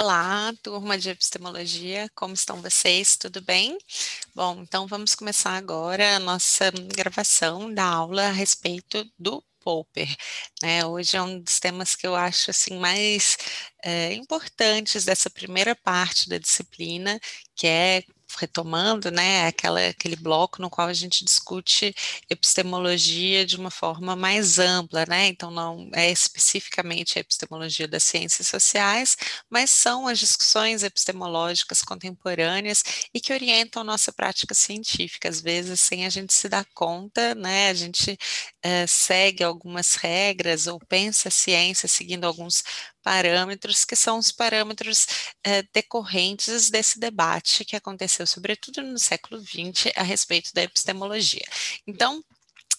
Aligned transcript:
Olá, 0.00 0.54
turma 0.62 0.96
de 0.96 1.10
epistemologia, 1.10 2.08
como 2.14 2.32
estão 2.32 2.62
vocês? 2.62 3.16
Tudo 3.16 3.42
bem? 3.42 3.76
Bom, 4.32 4.60
então 4.62 4.86
vamos 4.86 5.16
começar 5.16 5.56
agora 5.56 6.14
a 6.14 6.20
nossa 6.20 6.70
gravação 6.94 7.74
da 7.74 7.82
aula 7.82 8.28
a 8.28 8.30
respeito 8.30 9.04
do 9.18 9.42
Popper. 9.58 10.06
Né? 10.62 10.86
Hoje 10.86 11.16
é 11.16 11.22
um 11.22 11.40
dos 11.40 11.58
temas 11.58 11.96
que 11.96 12.06
eu 12.06 12.14
acho 12.14 12.48
assim 12.52 12.78
mais 12.78 13.36
é, 13.84 14.12
importantes 14.14 15.04
dessa 15.04 15.28
primeira 15.28 15.74
parte 15.74 16.28
da 16.28 16.38
disciplina, 16.38 17.18
que 17.56 17.66
é 17.66 18.04
retomando, 18.38 19.10
né, 19.10 19.46
aquela, 19.46 19.86
aquele 19.88 20.16
bloco 20.16 20.60
no 20.62 20.70
qual 20.70 20.88
a 20.88 20.92
gente 20.92 21.24
discute 21.24 21.94
epistemologia 22.30 23.44
de 23.44 23.56
uma 23.56 23.70
forma 23.70 24.14
mais 24.16 24.58
ampla, 24.58 25.04
né, 25.06 25.26
então 25.28 25.50
não 25.50 25.90
é 25.94 26.10
especificamente 26.10 27.18
a 27.18 27.20
epistemologia 27.20 27.88
das 27.88 28.04
ciências 28.04 28.46
sociais, 28.46 29.16
mas 29.50 29.70
são 29.70 30.06
as 30.06 30.18
discussões 30.18 30.82
epistemológicas 30.82 31.82
contemporâneas 31.82 32.82
e 33.12 33.20
que 33.20 33.32
orientam 33.32 33.84
nossa 33.84 34.12
prática 34.12 34.54
científica, 34.54 35.28
às 35.28 35.40
vezes 35.40 35.80
sem 35.80 36.06
a 36.06 36.10
gente 36.10 36.32
se 36.32 36.48
dar 36.48 36.66
conta, 36.74 37.34
né, 37.34 37.70
a 37.70 37.74
gente 37.74 38.16
é, 38.62 38.86
segue 38.86 39.42
algumas 39.44 39.94
regras 39.94 40.66
ou 40.66 40.78
pensa 40.78 41.28
a 41.28 41.30
ciência 41.30 41.88
seguindo 41.88 42.24
alguns 42.24 42.62
parâmetros 43.02 43.84
que 43.84 43.96
são 43.96 44.18
os 44.18 44.32
parâmetros 44.32 45.06
eh, 45.44 45.62
decorrentes 45.72 46.70
desse 46.70 46.98
debate 46.98 47.64
que 47.64 47.76
aconteceu, 47.76 48.26
sobretudo 48.26 48.82
no 48.82 48.98
século 48.98 49.40
XX, 49.40 49.92
a 49.96 50.02
respeito 50.02 50.50
da 50.54 50.62
epistemologia. 50.62 51.44
Então, 51.86 52.22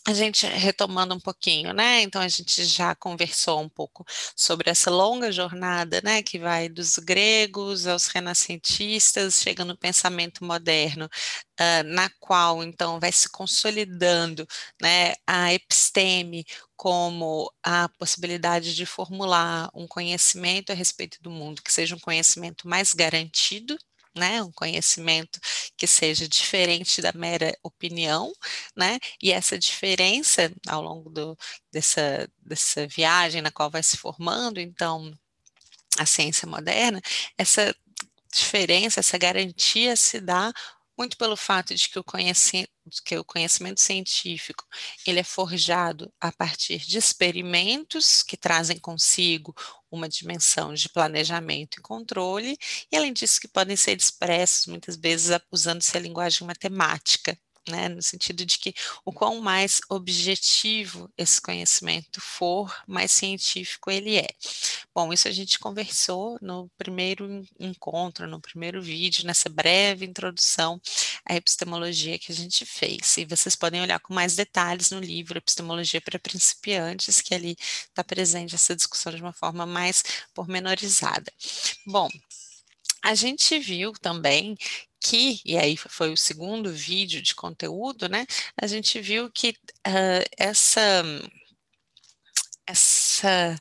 a 0.08 0.14
gente 0.14 0.45
retomando 0.48 1.14
um 1.14 1.20
pouquinho, 1.20 1.73
né? 1.73 2.02
Então 2.02 2.22
a 2.22 2.28
gente 2.28 2.64
já 2.66 2.95
conversou 2.95 3.62
um 3.62 3.70
pouco 3.70 4.04
sobre 4.36 4.70
essa 4.70 4.90
longa 4.90 5.32
jornada, 5.32 6.02
né, 6.04 6.23
que 6.23 6.40
vai 6.40 6.67
dos 6.70 6.98
gregos 6.98 7.86
aos 7.86 8.08
renascentistas, 8.08 9.36
chegando 9.42 9.70
no 9.70 9.78
pensamento 9.78 10.44
moderno, 10.44 11.06
uh, 11.06 11.83
na 11.86 12.09
qual 12.20 12.64
então 12.64 13.00
vai 13.00 13.11
se 13.11 13.30
consolidando, 13.30 14.48
né, 14.81 15.14
a 15.28 15.54
episteme 15.54 16.45
como 16.80 17.52
a 17.61 17.89
possibilidade 17.89 18.73
de 18.73 18.85
formular 18.85 19.69
um 19.73 19.85
conhecimento 19.85 20.72
a 20.72 20.73
respeito 20.73 21.21
do 21.21 21.30
mundo 21.30 21.61
que 21.61 21.73
seja 21.73 21.94
um 21.94 21.99
conhecimento 21.99 22.69
mais 22.69 22.94
garantido, 22.94 23.77
né, 24.16 24.41
um 24.41 24.52
conhecimento 24.53 25.41
que 25.75 25.86
seja 25.86 26.25
diferente 26.25 27.02
da 27.02 27.11
mera 27.11 27.53
opinião, 27.61 28.31
né, 28.77 28.97
e 29.21 29.30
essa 29.30 29.59
diferença 29.59 30.49
ao 30.69 30.81
longo 30.81 31.09
do, 31.09 31.38
dessa, 31.69 32.30
dessa 32.41 32.88
viagem 32.88 33.41
na 33.41 33.52
qual 33.52 33.69
vai 33.69 33.83
se 33.83 33.97
formando, 33.97 34.58
então, 34.58 35.14
a 35.97 36.05
ciência 36.05 36.47
moderna, 36.47 37.02
essa 37.38 37.75
diferença, 38.33 39.02
essa 39.02 39.17
garantia 39.17 39.97
se 39.97 40.21
dá 40.21 40.53
muito 41.00 41.17
pelo 41.17 41.38
fato 41.38 41.73
de 41.73 41.88
que 41.88 41.97
o, 41.97 42.03
conhecimento, 42.03 42.69
que 43.05 43.17
o 43.17 43.23
conhecimento 43.23 43.80
científico 43.80 44.66
ele 45.08 45.19
é 45.22 45.23
forjado 45.23 46.11
a 46.19 46.30
partir 46.30 46.80
de 46.80 46.97
experimentos 46.97 48.22
que 48.22 48.36
trazem 48.36 48.78
consigo 48.78 49.55
uma 49.89 50.09
dimensão 50.09 50.73
de 50.73 50.89
planejamento 50.89 51.80
e 51.80 51.81
controle, 51.81 52.58
e 52.92 52.97
além 52.97 53.14
disso 53.14 53.39
que 53.39 53.47
podem 53.47 53.77
ser 53.77 53.97
expressos 53.97 54.67
muitas 54.67 54.97
vezes 54.97 55.39
usando-se 55.50 55.95
a 55.95 56.02
linguagem 56.02 56.45
matemática, 56.45 57.38
né, 57.70 57.89
no 57.89 58.02
sentido 58.02 58.45
de 58.45 58.58
que 58.58 58.73
o 59.06 59.12
quão 59.12 59.39
mais 59.39 59.80
objetivo 59.89 61.12
esse 61.17 61.42
conhecimento 61.42 62.20
for, 62.22 62.73
mais 62.88 63.11
científico 63.11 63.89
ele 63.92 64.17
é. 64.17 64.28
Bom, 64.94 65.14
isso 65.14 65.28
a 65.28 65.31
gente 65.31 65.59
conversou 65.59 66.38
no 66.42 66.70
primeiro 66.78 67.45
encontro, 67.59 68.28
no 68.28 68.42
primeiro 68.42 68.81
vídeo, 68.81 69.26
nessa 69.26 69.50
breve 69.50 70.06
introdução 70.06 70.81
à 71.26 71.36
epistemologia 71.36 72.20
que 72.20 72.32
a 72.32 72.36
gente 72.36 72.66
fez. 72.66 73.17
E 73.17 73.26
vocês 73.26 73.55
podem 73.55 73.82
olhar 73.82 73.99
com 73.99 74.14
mais 74.14 74.36
detalhes 74.36 74.92
no 74.92 74.99
livro 74.99 75.38
Epistemologia 75.38 76.02
para 76.02 76.20
Principiantes, 76.20 77.22
que 77.22 77.33
ali 77.33 77.55
está 77.60 78.04
presente 78.04 78.55
essa 78.55 78.76
discussão 78.76 79.14
de 79.14 79.22
uma 79.22 79.33
forma 79.33 79.66
mais 79.66 80.04
pormenorizada. 80.33 81.32
Bom, 81.86 82.10
a 83.04 83.16
gente 83.16 83.58
viu 83.60 83.93
também 83.93 84.58
e 85.45 85.58
aí 85.58 85.77
foi 85.77 86.11
o 86.11 86.17
segundo 86.17 86.71
vídeo 86.71 87.21
de 87.21 87.33
conteúdo, 87.33 88.10
né? 88.10 88.26
A 88.61 88.67
gente 88.67 88.99
viu 88.99 89.32
que 89.32 89.49
uh, 89.87 90.26
essa, 90.37 91.04
essa, 92.67 93.55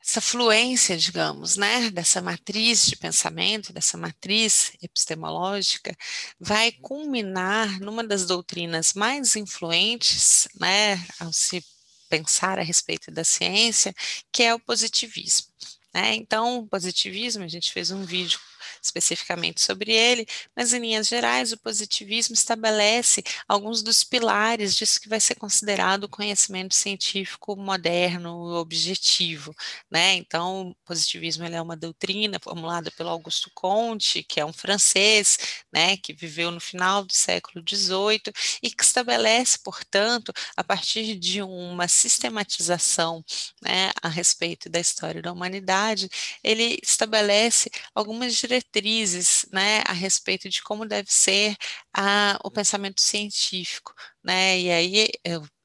essa 0.00 0.20
fluência, 0.20 0.96
digamos, 0.96 1.56
né, 1.56 1.90
dessa 1.90 2.20
matriz 2.22 2.86
de 2.86 2.96
pensamento, 2.96 3.72
dessa 3.72 3.98
matriz 3.98 4.72
epistemológica, 4.82 5.96
vai 6.40 6.72
culminar 6.72 7.80
numa 7.80 8.04
das 8.04 8.26
doutrinas 8.26 8.94
mais 8.94 9.36
influentes, 9.36 10.48
né, 10.58 10.96
ao 11.20 11.32
se 11.32 11.64
pensar 12.08 12.58
a 12.58 12.62
respeito 12.62 13.10
da 13.10 13.24
ciência, 13.24 13.94
que 14.30 14.42
é 14.42 14.54
o 14.54 14.60
positivismo. 14.60 15.48
Né? 15.94 16.14
Então, 16.14 16.58
o 16.58 16.66
positivismo, 16.66 17.44
a 17.44 17.48
gente 17.48 17.72
fez 17.72 17.90
um 17.90 18.04
vídeo 18.04 18.38
especificamente 18.80 19.60
sobre 19.60 19.92
ele, 19.92 20.26
mas 20.56 20.72
em 20.72 20.80
linhas 20.80 21.08
gerais, 21.08 21.52
o 21.52 21.58
positivismo 21.58 22.34
estabelece 22.34 23.22
alguns 23.48 23.82
dos 23.82 24.04
pilares 24.04 24.74
disso 24.76 25.00
que 25.00 25.08
vai 25.08 25.20
ser 25.20 25.34
considerado 25.34 26.04
o 26.04 26.08
conhecimento 26.08 26.74
científico 26.74 27.56
moderno 27.56 28.54
objetivo, 28.56 29.54
né? 29.90 30.14
Então, 30.14 30.70
o 30.70 30.74
positivismo 30.84 31.44
é 31.44 31.60
uma 31.60 31.76
doutrina 31.76 32.38
formulada 32.42 32.90
pelo 32.90 33.08
Augusto 33.10 33.50
Comte, 33.54 34.22
que 34.22 34.40
é 34.40 34.44
um 34.44 34.52
francês, 34.52 35.38
né, 35.72 35.96
que 35.96 36.12
viveu 36.12 36.50
no 36.50 36.60
final 36.60 37.04
do 37.04 37.12
século 37.12 37.64
XVIII 37.66 38.32
e 38.62 38.70
que 38.70 38.82
estabelece, 38.84 39.58
portanto, 39.58 40.32
a 40.56 40.64
partir 40.64 41.16
de 41.18 41.42
uma 41.42 41.88
sistematização, 41.88 43.24
né, 43.62 43.90
a 44.02 44.08
respeito 44.08 44.68
da 44.68 44.80
história 44.80 45.22
da 45.22 45.32
humanidade, 45.32 46.08
ele 46.42 46.78
estabelece 46.82 47.70
algumas 47.94 48.34
diretrizes 48.34 48.61
diretrizes 48.62 49.46
né, 49.52 49.82
a 49.86 49.92
respeito 49.92 50.48
de 50.48 50.62
como 50.62 50.86
deve 50.86 51.10
ser 51.12 51.56
a, 51.94 52.38
o 52.44 52.50
pensamento 52.50 53.00
científico. 53.00 53.92
Né? 54.22 54.60
E 54.60 54.70
aí, 54.70 55.08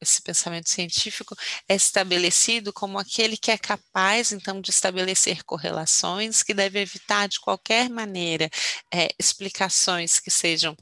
esse 0.02 0.22
pensamento 0.22 0.70
científico 0.70 1.36
é 1.70 1.76
estabelecido 1.76 2.74
como 2.74 2.98
aquele 2.98 3.38
que 3.38 3.52
é 3.52 3.58
capaz, 3.58 4.32
então, 4.32 4.60
de 4.60 4.72
estabelecer 4.72 5.44
correlações, 5.44 6.42
que 6.44 6.54
deve 6.54 6.80
evitar, 6.80 7.28
de 7.28 7.40
qualquer 7.40 7.90
maneira, 7.90 8.50
é, 8.94 9.10
explicações 9.20 10.20
que 10.20 10.32
sejam 10.32 10.76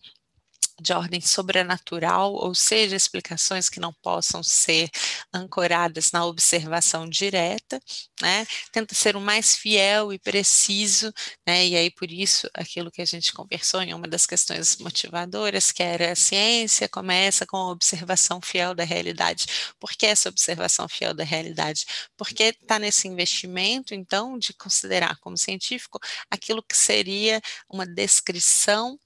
de 0.80 0.94
ordem 0.94 1.22
sobrenatural, 1.22 2.34
ou 2.34 2.53
seja, 2.53 2.96
explicações 2.96 3.69
que 3.69 3.80
não 3.80 3.94
possam 3.94 4.44
ser 4.44 4.90
ancoradas 5.34 6.12
na 6.12 6.25
observação 6.25 7.09
direta, 7.09 7.80
né? 8.22 8.46
Tenta 8.72 8.94
ser 8.96 9.16
o 9.16 9.22
mais 9.22 9.56
fiel 9.56 10.12
e 10.14 10.19
preciso, 10.19 11.14
né? 11.47 11.66
E 11.66 11.75
aí 11.75 11.91
por 11.91 12.12
isso 12.12 12.50
aquilo 12.53 12.91
que 12.91 13.02
a 13.02 13.06
gente 13.06 13.34
conversou 13.34 13.81
em 13.81 13.94
uma 13.94 14.08
das 14.08 14.25
questões 14.25 14.78
motivadoras, 14.78 15.72
que 15.72 15.84
era 15.84 16.12
a 16.12 16.16
ciência 16.16 16.90
começa 16.90 17.46
com 17.46 17.58
a 17.58 17.72
observação 17.72 18.41
fiel 18.41 18.74
da 18.75 18.84
realidade. 18.84 19.46
Por 19.80 19.91
que 19.91 20.06
essa 20.06 20.30
observação 20.30 20.88
fiel 20.88 21.14
da 21.14 21.24
realidade? 21.24 21.85
Porque 22.18 22.44
está 22.44 22.80
nesse 22.80 23.08
investimento, 23.08 23.94
então, 23.94 24.38
de 24.38 24.53
considerar 24.53 25.18
como 25.19 25.38
científico 25.38 26.00
aquilo 26.30 26.64
que 26.64 26.75
seria 26.75 27.41
uma 27.69 27.85
descrição 27.85 29.00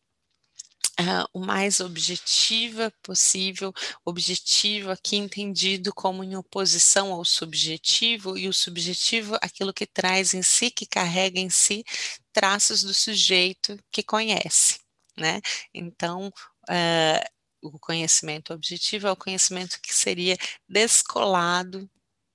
uh, 0.99 1.27
o 1.33 1.39
mais 1.39 1.79
objetiva 1.79 2.91
possível, 3.01 3.73
objetivo 4.05 4.91
aqui 4.91 5.15
entendido 5.17 5.93
como 5.93 6.23
em 6.23 6.35
oposição 6.35 7.11
ao 7.13 7.23
subjetivo, 7.25 8.37
e 8.37 8.47
o 8.47 8.53
subjetivo 8.53 9.37
aquilo 9.41 9.73
que 9.73 9.85
traz 9.87 10.33
em 10.33 10.41
si, 10.41 10.69
que 10.69 10.85
carrega 10.85 11.39
em 11.39 11.49
si 11.49 11.83
traços 12.33 12.83
do 12.83 12.93
sujeito 12.93 13.77
que 13.91 14.03
conhece, 14.03 14.79
né? 15.17 15.41
Então, 15.73 16.27
uh, 16.69 17.29
o 17.61 17.79
conhecimento 17.79 18.53
objetivo 18.53 19.07
é 19.07 19.11
o 19.11 19.15
conhecimento 19.15 19.79
que 19.81 19.93
seria 19.93 20.37
descolado 20.67 21.89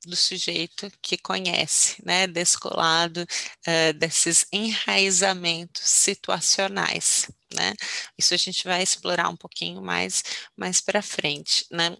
do 0.06 0.16
sujeito 0.16 0.90
que 1.02 1.16
conhece, 1.18 1.96
né, 2.04 2.26
descolado 2.26 3.22
uh, 3.22 3.92
desses 3.98 4.46
enraizamentos 4.52 5.82
situacionais, 5.84 7.30
né? 7.54 7.72
Isso 8.18 8.34
a 8.34 8.36
gente 8.36 8.64
vai 8.64 8.82
explorar 8.82 9.28
um 9.28 9.36
pouquinho 9.36 9.82
mais 9.82 10.22
mais 10.56 10.80
para 10.80 11.02
frente, 11.02 11.66
né? 11.70 11.96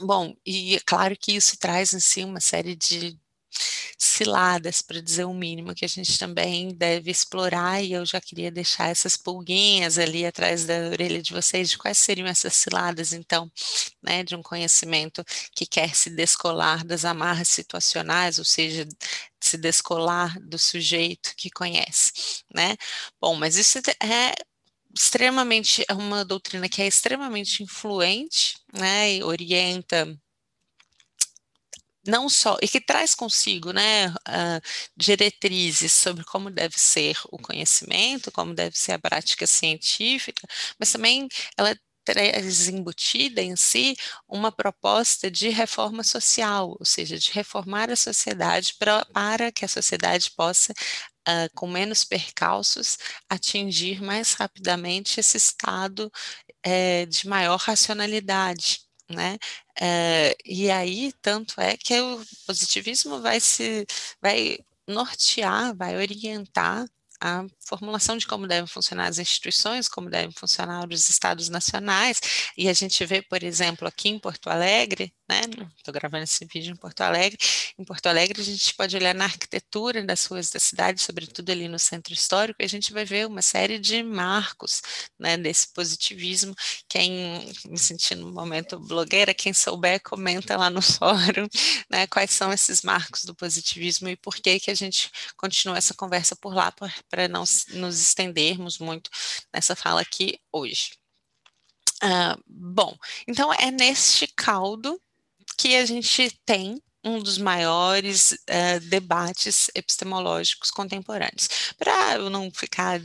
Bom, 0.00 0.34
e 0.46 0.76
é 0.76 0.80
claro 0.80 1.16
que 1.16 1.32
isso 1.32 1.58
traz 1.58 1.92
em 1.92 2.00
si 2.00 2.24
uma 2.24 2.40
série 2.40 2.76
de 2.76 3.18
ciladas, 3.98 4.82
para 4.82 5.00
dizer 5.02 5.24
o 5.24 5.34
mínimo, 5.34 5.74
que 5.74 5.84
a 5.84 5.88
gente 5.88 6.18
também 6.18 6.74
deve 6.74 7.10
explorar, 7.10 7.82
e 7.82 7.92
eu 7.92 8.04
já 8.06 8.20
queria 8.20 8.50
deixar 8.50 8.88
essas 8.90 9.16
pulguinhas 9.16 9.98
ali 9.98 10.26
atrás 10.26 10.64
da 10.64 10.74
orelha 10.90 11.22
de 11.22 11.32
vocês, 11.32 11.70
de 11.70 11.78
quais 11.78 11.98
seriam 11.98 12.26
essas 12.26 12.54
ciladas, 12.54 13.12
então, 13.12 13.50
né, 14.02 14.22
de 14.24 14.34
um 14.36 14.42
conhecimento 14.42 15.24
que 15.54 15.66
quer 15.66 15.94
se 15.94 16.10
descolar 16.10 16.84
das 16.84 17.04
amarras 17.04 17.48
situacionais, 17.48 18.38
ou 18.38 18.44
seja, 18.44 18.86
se 19.40 19.56
descolar 19.58 20.38
do 20.40 20.58
sujeito 20.58 21.34
que 21.36 21.50
conhece, 21.50 22.12
né? 22.54 22.76
Bom, 23.20 23.36
mas 23.36 23.56
isso 23.56 23.78
é 23.78 24.34
extremamente, 24.94 25.84
é 25.88 25.94
uma 25.94 26.24
doutrina 26.24 26.68
que 26.68 26.82
é 26.82 26.86
extremamente 26.86 27.62
influente, 27.62 28.56
né, 28.72 29.14
e 29.14 29.22
orienta 29.22 30.18
não 32.08 32.28
só, 32.28 32.56
e 32.62 32.68
que 32.68 32.80
traz 32.80 33.14
consigo, 33.14 33.72
né, 33.72 34.08
uh, 34.08 34.60
diretrizes 34.96 35.92
sobre 35.92 36.24
como 36.24 36.50
deve 36.50 36.78
ser 36.78 37.16
o 37.30 37.38
conhecimento, 37.38 38.32
como 38.32 38.54
deve 38.54 38.76
ser 38.78 38.92
a 38.92 38.98
prática 38.98 39.46
científica, 39.46 40.46
mas 40.78 40.90
também 40.92 41.28
ela 41.56 41.76
traz 42.04 42.68
embutida 42.68 43.42
em 43.42 43.54
si 43.54 43.94
uma 44.26 44.50
proposta 44.50 45.30
de 45.30 45.50
reforma 45.50 46.02
social, 46.02 46.74
ou 46.78 46.86
seja, 46.86 47.18
de 47.18 47.30
reformar 47.32 47.90
a 47.90 47.96
sociedade 47.96 48.74
pra, 48.78 49.04
para 49.06 49.52
que 49.52 49.64
a 49.64 49.68
sociedade 49.68 50.30
possa 50.36 50.72
Uh, 51.28 51.44
com 51.54 51.66
menos 51.68 52.04
percalços, 52.04 52.96
atingir 53.28 54.00
mais 54.00 54.32
rapidamente 54.32 55.20
esse 55.20 55.36
estado 55.36 56.10
é, 56.62 57.06
de 57.06 57.28
maior 57.28 57.58
racionalidade 57.58 58.80
né? 59.10 59.38
É, 59.80 60.36
e 60.44 60.70
aí, 60.70 61.12
tanto 61.22 61.60
é 61.60 61.76
que 61.76 62.00
o 62.00 62.22
positivismo 62.46 63.20
vai 63.20 63.40
se, 63.40 63.86
vai 64.20 64.58
nortear, 64.86 65.74
vai 65.76 65.96
orientar 65.96 66.86
a 67.20 67.44
formulação 67.60 68.16
de 68.16 68.26
como 68.26 68.46
devem 68.46 68.66
funcionar 68.66 69.08
as 69.08 69.18
instituições, 69.18 69.88
como 69.88 70.10
devem 70.10 70.30
funcionar 70.32 70.86
os 70.88 71.08
estados 71.08 71.48
nacionais, 71.48 72.20
e 72.56 72.68
a 72.68 72.72
gente 72.72 73.04
vê, 73.04 73.22
por 73.22 73.42
exemplo, 73.42 73.86
aqui 73.88 74.08
em 74.08 74.18
Porto 74.18 74.48
Alegre, 74.48 75.12
né? 75.28 75.42
Estou 75.76 75.92
gravando 75.92 76.24
esse 76.24 76.44
vídeo 76.46 76.72
em 76.72 76.76
Porto 76.76 77.02
Alegre. 77.02 77.38
Em 77.78 77.84
Porto 77.84 78.06
Alegre, 78.06 78.40
a 78.40 78.44
gente 78.44 78.74
pode 78.74 78.96
olhar 78.96 79.14
na 79.14 79.24
arquitetura 79.24 80.02
das 80.02 80.24
ruas 80.24 80.50
da 80.50 80.58
cidade, 80.58 81.02
sobretudo 81.02 81.50
ali 81.50 81.68
no 81.68 81.78
centro 81.78 82.14
histórico, 82.14 82.62
e 82.62 82.64
a 82.64 82.68
gente 82.68 82.92
vai 82.92 83.04
ver 83.04 83.26
uma 83.26 83.42
série 83.42 83.78
de 83.78 84.02
marcos 84.02 84.80
né, 85.18 85.36
desse 85.36 85.72
positivismo. 85.74 86.54
Quem 86.88 87.52
me 87.66 87.78
sentir 87.78 88.14
no 88.14 88.32
momento 88.32 88.78
blogueira, 88.78 89.34
quem 89.34 89.52
souber, 89.52 90.00
comenta 90.02 90.56
lá 90.56 90.70
no 90.70 90.80
fórum 90.82 91.46
né, 91.90 92.06
quais 92.06 92.30
são 92.30 92.52
esses 92.52 92.82
marcos 92.82 93.24
do 93.24 93.34
positivismo 93.34 94.08
e 94.08 94.16
por 94.16 94.36
que, 94.36 94.60
que 94.60 94.70
a 94.70 94.74
gente 94.74 95.10
continua 95.36 95.78
essa 95.78 95.94
conversa 95.94 96.36
por 96.36 96.54
lá, 96.54 96.72
para 97.08 97.28
não 97.28 97.44
nos 97.72 98.00
estendermos 98.00 98.78
muito 98.78 99.10
nessa 99.52 99.74
fala 99.74 100.00
aqui 100.00 100.38
hoje. 100.52 100.92
Uh, 102.02 102.40
bom, 102.46 102.96
então 103.26 103.52
é 103.52 103.70
neste 103.70 104.26
caldo 104.28 105.00
que 105.56 105.74
a 105.74 105.84
gente 105.84 106.30
tem 106.46 106.80
um 107.02 107.18
dos 107.20 107.38
maiores 107.38 108.32
uh, 108.32 108.80
debates 108.88 109.70
epistemológicos 109.74 110.70
contemporâneos. 110.70 111.48
Para 111.76 112.14
eu 112.14 112.30
não 112.30 112.50
ficar 112.50 113.00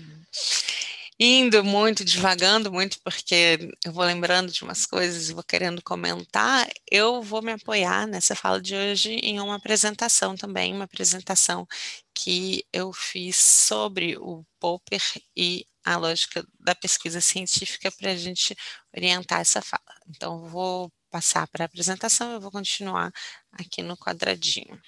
indo 1.23 1.63
muito, 1.63 2.03
divagando 2.03 2.71
muito, 2.71 2.99
porque 3.03 3.57
eu 3.85 3.91
vou 3.91 4.03
lembrando 4.03 4.51
de 4.51 4.63
umas 4.63 4.85
coisas 4.85 5.29
e 5.29 5.33
vou 5.33 5.43
querendo 5.43 5.81
comentar, 5.81 6.69
eu 6.91 7.21
vou 7.21 7.41
me 7.41 7.51
apoiar 7.53 8.05
nessa 8.07 8.35
fala 8.35 8.61
de 8.61 8.75
hoje 8.75 9.13
em 9.13 9.39
uma 9.39 9.55
apresentação 9.55 10.35
também, 10.35 10.73
uma 10.73 10.85
apresentação 10.85 11.67
que 12.13 12.65
eu 12.73 12.91
fiz 12.93 13.37
sobre 13.37 14.17
o 14.17 14.45
Popper 14.59 15.01
e 15.35 15.65
a 15.85 15.97
lógica 15.97 16.45
da 16.59 16.75
pesquisa 16.75 17.21
científica 17.21 17.91
para 17.91 18.11
a 18.11 18.15
gente 18.15 18.55
orientar 18.95 19.41
essa 19.41 19.61
fala. 19.61 19.83
Então, 20.07 20.47
vou 20.47 20.91
passar 21.09 21.47
para 21.47 21.65
a 21.65 21.67
apresentação, 21.67 22.31
eu 22.33 22.41
vou 22.41 22.51
continuar 22.51 23.11
aqui 23.51 23.81
no 23.83 23.97
quadradinho. 23.97 24.81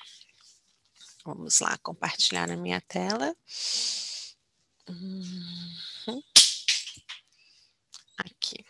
Vamos 1.25 1.59
lá, 1.59 1.77
compartilhar 1.79 2.47
na 2.47 2.55
minha 2.55 2.81
tela. 2.81 3.35
Uhum. 4.87 6.21
Aqui. 8.17 8.63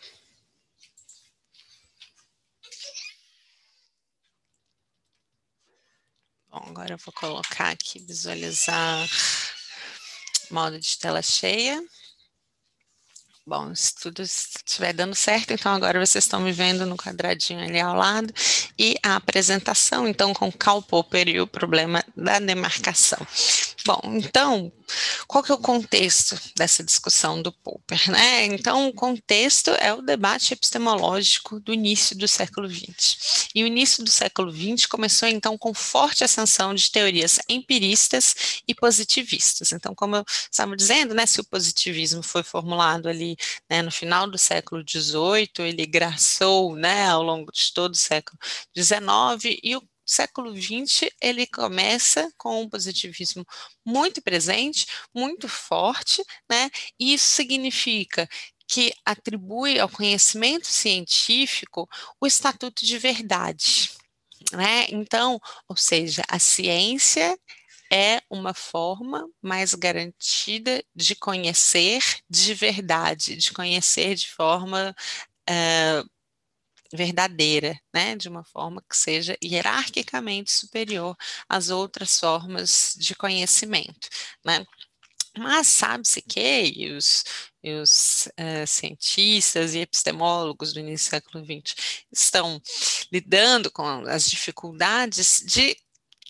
Bom, 6.56 6.70
agora 6.70 6.94
eu 6.94 6.98
vou 7.04 7.12
colocar 7.12 7.68
aqui, 7.68 7.98
visualizar 8.00 9.06
modo 10.50 10.80
de 10.80 10.96
tela 10.98 11.20
cheia. 11.20 11.84
Bom, 13.46 13.74
se 13.74 13.94
tudo 13.94 14.22
estiver 14.22 14.94
dando 14.94 15.14
certo, 15.14 15.52
então 15.52 15.70
agora 15.70 16.04
vocês 16.04 16.24
estão 16.24 16.40
me 16.40 16.52
vendo 16.52 16.86
no 16.86 16.96
quadradinho 16.96 17.60
ali 17.60 17.78
ao 17.78 17.94
lado. 17.94 18.32
E 18.78 18.96
a 19.02 19.16
apresentação, 19.16 20.08
então, 20.08 20.32
com 20.32 20.50
Karl 20.50 20.80
Popper 20.80 21.28
e 21.28 21.42
o 21.42 21.46
problema 21.46 22.02
da 22.16 22.38
demarcação. 22.38 23.18
Bom, 23.86 24.00
então, 24.16 24.72
qual 25.28 25.44
que 25.44 25.52
é 25.52 25.54
o 25.54 25.58
contexto 25.58 26.36
dessa 26.56 26.82
discussão 26.82 27.40
do 27.40 27.52
Popper? 27.52 28.10
Né? 28.10 28.46
Então, 28.46 28.88
o 28.88 28.92
contexto 28.92 29.70
é 29.70 29.94
o 29.94 30.02
debate 30.02 30.54
epistemológico 30.54 31.60
do 31.60 31.72
início 31.72 32.18
do 32.18 32.26
século 32.26 32.68
XX. 32.68 33.48
E 33.54 33.62
o 33.62 33.66
início 33.66 34.02
do 34.02 34.10
século 34.10 34.50
XX 34.50 34.86
começou, 34.86 35.28
então, 35.28 35.56
com 35.56 35.72
forte 35.72 36.24
ascensão 36.24 36.74
de 36.74 36.90
teorias 36.90 37.38
empiristas 37.48 38.60
e 38.66 38.74
positivistas. 38.74 39.70
Então, 39.70 39.94
como 39.94 40.16
eu 40.16 40.24
estava 40.50 40.76
dizendo, 40.76 41.14
né, 41.14 41.24
se 41.24 41.40
o 41.40 41.44
positivismo 41.44 42.24
foi 42.24 42.42
formulado 42.42 43.08
ali 43.08 43.36
né, 43.70 43.82
no 43.82 43.92
final 43.92 44.28
do 44.28 44.36
século 44.36 44.82
XVIII, 44.84 45.60
ele 45.60 45.86
graçou 45.86 46.74
né, 46.74 47.06
ao 47.06 47.22
longo 47.22 47.52
de 47.52 47.72
todo 47.72 47.94
o 47.94 47.96
século 47.96 48.36
XIX, 48.76 49.60
e 49.62 49.76
o 49.76 49.82
século 50.06 50.54
XX 50.54 51.10
ele 51.20 51.46
começa 51.46 52.30
com 52.38 52.62
um 52.62 52.68
positivismo 52.68 53.44
muito 53.84 54.22
presente, 54.22 54.86
muito 55.14 55.48
forte, 55.48 56.22
né? 56.50 56.70
E 56.98 57.14
isso 57.14 57.28
significa 57.28 58.28
que 58.68 58.92
atribui 59.04 59.78
ao 59.78 59.88
conhecimento 59.88 60.66
científico 60.66 61.88
o 62.20 62.26
estatuto 62.26 62.84
de 62.84 62.98
verdade, 62.98 63.90
né? 64.52 64.86
Então, 64.90 65.40
ou 65.68 65.76
seja, 65.76 66.22
a 66.28 66.38
ciência 66.38 67.38
é 67.92 68.20
uma 68.28 68.52
forma 68.54 69.28
mais 69.40 69.74
garantida 69.74 70.82
de 70.94 71.14
conhecer 71.14 72.02
de 72.28 72.54
verdade, 72.54 73.36
de 73.36 73.52
conhecer 73.52 74.14
de 74.14 74.28
forma 74.28 74.94
uh, 75.48 76.10
verdadeira, 76.92 77.78
né, 77.94 78.16
de 78.16 78.28
uma 78.28 78.44
forma 78.44 78.82
que 78.88 78.96
seja 78.96 79.36
hierarquicamente 79.42 80.52
superior 80.52 81.16
às 81.48 81.70
outras 81.70 82.18
formas 82.18 82.94
de 82.98 83.14
conhecimento, 83.14 84.08
né. 84.44 84.64
Mas 85.38 85.66
sabe-se 85.66 86.22
que 86.22 86.92
os, 86.96 87.24
os 87.62 88.28
uh, 88.40 88.66
cientistas 88.66 89.74
e 89.74 89.80
epistemólogos 89.80 90.72
do 90.72 90.80
início 90.80 91.08
do 91.08 91.10
século 91.10 91.44
XX 91.44 91.74
estão 92.10 92.60
lidando 93.12 93.70
com 93.70 93.86
as 94.06 94.30
dificuldades 94.30 95.42
de 95.44 95.76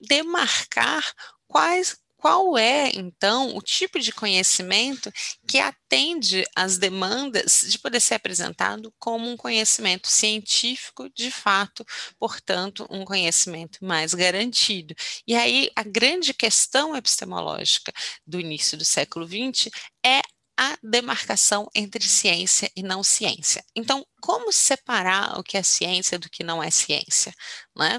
demarcar 0.09 1.05
quais 1.47 1.97
qual 2.17 2.57
é, 2.57 2.91
então, 2.95 3.57
o 3.57 3.61
tipo 3.63 3.99
de 4.01 4.13
conhecimento 4.13 5.13
que 5.47 5.59
atende 5.59 6.45
às 6.57 6.79
demandas 6.79 7.65
de 7.69 7.79
poder 7.79 8.01
ser 8.01 8.15
apresentado 8.15 8.93
como 8.99 9.29
um 9.29 9.37
conhecimento 9.37 10.09
científico 10.09 11.09
de 11.15 11.31
fato, 11.31 11.85
portanto, 12.19 12.87
um 12.91 13.05
conhecimento 13.05 13.85
mais 13.85 14.15
garantido. 14.15 14.95
E 15.27 15.35
aí, 15.35 15.71
a 15.77 15.83
grande 15.83 16.33
questão 16.35 16.97
epistemológica 16.97 17.93
do 18.27 18.41
início 18.41 18.77
do 18.79 18.85
século 18.85 19.27
XX 19.27 19.71
é 20.05 20.21
a 20.59 20.79
demarcação 20.83 21.69
entre 21.75 22.03
ciência 22.07 22.71
e 22.75 22.83
não 22.83 23.03
ciência. 23.03 23.65
Então, 23.75 24.07
como 24.21 24.51
separar 24.51 25.39
o 25.39 25.43
que 25.43 25.57
é 25.57 25.63
ciência 25.63 26.19
do 26.19 26.31
que 26.31 26.43
não 26.43 26.63
é 26.63 26.71
ciência? 26.71 27.35
Né? 27.77 27.99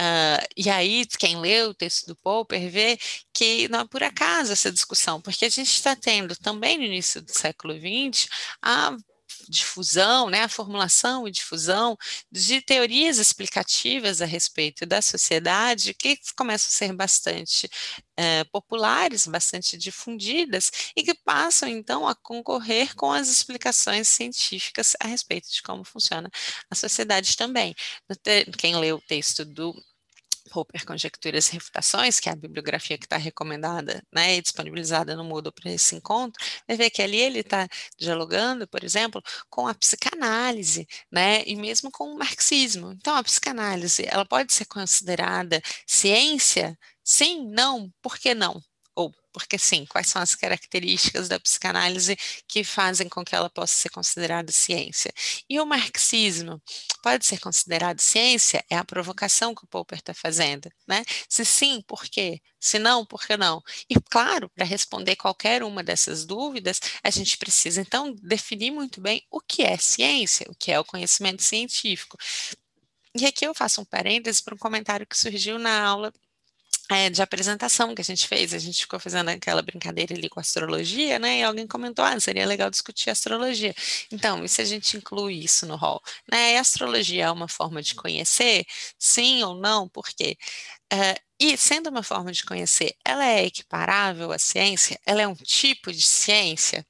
Uh, 0.00 0.46
e 0.56 0.70
aí, 0.70 1.04
quem 1.18 1.40
lê 1.40 1.62
o 1.62 1.74
texto 1.74 2.06
do 2.06 2.16
Popper 2.16 2.70
vê 2.70 2.98
que 3.32 3.68
não 3.68 3.80
é 3.80 3.86
por 3.86 4.02
acaso 4.02 4.52
essa 4.52 4.70
discussão, 4.70 5.20
porque 5.20 5.44
a 5.44 5.50
gente 5.50 5.70
está 5.70 5.96
tendo 5.96 6.36
também 6.36 6.78
no 6.78 6.84
início 6.84 7.20
do 7.20 7.32
século 7.32 7.74
XX 7.74 8.28
a 8.62 8.96
difusão, 9.50 10.30
né, 10.30 10.42
a 10.42 10.48
formulação 10.48 11.26
e 11.26 11.30
difusão 11.30 11.96
de 12.30 12.60
teorias 12.60 13.18
explicativas 13.18 14.20
a 14.22 14.26
respeito 14.26 14.86
da 14.86 15.00
sociedade 15.02 15.94
que 15.94 16.18
começam 16.36 16.68
a 16.68 16.70
ser 16.70 16.92
bastante 16.92 17.68
é, 18.16 18.44
populares, 18.44 19.26
bastante 19.26 19.76
difundidas 19.76 20.70
e 20.96 21.02
que 21.02 21.14
passam 21.14 21.68
então 21.68 22.06
a 22.06 22.14
concorrer 22.14 22.94
com 22.96 23.12
as 23.12 23.28
explicações 23.28 24.08
científicas 24.08 24.94
a 25.00 25.06
respeito 25.06 25.50
de 25.50 25.62
como 25.62 25.84
funciona 25.84 26.30
a 26.70 26.74
sociedade 26.74 27.36
também. 27.36 27.74
Quem 28.58 28.76
lê 28.76 28.92
o 28.92 29.00
texto 29.00 29.44
do 29.44 29.74
Popper 30.48 30.84
Conjecturas 30.84 31.48
e 31.48 31.52
Refutações, 31.52 32.18
que 32.20 32.28
é 32.28 32.32
a 32.32 32.36
bibliografia 32.36 32.98
que 32.98 33.06
está 33.06 33.16
recomendada 33.16 34.02
né, 34.12 34.36
e 34.36 34.42
disponibilizada 34.42 35.14
no 35.16 35.24
Moodle 35.24 35.52
para 35.52 35.70
esse 35.70 35.94
encontro, 35.94 36.42
vai 36.66 36.76
ver 36.76 36.90
que 36.90 37.02
ali 37.02 37.18
ele 37.18 37.40
está 37.40 37.68
dialogando, 37.98 38.66
por 38.68 38.82
exemplo, 38.84 39.22
com 39.50 39.66
a 39.68 39.74
psicanálise, 39.74 40.86
né, 41.10 41.42
e 41.46 41.56
mesmo 41.56 41.90
com 41.90 42.12
o 42.12 42.18
marxismo. 42.18 42.92
Então, 42.92 43.14
a 43.16 43.22
psicanálise, 43.24 44.04
ela 44.08 44.24
pode 44.24 44.52
ser 44.52 44.66
considerada 44.66 45.60
ciência? 45.86 46.78
Sim, 47.04 47.48
não, 47.50 47.92
por 48.02 48.18
que 48.18 48.34
não? 48.34 48.62
Porque 49.38 49.56
sim, 49.56 49.86
quais 49.86 50.08
são 50.08 50.20
as 50.20 50.34
características 50.34 51.28
da 51.28 51.38
psicanálise 51.38 52.16
que 52.48 52.64
fazem 52.64 53.08
com 53.08 53.24
que 53.24 53.36
ela 53.36 53.48
possa 53.48 53.72
ser 53.72 53.88
considerada 53.88 54.50
ciência? 54.50 55.12
E 55.48 55.60
o 55.60 55.64
marxismo 55.64 56.60
pode 57.02 57.24
ser 57.24 57.38
considerado 57.38 58.00
ciência? 58.00 58.64
É 58.68 58.76
a 58.76 58.84
provocação 58.84 59.54
que 59.54 59.64
o 59.64 59.68
Popper 59.68 60.00
está 60.00 60.12
fazendo, 60.12 60.68
né? 60.88 61.04
Se 61.28 61.44
sim, 61.44 61.80
por 61.86 62.04
quê? 62.06 62.40
Se 62.58 62.80
não, 62.80 63.06
por 63.06 63.24
que 63.24 63.36
não? 63.36 63.62
E 63.88 63.94
claro, 64.10 64.50
para 64.50 64.64
responder 64.64 65.14
qualquer 65.14 65.62
uma 65.62 65.84
dessas 65.84 66.26
dúvidas, 66.26 66.80
a 67.04 67.10
gente 67.10 67.38
precisa 67.38 67.80
então 67.80 68.12
definir 68.20 68.72
muito 68.72 69.00
bem 69.00 69.22
o 69.30 69.40
que 69.40 69.62
é 69.62 69.76
ciência, 69.76 70.46
o 70.50 70.54
que 70.56 70.72
é 70.72 70.80
o 70.80 70.84
conhecimento 70.84 71.44
científico. 71.44 72.18
E 73.14 73.24
aqui 73.24 73.46
eu 73.46 73.54
faço 73.54 73.80
um 73.80 73.84
parêntese 73.84 74.42
para 74.42 74.54
um 74.54 74.58
comentário 74.58 75.06
que 75.06 75.16
surgiu 75.16 75.58
na 75.58 75.80
aula 75.84 76.12
é, 76.90 77.10
de 77.10 77.20
apresentação 77.20 77.94
que 77.94 78.00
a 78.00 78.04
gente 78.04 78.26
fez, 78.26 78.54
a 78.54 78.58
gente 78.58 78.80
ficou 78.80 78.98
fazendo 78.98 79.28
aquela 79.28 79.60
brincadeira 79.62 80.14
ali 80.14 80.28
com 80.28 80.40
astrologia, 80.40 81.18
né? 81.18 81.40
E 81.40 81.42
alguém 81.42 81.66
comentou, 81.66 82.04
ah, 82.04 82.18
seria 82.18 82.46
legal 82.46 82.70
discutir 82.70 83.10
astrologia. 83.10 83.74
Então, 84.10 84.44
e 84.44 84.48
se 84.48 84.62
a 84.62 84.64
gente 84.64 84.96
inclui 84.96 85.34
isso 85.34 85.66
no 85.66 85.76
rol? 85.76 86.00
Né? 86.30 86.54
E 86.54 86.56
astrologia 86.56 87.26
é 87.26 87.30
uma 87.30 87.48
forma 87.48 87.82
de 87.82 87.94
conhecer? 87.94 88.64
Sim 88.98 89.42
ou 89.44 89.54
não? 89.56 89.88
Por 89.88 90.06
quê? 90.08 90.36
Uh, 90.92 91.20
e 91.38 91.56
sendo 91.56 91.90
uma 91.90 92.02
forma 92.02 92.32
de 92.32 92.44
conhecer, 92.44 92.94
ela 93.04 93.24
é 93.26 93.44
equiparável 93.44 94.32
à 94.32 94.38
ciência? 94.38 94.98
Ela 95.06 95.22
é 95.22 95.28
um 95.28 95.34
tipo 95.34 95.92
de 95.92 96.02
ciência? 96.02 96.86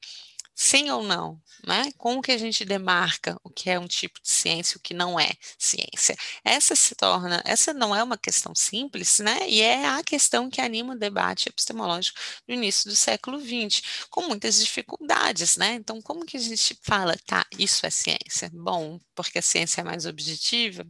Sim 0.54 0.90
ou 0.90 1.02
não? 1.02 1.40
Né? 1.66 1.90
Como 1.96 2.22
que 2.22 2.32
a 2.32 2.38
gente 2.38 2.64
demarca 2.64 3.38
o 3.42 3.50
que 3.50 3.70
é 3.70 3.78
um 3.78 3.86
tipo 3.86 4.20
de 4.22 4.28
ciência 4.28 4.76
e 4.76 4.78
o 4.78 4.80
que 4.80 4.94
não 4.94 5.18
é 5.18 5.30
ciência? 5.58 6.16
Essa 6.44 6.74
se 6.74 6.94
torna, 6.94 7.42
essa 7.44 7.72
não 7.72 7.94
é 7.94 8.02
uma 8.02 8.16
questão 8.16 8.54
simples, 8.54 9.18
né? 9.18 9.48
E 9.48 9.60
é 9.60 9.86
a 9.86 10.02
questão 10.02 10.48
que 10.48 10.60
anima 10.60 10.94
o 10.94 10.98
debate 10.98 11.48
epistemológico 11.48 12.18
no 12.46 12.54
início 12.54 12.88
do 12.90 12.96
século 12.96 13.40
XX, 13.40 13.82
com 14.10 14.22
muitas 14.22 14.60
dificuldades, 14.60 15.56
né? 15.56 15.74
Então, 15.74 16.00
como 16.00 16.24
que 16.24 16.36
a 16.36 16.40
gente 16.40 16.78
fala, 16.82 17.16
tá, 17.26 17.44
isso 17.58 17.84
é 17.86 17.90
ciência? 17.90 18.50
Bom, 18.52 19.00
porque 19.14 19.38
a 19.38 19.42
ciência 19.42 19.80
é 19.80 19.84
mais 19.84 20.06
objetiva. 20.06 20.86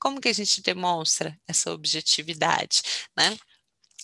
Como 0.00 0.20
que 0.20 0.28
a 0.28 0.34
gente 0.34 0.62
demonstra 0.62 1.38
essa 1.46 1.72
objetividade, 1.72 2.82
né? 3.16 3.36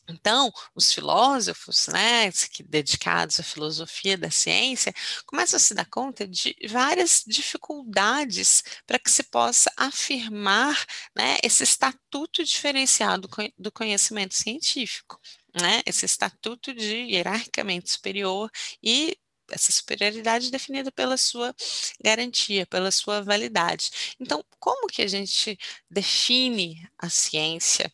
Então, 0.09 0.53
os 0.75 0.93
filósofos, 0.93 1.87
né, 1.89 2.31
dedicados 2.67 3.39
à 3.39 3.43
filosofia 3.43 4.19
da 4.19 4.31
ciência, 4.31 4.93
começam 5.27 5.57
a 5.57 5.61
se 5.61 5.75
dar 5.75 5.87
conta 5.87 6.27
de 6.27 6.55
várias 6.69 7.23
dificuldades 7.27 8.63
para 8.87 8.99
que 8.99 9.11
se 9.11 9.23
possa 9.25 9.73
afirmar 9.77 10.85
né, 11.17 11.39
esse 11.43 11.63
estatuto 11.63 12.45
diferenciado 12.45 13.29
do 13.57 13.71
conhecimento 13.73 14.35
científico, 14.35 15.21
né, 15.55 15.83
esse 15.87 16.05
estatuto 16.05 16.75
de 16.75 16.97
hierarquicamente 17.13 17.91
superior 17.93 18.51
e 18.83 19.17
essa 19.51 19.71
superioridade 19.71 20.51
definida 20.51 20.91
pela 20.91 21.17
sua 21.17 21.55
garantia, 22.03 22.67
pela 22.67 22.91
sua 22.91 23.23
validade. 23.23 23.91
Então, 24.19 24.45
como 24.59 24.87
que 24.89 25.03
a 25.03 25.07
gente 25.07 25.59
define 25.91 26.89
a 26.99 27.09
ciência? 27.11 27.93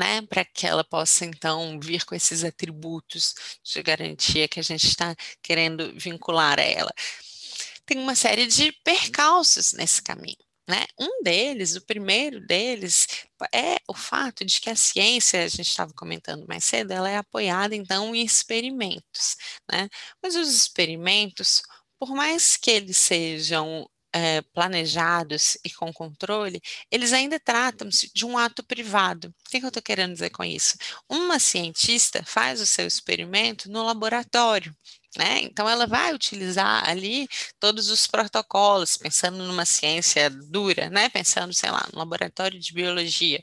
Né, 0.00 0.22
para 0.22 0.46
que 0.46 0.66
ela 0.66 0.82
possa 0.82 1.26
então 1.26 1.78
vir 1.78 2.06
com 2.06 2.14
esses 2.14 2.42
atributos 2.42 3.34
de 3.62 3.82
garantia 3.82 4.48
que 4.48 4.58
a 4.58 4.62
gente 4.62 4.86
está 4.86 5.14
querendo 5.42 5.92
vincular 5.94 6.58
a 6.58 6.62
ela. 6.62 6.90
Tem 7.84 7.98
uma 7.98 8.14
série 8.14 8.46
de 8.46 8.72
percalços 8.82 9.74
nesse 9.74 10.00
caminho. 10.00 10.38
Né? 10.66 10.86
Um 10.98 11.22
deles, 11.22 11.76
o 11.76 11.84
primeiro 11.84 12.40
deles, 12.46 13.06
é 13.52 13.76
o 13.86 13.92
fato 13.92 14.42
de 14.42 14.58
que 14.60 14.70
a 14.70 14.76
ciência, 14.76 15.44
a 15.44 15.48
gente 15.48 15.68
estava 15.68 15.92
comentando 15.92 16.46
mais 16.46 16.64
cedo, 16.64 16.92
ela 16.92 17.10
é 17.10 17.16
apoiada 17.18 17.74
então 17.74 18.14
em 18.14 18.24
experimentos, 18.24 19.36
né? 19.70 19.88
Mas 20.22 20.36
os 20.36 20.48
experimentos, 20.54 21.60
por 21.98 22.14
mais 22.14 22.56
que 22.56 22.70
eles 22.70 22.98
sejam 22.98 23.89
é, 24.12 24.42
planejados 24.42 25.56
e 25.64 25.70
com 25.70 25.92
controle, 25.92 26.60
eles 26.90 27.12
ainda 27.12 27.38
tratam-se 27.38 28.10
de 28.14 28.26
um 28.26 28.36
ato 28.36 28.62
privado. 28.62 29.28
O 29.46 29.50
que, 29.50 29.60
que 29.60 29.64
eu 29.64 29.68
estou 29.68 29.82
querendo 29.82 30.12
dizer 30.12 30.30
com 30.30 30.44
isso? 30.44 30.76
Uma 31.08 31.38
cientista 31.38 32.22
faz 32.24 32.60
o 32.60 32.66
seu 32.66 32.86
experimento 32.86 33.70
no 33.70 33.84
laboratório. 33.84 34.74
Né? 35.16 35.40
Então, 35.40 35.68
ela 35.68 35.88
vai 35.88 36.14
utilizar 36.14 36.88
ali 36.88 37.28
todos 37.58 37.90
os 37.90 38.06
protocolos, 38.06 38.96
pensando 38.96 39.38
numa 39.38 39.64
ciência 39.64 40.30
dura, 40.30 40.88
né? 40.88 41.08
pensando, 41.08 41.52
sei 41.52 41.70
lá, 41.70 41.84
no 41.92 41.98
laboratório 41.98 42.60
de 42.60 42.72
biologia, 42.72 43.42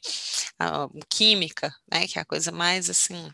química, 1.10 1.76
né? 1.92 2.08
que 2.08 2.18
é 2.18 2.22
a 2.22 2.26
coisa 2.26 2.54
mais 2.54 2.90
assim 2.90 3.30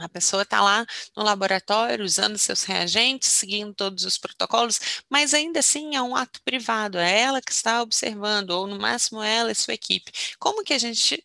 a 0.00 0.08
pessoa 0.08 0.42
está 0.42 0.60
lá 0.60 0.86
no 1.16 1.22
laboratório 1.22 2.04
usando 2.04 2.38
seus 2.38 2.62
reagentes, 2.64 3.30
seguindo 3.30 3.74
todos 3.74 4.04
os 4.04 4.18
protocolos, 4.18 4.80
mas 5.08 5.34
ainda 5.34 5.60
assim 5.60 5.96
é 5.96 6.02
um 6.02 6.16
ato 6.16 6.40
privado, 6.42 6.98
é 6.98 7.20
ela 7.20 7.40
que 7.42 7.52
está 7.52 7.82
observando, 7.82 8.50
ou 8.50 8.66
no 8.66 8.78
máximo 8.78 9.22
ela 9.22 9.50
e 9.52 9.54
sua 9.54 9.74
equipe. 9.74 10.12
Como 10.38 10.64
que 10.64 10.74
a 10.74 10.78
gente 10.78 11.24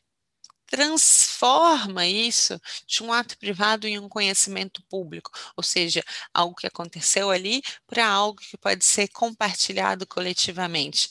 transforma 0.67 2.05
isso 2.07 2.59
de 2.87 3.03
um 3.03 3.13
ato 3.13 3.37
privado 3.37 3.87
em 3.87 3.99
um 3.99 4.09
conhecimento 4.09 4.81
público, 4.89 5.29
ou 5.55 5.63
seja, 5.63 6.03
algo 6.33 6.55
que 6.55 6.65
aconteceu 6.65 7.29
ali 7.29 7.61
para 7.85 8.07
algo 8.07 8.39
que 8.41 8.57
pode 8.57 8.83
ser 8.83 9.07
compartilhado 9.09 10.07
coletivamente. 10.07 11.09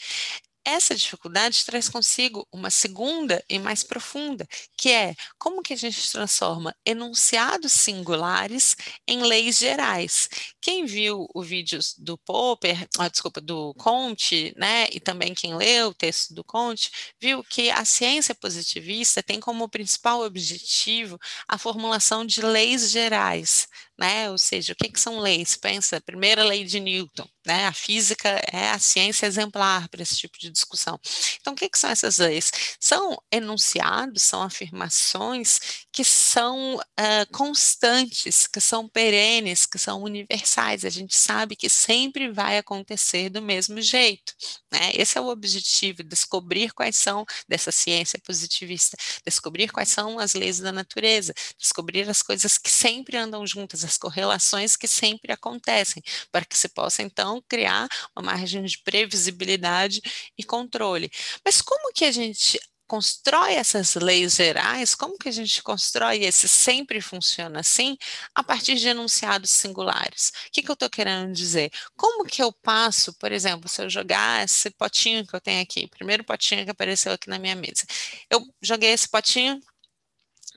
Essa 0.65 0.95
dificuldade 0.95 1.65
traz 1.65 1.89
consigo 1.89 2.47
uma 2.53 2.71
segunda 2.71 3.45
e 3.49 3.59
mais 3.59 3.83
profunda, 3.83 4.47
que 4.77 4.91
é 4.91 5.17
como 5.37 5.61
que 5.61 5.73
a 5.73 5.77
gente 5.77 6.11
transforma 6.13 6.73
enunciados 6.87 7.73
singulares 7.73 8.77
em 9.07 9.23
leis 9.23 9.59
gerais. 9.59 10.29
Quem 10.61 10.87
viu 10.87 11.27
o 11.35 11.43
vídeo 11.43 11.81
do 11.99 12.17
Popper, 12.17 12.89
ah, 12.97 13.09
desculpa, 13.09 13.41
do 13.41 13.75
Conte, 13.75 14.55
né, 14.57 14.87
e 14.93 15.01
também 15.01 15.35
quem 15.35 15.57
leu 15.57 15.89
o 15.89 15.95
texto 15.95 16.33
do 16.33 16.45
Conte, 16.45 16.93
viu 17.21 17.43
que 17.43 17.69
a 17.69 17.85
ciência 17.85 18.33
positivista 18.33 19.21
tem 19.21 19.41
como 19.41 19.69
principal 19.69 20.23
objetivo 20.23 21.19
a 21.49 21.59
formulação 21.59 22.25
de 22.25 22.41
leis 22.41 22.89
gerais, 22.91 23.67
né? 23.99 24.31
Ou 24.31 24.39
seja, 24.39 24.73
o 24.73 24.77
que, 24.77 24.91
que 24.91 25.01
são 25.01 25.19
leis? 25.21 25.57
Pensa, 25.57 26.01
primeira 26.01 26.45
lei 26.45 26.65
de 26.65 26.81
Newton, 26.81 27.29
né? 27.47 27.67
A 27.67 27.73
física 27.73 28.29
é 28.53 28.71
a 28.71 28.79
ciência 28.79 29.27
exemplar 29.27 29.89
para 29.89 30.03
esse 30.03 30.17
tipo 30.17 30.39
de 30.39 30.51
discussão. 30.51 30.99
Então, 31.41 31.53
o 31.53 31.57
que, 31.57 31.69
que 31.69 31.79
são 31.79 31.91
essas 31.91 32.19
leis? 32.19 32.51
São 32.81 33.17
enunciados, 33.31 34.23
são 34.23 34.43
afirmações 34.43 35.59
que 35.93 36.05
são 36.05 36.77
uh, 36.77 37.33
constantes, 37.33 38.47
que 38.47 38.61
são 38.61 38.89
perenes, 38.89 39.67
que 39.67 39.79
são 39.79 40.03
universais. 40.03 40.85
A 40.85 40.91
gente 40.91 41.17
sabe 41.17 41.57
que 41.57 41.69
sempre 41.69 42.31
vai 42.31 42.59
acontecer 42.59 43.29
do 43.29 43.43
mesmo 43.43 43.81
jeito. 43.81 44.33
Né? 44.73 44.93
Esse 44.95 45.19
é 45.19 45.21
o 45.21 45.29
objetivo, 45.29 46.03
descobrir 46.03 46.73
quais 46.73 46.97
são, 46.97 47.25
dessa 47.49 47.71
ciência 47.71 48.19
positivista, 48.25 48.97
descobrir 49.25 49.71
quais 49.71 49.89
são 49.89 50.19
as 50.19 50.35
leis 50.35 50.59
da 50.59 50.73
natureza, 50.73 51.35
descobrir 51.59 52.09
as 52.09 52.23
coisas 52.23 52.57
que 52.57 52.71
sempre 52.71 53.17
andam 53.17 53.47
juntas, 53.47 53.82
as 53.85 53.97
correlações 53.97 54.77
que 54.77 54.89
sempre 54.89 55.33
acontecem, 55.33 56.03
para 56.31 56.45
que 56.45 56.57
se 56.57 56.69
possa, 56.69 57.03
então, 57.03 57.43
criar 57.49 57.89
uma 58.17 58.25
margem 58.33 58.63
de 58.65 58.79
previsibilidade 58.79 60.01
e 60.37 60.45
controle. 60.45 61.11
Mas 61.45 61.61
como 61.61 61.93
que 61.93 62.05
a 62.05 62.13
gente 62.13 62.59
constrói 62.93 63.55
essas 63.55 63.95
leis 63.95 64.35
gerais, 64.35 64.95
como 64.95 65.17
que 65.17 65.27
a 65.27 65.33
gente 65.33 65.63
constrói 65.63 66.25
esse 66.25 66.47
sempre 66.47 67.01
funciona 67.01 67.61
assim, 67.61 67.97
a 68.35 68.45
partir 68.45 68.75
de 68.75 68.87
enunciados 68.87 69.51
singulares? 69.51 70.31
O 70.49 70.51
que, 70.53 70.63
que 70.63 70.71
eu 70.71 70.75
estou 70.75 70.91
querendo 70.91 71.33
dizer? 71.33 71.71
Como 71.97 72.27
que 72.27 72.43
eu 72.43 72.53
passo, 72.53 73.15
por 73.15 73.33
exemplo, 73.33 73.67
se 73.67 73.83
eu 73.83 73.89
jogar 73.89 74.45
esse 74.45 74.71
potinho 74.71 75.27
que 75.27 75.35
eu 75.35 75.41
tenho 75.41 75.63
aqui, 75.63 75.89
primeiro 75.89 76.23
potinho 76.23 76.67
que 76.67 76.71
apareceu 76.71 77.13
aqui 77.13 77.31
na 77.31 77.39
minha 77.39 77.57
mesa, 77.57 77.87
eu 78.29 78.47
joguei 78.61 78.91
esse 78.91 79.09
potinho 79.09 79.59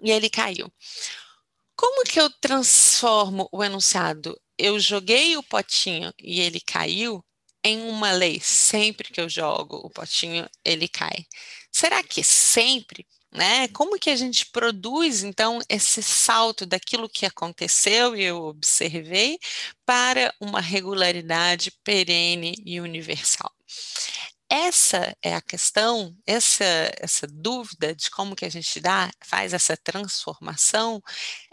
e 0.04 0.12
ele 0.12 0.30
caiu. 0.30 0.70
Como 1.76 2.04
que 2.06 2.20
eu 2.20 2.30
transformo 2.40 3.50
o 3.52 3.64
enunciado? 3.64 4.40
Eu 4.58 4.80
joguei 4.80 5.36
o 5.38 5.44
potinho 5.44 6.14
e 6.20 6.40
ele 6.40 6.60
caiu 6.62 7.24
em 7.64 7.82
uma 7.82 8.12
lei. 8.12 8.40
Sempre 8.40 9.12
que 9.12 9.20
eu 9.20 9.30
jogo 9.30 9.78
o 9.78 9.90
potinho, 9.90 10.48
ele 10.64 10.88
cai. 10.88 11.26
Será 11.72 12.02
que 12.04 12.24
sempre? 12.24 13.06
Né? 13.32 13.68
Como 13.70 14.00
que 14.00 14.10
a 14.10 14.16
gente 14.16 14.46
produz, 14.52 15.24
então, 15.24 15.60
esse 15.68 16.02
salto 16.02 16.66
daquilo 16.66 17.10
que 17.10 17.26
aconteceu 17.26 18.16
e 18.16 18.24
eu 18.24 18.38
observei 18.46 19.38
para 19.86 20.34
uma 20.40 20.62
regularidade 20.62 21.72
perene 21.84 22.56
e 22.66 22.80
universal? 22.80 23.52
Essa 24.50 25.16
é 25.22 25.34
a 25.34 25.42
questão, 25.42 26.16
essa, 26.26 26.66
essa 27.00 27.28
dúvida 27.28 27.96
de 27.96 28.10
como 28.12 28.36
que 28.36 28.46
a 28.46 28.50
gente 28.50 28.80
dá, 28.80 29.12
faz 29.24 29.54
essa 29.54 29.76
transformação, 29.78 31.02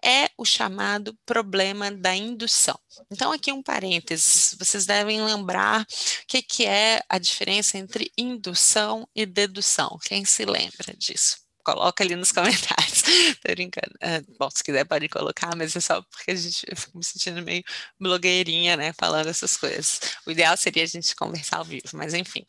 é 0.04 0.28
o 0.36 0.44
chamado 0.44 1.16
problema 1.24 1.90
da 1.90 2.14
indução. 2.14 2.78
Então, 3.10 3.32
aqui 3.32 3.52
um 3.52 3.62
parênteses, 3.62 4.54
vocês 4.58 4.86
devem 4.86 5.22
lembrar 5.22 5.82
o 5.82 5.86
que, 6.26 6.42
que 6.42 6.66
é 6.66 7.02
a 7.08 7.18
diferença 7.18 7.78
entre 7.78 8.12
indução 8.16 9.08
e 9.14 9.24
dedução. 9.24 9.98
Quem 10.04 10.24
se 10.24 10.44
lembra 10.44 10.94
disso? 10.96 11.38
Coloca 11.62 12.02
ali 12.04 12.16
nos 12.16 12.32
comentários. 12.32 13.02
Tô 13.42 13.52
brincando. 13.52 13.94
Uh, 14.02 14.36
bom, 14.38 14.48
se 14.50 14.62
quiser 14.64 14.84
pode 14.84 15.08
colocar, 15.08 15.54
mas 15.56 15.74
é 15.76 15.80
só 15.80 16.02
porque 16.02 16.32
a 16.32 16.34
gente, 16.34 16.64
eu 16.68 16.76
fico 16.76 16.98
me 16.98 17.04
sentindo 17.04 17.42
meio 17.42 17.62
blogueirinha, 17.98 18.76
né, 18.76 18.92
falando 18.98 19.28
essas 19.28 19.56
coisas. 19.56 20.00
O 20.26 20.30
ideal 20.30 20.56
seria 20.56 20.82
a 20.82 20.86
gente 20.86 21.14
conversar 21.14 21.58
ao 21.58 21.64
vivo, 21.64 21.84
mas 21.94 22.14
enfim. 22.14 22.44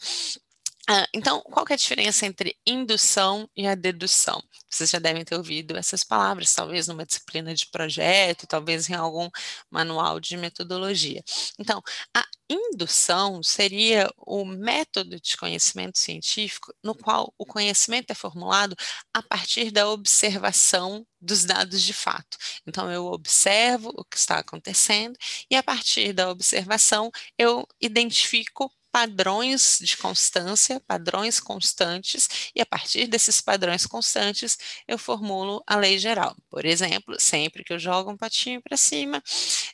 Ah, 0.90 1.08
então, 1.14 1.40
qual 1.42 1.66
é 1.70 1.74
a 1.74 1.78
diferença 1.78 2.26
entre 2.26 2.58
indução 2.68 3.50
e 3.56 3.66
a 3.66 3.74
dedução? 3.74 4.42
Vocês 4.70 4.90
já 4.90 5.00
devem 5.00 5.24
ter 5.24 5.36
ouvido 5.36 5.78
essas 5.78 6.04
palavras, 6.04 6.54
talvez 6.54 6.88
numa 6.90 7.06
disciplina 7.06 7.54
de 7.56 7.68
projeto, 7.68 8.46
talvez 8.46 8.90
em 8.90 8.94
algum 8.94 9.30
manual 9.72 10.20
de 10.20 10.36
metodologia. 10.36 11.24
Então, 11.58 11.82
a 12.14 12.26
indução 12.50 13.42
seria 13.42 14.10
o 14.18 14.44
método 14.44 15.18
de 15.22 15.38
conhecimento 15.38 15.98
científico 15.98 16.74
no 16.84 16.94
qual 16.94 17.34
o 17.38 17.46
conhecimento 17.46 18.12
é 18.12 18.14
formulado 18.16 18.76
a 19.14 19.22
partir 19.24 19.72
da 19.72 19.90
observação 19.90 21.08
dos 21.22 21.46
dados 21.46 21.82
de 21.82 21.94
fato. 21.94 22.38
Então, 22.68 22.92
eu 22.92 23.06
observo 23.06 23.90
o 23.98 24.04
que 24.04 24.18
está 24.18 24.40
acontecendo 24.40 25.18
e, 25.50 25.56
a 25.56 25.64
partir 25.64 26.12
da 26.12 26.30
observação, 26.30 27.10
eu 27.38 27.66
identifico 27.80 28.70
padrões 28.94 29.80
de 29.82 29.98
constância, 29.98 30.80
padrões 30.82 31.40
constantes, 31.40 32.30
e 32.56 32.62
a 32.62 32.66
partir 32.66 33.08
desses 33.08 33.42
padrões 33.42 33.88
constantes 33.88 34.56
eu 34.88 35.00
formulo 35.00 35.64
a 35.66 35.76
lei 35.78 35.98
geral. 35.98 36.36
Por 36.50 36.64
exemplo, 36.64 37.16
sempre 37.20 37.64
que 37.64 37.74
eu 37.74 37.80
jogo 37.80 38.12
um 38.12 38.18
patinho 38.18 38.62
para 38.62 38.78
cima, 38.78 39.22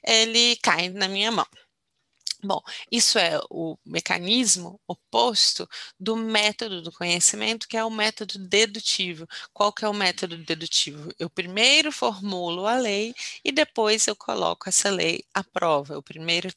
ele 0.05 0.55
cai 0.63 0.89
na 0.89 1.09
minha 1.09 1.31
mão. 1.31 1.45
Bom, 2.43 2.61
isso 2.89 3.19
é 3.19 3.37
o 3.49 3.77
mecanismo 3.85 4.79
oposto 4.87 5.67
do 5.99 6.15
método 6.15 6.81
do 6.81 6.91
conhecimento, 6.91 7.67
que 7.67 7.75
é 7.75 7.83
o 7.83 7.89
método 7.89 8.39
dedutivo. 8.39 9.27
Qual 9.53 9.73
que 9.73 9.83
é 9.83 9.89
o 9.89 9.93
método 9.93 10.37
dedutivo? 10.37 11.11
Eu 11.19 11.29
primeiro 11.29 11.91
formulo 11.91 12.65
a 12.65 12.77
lei 12.77 13.13
e 13.43 13.51
depois 13.51 14.07
eu 14.07 14.15
coloco 14.15 14.69
essa 14.69 14.89
lei 14.89 15.25
à 15.33 15.43
prova. 15.43 15.93
Eu 15.95 16.03
primeiro 16.03 16.49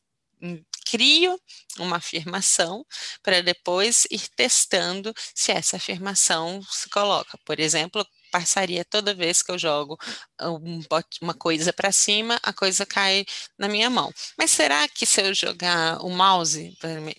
crio 0.87 1.40
uma 1.78 1.96
afirmação 1.96 2.84
para 3.22 3.42
depois 3.42 4.06
ir 4.11 4.28
testando 4.37 5.14
se 5.34 5.52
essa 5.52 5.76
afirmação 5.76 6.62
se 6.70 6.88
coloca. 6.90 7.38
Por 7.44 7.58
exemplo, 7.58 8.06
passaria 8.32 8.84
toda 8.84 9.14
vez 9.14 9.42
que 9.42 9.52
eu 9.52 9.58
jogo 9.58 9.99
um, 10.40 10.80
uma 11.20 11.34
coisa 11.34 11.72
para 11.72 11.92
cima, 11.92 12.40
a 12.42 12.52
coisa 12.52 12.87
cai 12.87 13.25
na 13.58 13.68
minha 13.68 13.90
mão. 13.90 14.12
Mas 14.38 14.50
será 14.50 14.88
que 14.88 15.04
se 15.04 15.20
eu 15.20 15.34
jogar 15.34 16.02
o 16.04 16.11
mouse 16.11 16.76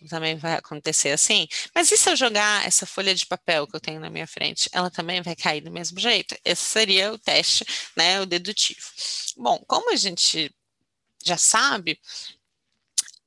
também 0.09 0.35
vai 0.37 0.55
acontecer 0.55 1.11
assim? 1.11 1.47
Mas 1.73 1.91
e 1.91 1.97
se 1.97 2.09
eu 2.09 2.15
jogar 2.15 2.65
essa 2.65 2.85
folha 2.85 3.13
de 3.13 3.27
papel 3.27 3.67
que 3.67 3.75
eu 3.75 3.79
tenho 3.79 3.99
na 3.99 4.09
minha 4.09 4.27
frente, 4.27 4.69
ela 4.73 4.89
também 4.89 5.21
vai 5.21 5.35
cair 5.35 5.61
do 5.61 5.71
mesmo 5.71 5.99
jeito? 5.99 6.35
Esse 6.43 6.63
seria 6.63 7.13
o 7.13 7.19
teste, 7.19 7.63
né, 7.95 8.19
o 8.19 8.25
dedutivo. 8.25 8.81
Bom, 9.37 9.63
como 9.67 9.93
a 9.93 9.95
gente 9.95 10.53
já 11.23 11.37
sabe, 11.37 11.99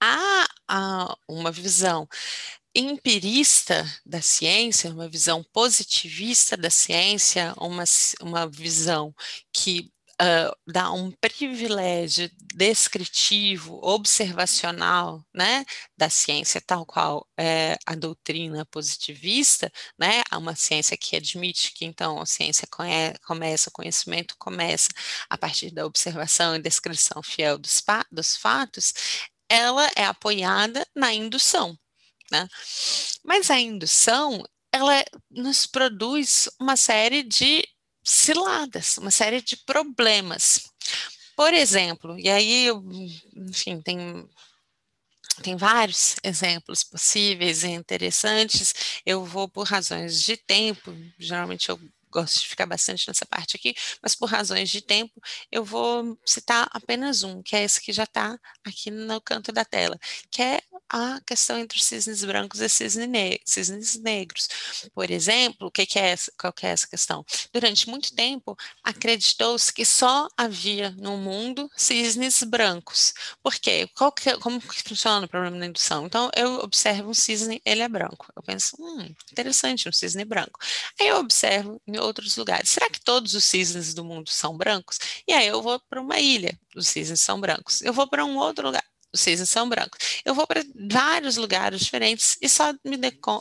há, 0.06 0.46
há 0.68 1.16
uma 1.28 1.50
visão 1.50 2.08
empirista 2.75 3.84
da 4.04 4.20
ciência, 4.20 4.90
uma 4.90 5.08
visão 5.08 5.42
positivista 5.52 6.56
da 6.56 6.70
ciência, 6.70 7.54
uma, 7.58 7.84
uma 8.20 8.46
visão 8.46 9.14
que 9.52 9.90
uh, 10.20 10.54
dá 10.66 10.92
um 10.92 11.10
privilégio 11.10 12.30
descritivo, 12.54 13.78
observacional, 13.82 15.25
né, 15.34 15.64
da 15.96 16.10
ciência, 16.10 16.60
tal 16.60 16.84
qual 16.86 17.26
é 17.38 17.76
a 17.86 17.94
doutrina 17.94 18.64
positivista, 18.66 19.70
né, 19.98 20.22
há 20.30 20.38
uma 20.38 20.54
ciência 20.54 20.96
que 20.96 21.16
admite 21.16 21.72
que 21.72 21.84
então 21.84 22.20
a 22.20 22.26
ciência 22.26 22.66
começa, 23.25 23.68
o 23.68 23.72
conhecimento 23.72 24.34
começa 24.38 24.88
a 25.30 25.38
partir 25.38 25.70
da 25.70 25.86
observação 25.86 26.56
e 26.56 26.62
descrição 26.62 27.22
fiel 27.22 27.58
dos, 27.58 27.82
dos 28.10 28.36
fatos, 28.36 28.92
ela 29.48 29.90
é 29.96 30.04
apoiada 30.04 30.87
na 30.94 31.12
indução. 31.12 31.78
Né? 32.30 32.48
Mas 33.24 33.50
a 33.50 33.59
indução, 33.59 34.44
ela 34.72 35.04
nos 35.30 35.66
produz 35.66 36.48
uma 36.61 36.76
série 36.76 37.22
de 37.22 37.66
ciladas, 38.04 38.98
uma 38.98 39.11
série 39.11 39.40
de 39.40 39.56
problemas. 39.56 40.70
Por 41.37 41.52
exemplo, 41.52 42.18
e 42.18 42.28
aí, 42.28 42.68
enfim, 43.35 43.80
tem 43.80 44.26
tem 45.42 45.54
vários 45.54 46.16
exemplos 46.24 46.82
possíveis 46.82 47.62
e 47.62 47.68
interessantes. 47.68 49.02
Eu 49.04 49.24
vou, 49.24 49.46
por 49.48 49.66
razões 49.66 50.22
de 50.22 50.37
tempo, 50.37 50.94
geralmente 51.18 51.68
eu 51.68 51.78
gosto 52.11 52.40
de 52.40 52.49
ficar 52.49 52.66
bastante 52.66 53.07
nessa 53.09 53.27
parte 53.27 53.57
aqui, 53.57 53.75
mas 54.03 54.14
por 54.14 54.27
razões 54.29 54.71
de 54.71 54.81
tempo, 54.81 55.21
eu 55.51 55.64
vou 55.64 56.19
citar 56.25 56.69
apenas 56.73 57.23
um, 57.23 57.42
que 57.42 57.57
é 57.57 57.64
esse 57.64 57.81
que 57.81 57.92
já 57.92 58.05
está 58.05 58.38
aqui 58.64 58.90
no 58.90 59.21
canto 59.21 59.53
da 59.53 59.64
tela, 59.64 59.99
que 60.31 60.42
é 60.42 60.61
a 60.88 61.21
questão 61.27 61.59
entre 61.59 61.83
cisnes 61.83 62.25
brancos 62.25 62.61
e 62.61 62.69
cisne 62.69 63.07
ne 63.07 63.40
cisnes 63.45 63.97
negros. 63.97 64.49
Por 64.95 65.11
exemplo, 65.11 65.69
o 65.69 65.71
que, 65.71 65.85
que 65.85 65.99
é 65.99 66.11
essa, 66.11 66.33
qual 66.38 66.53
que 66.53 66.66
é 66.66 66.71
essa 66.71 66.87
questão? 66.87 67.25
Durante 67.53 67.88
muito 67.88 68.14
tempo, 68.14 68.57
acreditou-se 68.83 69.73
que 69.73 69.85
só 69.85 70.29
havia 70.37 70.90
no 70.92 71.16
mundo 71.16 71.71
cisnes 71.77 72.42
brancos. 72.42 73.12
Por 73.42 73.55
quê? 73.55 73.88
Que, 74.23 74.31
é, 74.31 74.38
como 74.38 74.61
que 74.61 74.83
funciona 74.83 75.27
o 75.27 75.29
problema 75.29 75.59
da 75.59 75.66
indução? 75.66 76.07
Então, 76.07 76.31
eu 76.35 76.61
observo 76.61 77.11
um 77.11 77.14
cisne, 77.14 77.61
ele 77.64 77.83
é 77.83 77.88
branco. 77.88 78.27
Eu 78.35 78.42
penso, 78.42 78.77
hum, 78.79 79.14
interessante, 79.33 79.88
um 79.88 79.92
cisne 79.92 80.25
branco. 80.25 80.59
Aí 81.01 81.09
eu 81.09 81.19
observo 81.19 81.81
em 81.87 81.95
outros 81.98 82.37
lugares. 82.37 82.70
Será 82.70 82.88
que 82.90 83.00
todos 83.00 83.35
os 83.35 83.44
cisnes 83.44 83.94
do 83.94 84.04
mundo 84.04 84.30
são 84.30 84.56
brancos? 84.56 84.98
E 85.26 85.32
aí 85.32 85.46
eu 85.46 85.62
vou 85.62 85.80
para 85.88 86.00
uma 86.00 86.18
ilha, 86.18 86.59
os 86.74 86.88
cisnes 86.88 87.20
são 87.20 87.40
brancos. 87.40 87.82
Eu 87.82 87.92
vou 87.92 88.09
para 88.09 88.24
um 88.24 88.37
outro 88.37 88.66
lugar, 88.66 88.85
os 89.12 89.20
cisnes 89.20 89.48
são 89.48 89.68
brancos. 89.68 89.98
Eu 90.24 90.35
vou 90.35 90.46
para 90.46 90.62
vários 90.90 91.37
lugares 91.37 91.80
diferentes 91.80 92.37
e 92.40 92.48
só 92.48 92.72
me, 92.85 92.98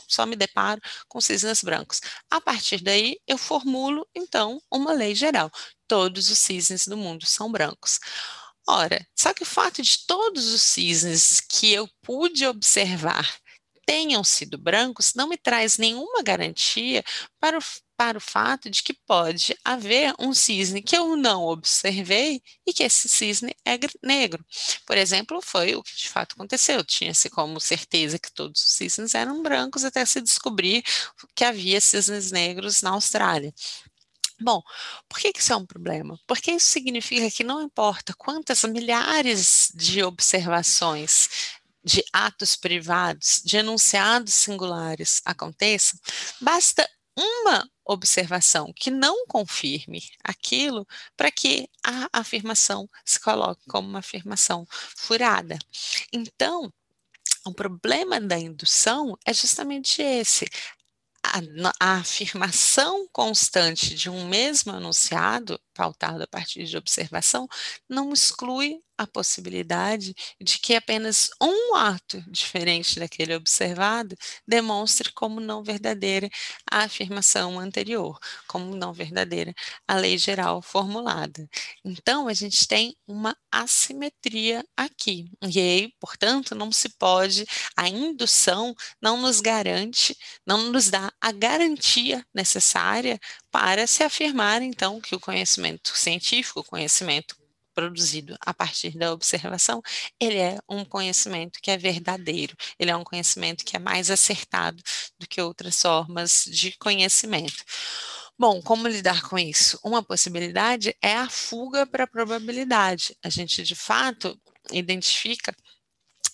só 0.08 0.26
me 0.26 0.36
deparo 0.36 0.80
com 1.08 1.20
cisnes 1.20 1.62
brancos. 1.62 2.00
A 2.30 2.40
partir 2.40 2.82
daí, 2.82 3.18
eu 3.26 3.38
formulo, 3.38 4.06
então, 4.14 4.60
uma 4.70 4.92
lei 4.92 5.14
geral. 5.14 5.50
Todos 5.86 6.30
os 6.30 6.38
cisnes 6.38 6.86
do 6.86 6.96
mundo 6.96 7.26
são 7.26 7.50
brancos. 7.50 8.00
Ora, 8.68 9.06
só 9.14 9.32
que 9.32 9.44
o 9.44 9.46
fato 9.46 9.80
de 9.80 10.06
todos 10.06 10.52
os 10.52 10.60
cisnes 10.60 11.40
que 11.40 11.72
eu 11.72 11.88
pude 12.02 12.46
observar 12.46 13.36
tenham 13.86 14.24
sido 14.24 14.58
brancos 14.58 15.14
não 15.14 15.28
me 15.28 15.36
traz 15.38 15.78
nenhuma 15.78 16.20
garantia 16.22 17.04
para 17.38 17.58
o, 17.58 17.62
para 17.96 18.18
o 18.18 18.20
fato 18.20 18.68
de 18.68 18.82
que 18.82 18.92
pode 18.92 19.56
haver 19.64 20.14
um 20.18 20.34
cisne 20.34 20.82
que 20.82 20.96
eu 20.96 21.16
não 21.16 21.44
observei 21.44 22.42
e 22.66 22.72
que 22.72 22.82
esse 22.82 23.08
cisne 23.08 23.54
é 23.64 23.78
negro. 24.02 24.44
Por 24.86 24.96
exemplo, 24.96 25.40
foi 25.42 25.74
o 25.74 25.82
que 25.82 25.96
de 25.96 26.08
fato 26.08 26.34
aconteceu. 26.34 26.84
Tinha-se 26.84 27.30
como 27.30 27.60
certeza 27.60 28.18
que 28.18 28.32
todos 28.32 28.62
os 28.62 28.72
cisnes 28.72 29.14
eram 29.14 29.42
brancos 29.42 29.84
até 29.84 30.04
se 30.04 30.20
descobrir 30.20 30.84
que 31.34 31.44
havia 31.44 31.80
cisnes 31.80 32.30
negros 32.30 32.82
na 32.82 32.90
Austrália. 32.90 33.52
Bom, 34.38 34.62
por 35.08 35.18
que 35.18 35.32
isso 35.34 35.52
é 35.52 35.56
um 35.56 35.64
problema? 35.64 36.20
Porque 36.26 36.52
isso 36.52 36.68
significa 36.68 37.30
que 37.30 37.42
não 37.42 37.62
importa 37.62 38.14
quantas 38.14 38.64
milhares 38.64 39.72
de 39.74 40.02
observações 40.02 41.56
de 41.82 42.04
atos 42.12 42.56
privados, 42.56 43.40
de 43.44 43.58
enunciados 43.58 44.34
singulares 44.34 45.22
aconteçam, 45.24 45.98
basta 46.40 46.86
uma 47.16 47.70
observação 47.86 48.72
que 48.74 48.90
não 48.90 49.26
confirme 49.26 50.02
aquilo 50.24 50.86
para 51.16 51.30
que 51.30 51.68
a 51.84 52.08
afirmação 52.12 52.88
se 53.04 53.20
coloque 53.20 53.62
como 53.68 53.88
uma 53.88 54.00
afirmação 54.00 54.66
furada. 54.70 55.58
Então, 56.12 56.72
o 57.44 57.54
problema 57.54 58.20
da 58.20 58.38
indução 58.38 59.16
é 59.24 59.32
justamente 59.32 60.02
esse. 60.02 60.46
A, 61.22 61.40
a, 61.80 61.98
afirmação 61.98 63.08
constante 63.12 63.94
de 63.94 64.08
um 64.08 64.26
mesmo 64.28 64.74
enunciado 64.76 65.60
pautado 65.76 66.22
a 66.22 66.26
partir 66.26 66.64
de 66.64 66.76
observação, 66.76 67.46
não 67.88 68.12
exclui 68.12 68.80
a 68.98 69.06
possibilidade 69.06 70.14
de 70.40 70.58
que 70.58 70.74
apenas 70.74 71.28
um 71.40 71.74
ato 71.74 72.22
diferente 72.30 72.98
daquele 72.98 73.34
observado 73.34 74.16
demonstre 74.46 75.12
como 75.12 75.40
não 75.40 75.62
verdadeira 75.62 76.28
a 76.70 76.84
afirmação 76.84 77.58
anterior, 77.60 78.18
como 78.46 78.74
não 78.74 78.92
verdadeira 78.92 79.52
a 79.86 79.96
lei 79.96 80.16
geral 80.16 80.62
formulada. 80.62 81.48
Então, 81.84 82.26
a 82.28 82.32
gente 82.32 82.66
tem 82.66 82.96
uma 83.06 83.36
assimetria 83.52 84.64
aqui. 84.76 85.30
E 85.42 85.58
aí, 85.58 85.92
portanto, 86.00 86.54
não 86.54 86.72
se 86.72 86.88
pode, 86.90 87.44
a 87.76 87.88
indução 87.88 88.74
não 89.00 89.20
nos 89.20 89.40
garante, 89.40 90.16
não 90.46 90.70
nos 90.70 90.90
dá 90.90 91.12
a 91.20 91.32
garantia 91.32 92.24
necessária 92.34 93.20
para 93.58 93.86
se 93.86 94.02
afirmar, 94.02 94.60
então, 94.60 95.00
que 95.00 95.14
o 95.14 95.20
conhecimento 95.20 95.96
científico, 95.96 96.60
o 96.60 96.64
conhecimento 96.64 97.34
produzido 97.74 98.36
a 98.38 98.52
partir 98.52 98.90
da 98.90 99.14
observação, 99.14 99.80
ele 100.20 100.36
é 100.36 100.58
um 100.68 100.84
conhecimento 100.84 101.58
que 101.62 101.70
é 101.70 101.78
verdadeiro, 101.78 102.54
ele 102.78 102.90
é 102.90 102.96
um 102.96 103.02
conhecimento 103.02 103.64
que 103.64 103.74
é 103.74 103.78
mais 103.78 104.10
acertado 104.10 104.82
do 105.18 105.26
que 105.26 105.40
outras 105.40 105.80
formas 105.80 106.44
de 106.44 106.72
conhecimento. 106.72 107.64
Bom, 108.38 108.60
como 108.60 108.86
lidar 108.86 109.22
com 109.22 109.38
isso? 109.38 109.80
Uma 109.82 110.02
possibilidade 110.02 110.94
é 111.00 111.16
a 111.16 111.30
fuga 111.30 111.86
para 111.86 112.04
a 112.04 112.06
probabilidade. 112.06 113.16
A 113.24 113.30
gente, 113.30 113.62
de 113.62 113.74
fato, 113.74 114.38
identifica 114.70 115.56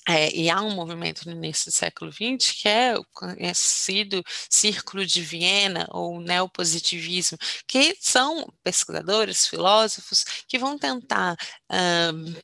é, 0.09 0.35
e 0.35 0.51
há 0.51 0.61
um 0.61 0.75
movimento 0.75 1.25
no 1.27 1.33
início 1.33 1.71
do 1.71 1.75
século 1.75 2.11
XX 2.11 2.53
que 2.61 2.69
é 2.69 2.97
o 2.99 3.05
conhecido 3.13 4.23
Círculo 4.51 5.07
de 5.07 5.23
Viena 5.23 5.87
ou 5.91 6.21
neopositivismo, 6.21 7.39
que 7.69 7.97
são 8.01 8.53
pesquisadores, 8.65 9.47
filósofos 9.47 10.25
que 10.49 10.59
vão 10.59 10.77
tentar 10.77 11.37
um, 11.71 12.35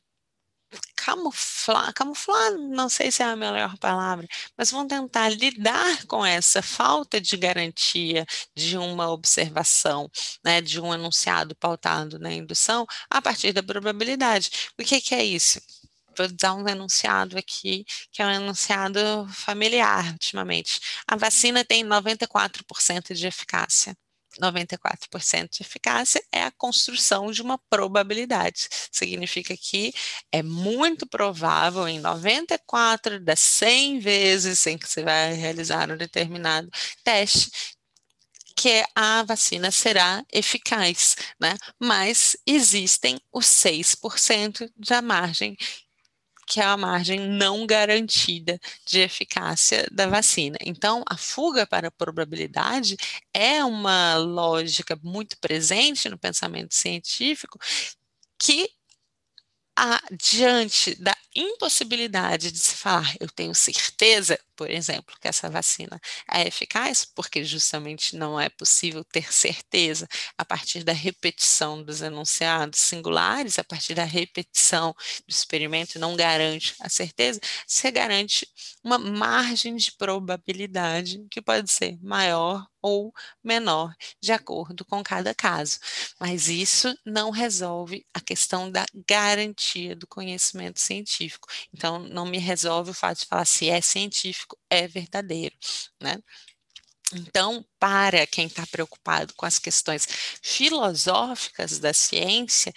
camuflar, 0.95 1.93
camuflar, 1.93 2.51
não 2.53 2.89
sei 2.89 3.11
se 3.11 3.23
é 3.23 3.25
a 3.25 3.35
melhor 3.35 3.77
palavra, 3.77 4.27
mas 4.57 4.71
vão 4.71 4.87
tentar 4.87 5.29
lidar 5.29 6.05
com 6.05 6.25
essa 6.25 6.61
falta 6.61 7.19
de 7.19 7.35
garantia 7.37 8.25
de 8.55 8.77
uma 8.77 9.09
observação, 9.11 10.09
né, 10.43 10.61
de 10.61 10.79
um 10.79 10.93
enunciado 10.93 11.55
pautado 11.55 12.19
na 12.19 12.31
indução 12.31 12.85
a 13.09 13.21
partir 13.21 13.53
da 13.53 13.63
probabilidade. 13.63 14.49
O 14.79 14.83
que, 14.83 15.01
que 15.01 15.15
é 15.15 15.23
isso? 15.23 15.59
Vou 16.19 16.27
dar 16.35 16.53
um 16.53 16.67
enunciado 16.67 17.37
aqui, 17.37 17.85
que 18.11 18.21
é 18.21 18.25
um 18.25 18.31
enunciado 18.31 18.99
familiar 19.31 20.11
ultimamente. 20.11 20.79
A 21.07 21.15
vacina 21.15 21.63
tem 21.63 21.83
94% 21.83 23.13
de 23.13 23.27
eficácia. 23.27 23.95
94% 24.39 25.49
de 25.49 25.63
eficácia 25.63 26.21
é 26.31 26.43
a 26.43 26.51
construção 26.51 27.31
de 27.31 27.41
uma 27.41 27.57
probabilidade. 27.69 28.69
Significa 28.91 29.55
que 29.57 29.91
é 30.31 30.43
muito 30.43 31.07
provável 31.07 31.87
em 31.87 31.99
94 31.99 33.19
das 33.19 33.39
100 33.39 33.99
vezes 33.99 34.65
em 34.67 34.77
que 34.77 34.87
você 34.87 35.03
vai 35.03 35.33
realizar 35.33 35.91
um 35.91 35.97
determinado 35.97 36.69
teste 37.03 37.49
que 38.55 38.83
a 38.93 39.23
vacina 39.23 39.71
será 39.71 40.21
eficaz, 40.33 41.15
né? 41.39 41.55
Mas 41.79 42.35
existem 42.45 43.17
os 43.31 43.45
6% 43.45 44.69
da 44.75 45.01
margem 45.01 45.55
que 46.49 46.59
é 46.59 46.63
a 46.63 46.75
margem 46.75 47.19
não 47.19 47.65
garantida 47.67 48.59
de 48.87 48.99
eficácia 49.01 49.87
da 49.91 50.07
vacina. 50.07 50.57
Então, 50.65 51.03
a 51.07 51.15
fuga 51.15 51.67
para 51.67 51.89
a 51.89 51.91
probabilidade 51.91 52.97
é 53.33 53.63
uma 53.63 54.15
lógica 54.17 54.99
muito 55.03 55.37
presente 55.39 56.09
no 56.09 56.17
pensamento 56.17 56.73
científico 56.73 57.59
que 58.41 58.69
a, 59.79 60.01
diante 60.11 60.93
da 60.95 61.15
impossibilidade 61.33 62.51
de 62.51 62.59
se 62.59 62.75
falar, 62.75 63.15
eu 63.19 63.29
tenho 63.29 63.55
certeza, 63.55 64.37
por 64.57 64.69
exemplo, 64.69 65.15
que 65.21 65.27
essa 65.27 65.49
vacina 65.49 65.99
é 66.29 66.45
eficaz, 66.47 67.05
porque 67.05 67.45
justamente 67.45 68.17
não 68.17 68.37
é 68.37 68.49
possível 68.49 69.05
ter 69.05 69.31
certeza 69.31 70.05
a 70.37 70.43
partir 70.43 70.83
da 70.83 70.91
repetição 70.91 71.81
dos 71.81 72.01
enunciados 72.01 72.79
singulares, 72.79 73.57
a 73.57 73.63
partir 73.63 73.93
da 73.93 74.03
repetição 74.03 74.93
do 75.25 75.31
experimento, 75.31 75.97
não 75.97 76.15
garante 76.15 76.75
a 76.81 76.89
certeza, 76.89 77.39
se 77.65 77.89
garante 77.91 78.45
uma 78.83 78.97
margem 78.97 79.77
de 79.77 79.93
probabilidade 79.93 81.25
que 81.31 81.41
pode 81.41 81.71
ser 81.71 81.97
maior 82.01 82.67
ou 82.81 83.13
menor, 83.43 83.93
de 84.21 84.31
acordo 84.31 84.85
com 84.85 85.03
cada 85.03 85.33
caso. 85.33 85.79
Mas 86.19 86.47
isso 86.47 86.93
não 87.05 87.29
resolve 87.31 88.05
a 88.13 88.21
questão 88.21 88.71
da 88.71 88.85
garantia 89.07 89.95
do 89.95 90.07
conhecimento 90.07 90.79
científico. 90.79 91.47
Então, 91.73 91.99
não 91.99 92.25
me 92.25 92.37
resolve 92.37 92.91
o 92.91 92.93
fato 92.93 93.19
de 93.19 93.25
falar 93.25 93.45
se 93.45 93.69
é 93.69 93.81
científico, 93.81 94.57
é 94.69 94.87
verdadeiro, 94.87 95.55
né? 96.01 96.17
Então, 97.13 97.65
para 97.79 98.25
quem 98.27 98.45
está 98.45 98.65
preocupado 98.67 99.33
com 99.35 99.45
as 99.45 99.57
questões 99.57 100.07
filosóficas 100.43 101.79
da 101.79 101.93
ciência, 101.93 102.71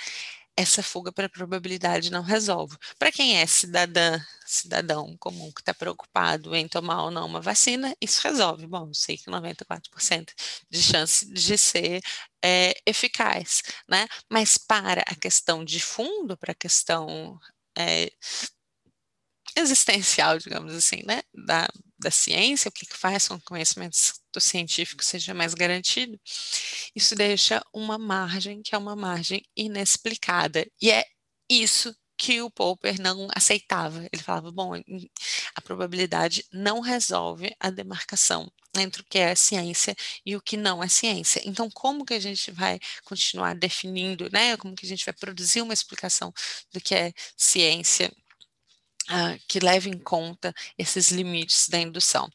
essa 0.57 0.83
fuga 0.83 1.13
para 1.13 1.29
probabilidade 1.29 2.11
não 2.11 2.23
resolve. 2.23 2.77
Para 2.99 3.13
quem 3.13 3.39
é 3.39 3.47
cidadã, 3.47 4.21
cidadão 4.47 5.17
comum 5.19 5.51
que 5.53 5.61
está 5.63 5.73
preocupado 5.73 6.55
em 6.55 6.69
tomar 6.69 7.05
ou 7.05 7.11
não 7.11 7.27
uma 7.27 7.41
vacina, 7.41 7.95
isso 8.01 8.21
resolve. 8.23 8.67
Bom, 8.67 8.89
eu 8.89 8.95
sei 8.95 9.17
que 9.17 9.31
94% 9.31 10.33
de 10.71 10.83
chance 10.83 11.27
de 11.33 11.57
ser 11.59 12.01
é, 12.45 12.75
eficaz, 12.87 13.63
né? 13.89 14.07
Mas 14.29 14.59
para 14.59 15.03
a 15.07 15.15
questão 15.15 15.65
de 15.65 15.81
fundo, 15.81 16.37
para 16.37 16.53
a 16.53 16.55
questão 16.55 17.39
é, 17.79 18.11
existencial, 19.57 20.39
digamos 20.39 20.75
assim, 20.75 21.03
né, 21.05 21.23
da, 21.35 21.69
da 21.99 22.11
ciência, 22.11 22.69
o 22.69 22.73
que, 22.73 22.87
que 22.87 22.97
faz 22.97 23.29
com 23.29 23.37
que 23.37 23.45
o 23.45 23.49
conhecimento 23.49 23.97
científico 24.39 25.05
seja 25.05 25.35
mais 25.35 25.55
garantido, 25.55 26.19
isso 26.95 27.15
deixa 27.15 27.63
uma 27.73 27.99
margem 27.99 28.63
que 28.63 28.75
é 28.75 28.79
uma 28.79 28.97
margem 28.97 29.43
inexplicada. 29.57 30.67
E 30.81 30.91
é 30.91 31.05
isso 31.51 31.95
que 32.17 32.41
o 32.41 32.51
Popper 32.51 33.01
não 33.01 33.29
aceitava. 33.35 34.09
Ele 34.13 34.23
falava, 34.23 34.53
bom, 34.53 34.75
a 35.55 35.61
probabilidade 35.61 36.45
não 36.53 36.81
resolve 36.81 37.55
a 37.59 37.69
demarcação 37.71 38.51
entre 38.77 39.03
o 39.03 39.05
que 39.05 39.19
é 39.19 39.35
ciência 39.35 39.95
e 40.25 40.37
o 40.37 40.41
que 40.41 40.57
não 40.57 40.83
é 40.83 40.89
ciência. 40.89 41.43
Então, 41.45 41.69
como 41.71 42.05
que 42.05 42.15
a 42.15 42.21
gente 42.21 42.51
vai 42.53 42.79
continuar 43.05 43.55
definindo, 43.55 44.31
né? 44.33 44.57
Como 44.57 44.75
que 44.75 44.87
a 44.87 44.89
gente 44.89 45.05
vai 45.05 45.15
produzir 45.15 45.61
uma 45.63 45.75
explicação 45.75 46.33
do 46.73 46.81
que 46.81 46.95
é 46.95 47.13
ciência 47.37 48.11
uh, 49.11 49.39
que 49.49 49.61
leve 49.61 49.91
em 49.91 49.99
conta 49.99 50.55
esses 50.79 51.11
limites 51.11 51.69
da 51.69 51.79
indução. 51.79 52.31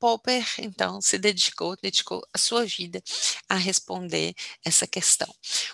Popper, 0.00 0.42
então, 0.58 0.98
se 1.02 1.18
dedicou, 1.18 1.76
dedicou 1.76 2.26
a 2.32 2.38
sua 2.38 2.64
vida 2.64 3.02
a 3.46 3.54
responder 3.54 4.34
essa 4.64 4.86
questão. 4.86 5.28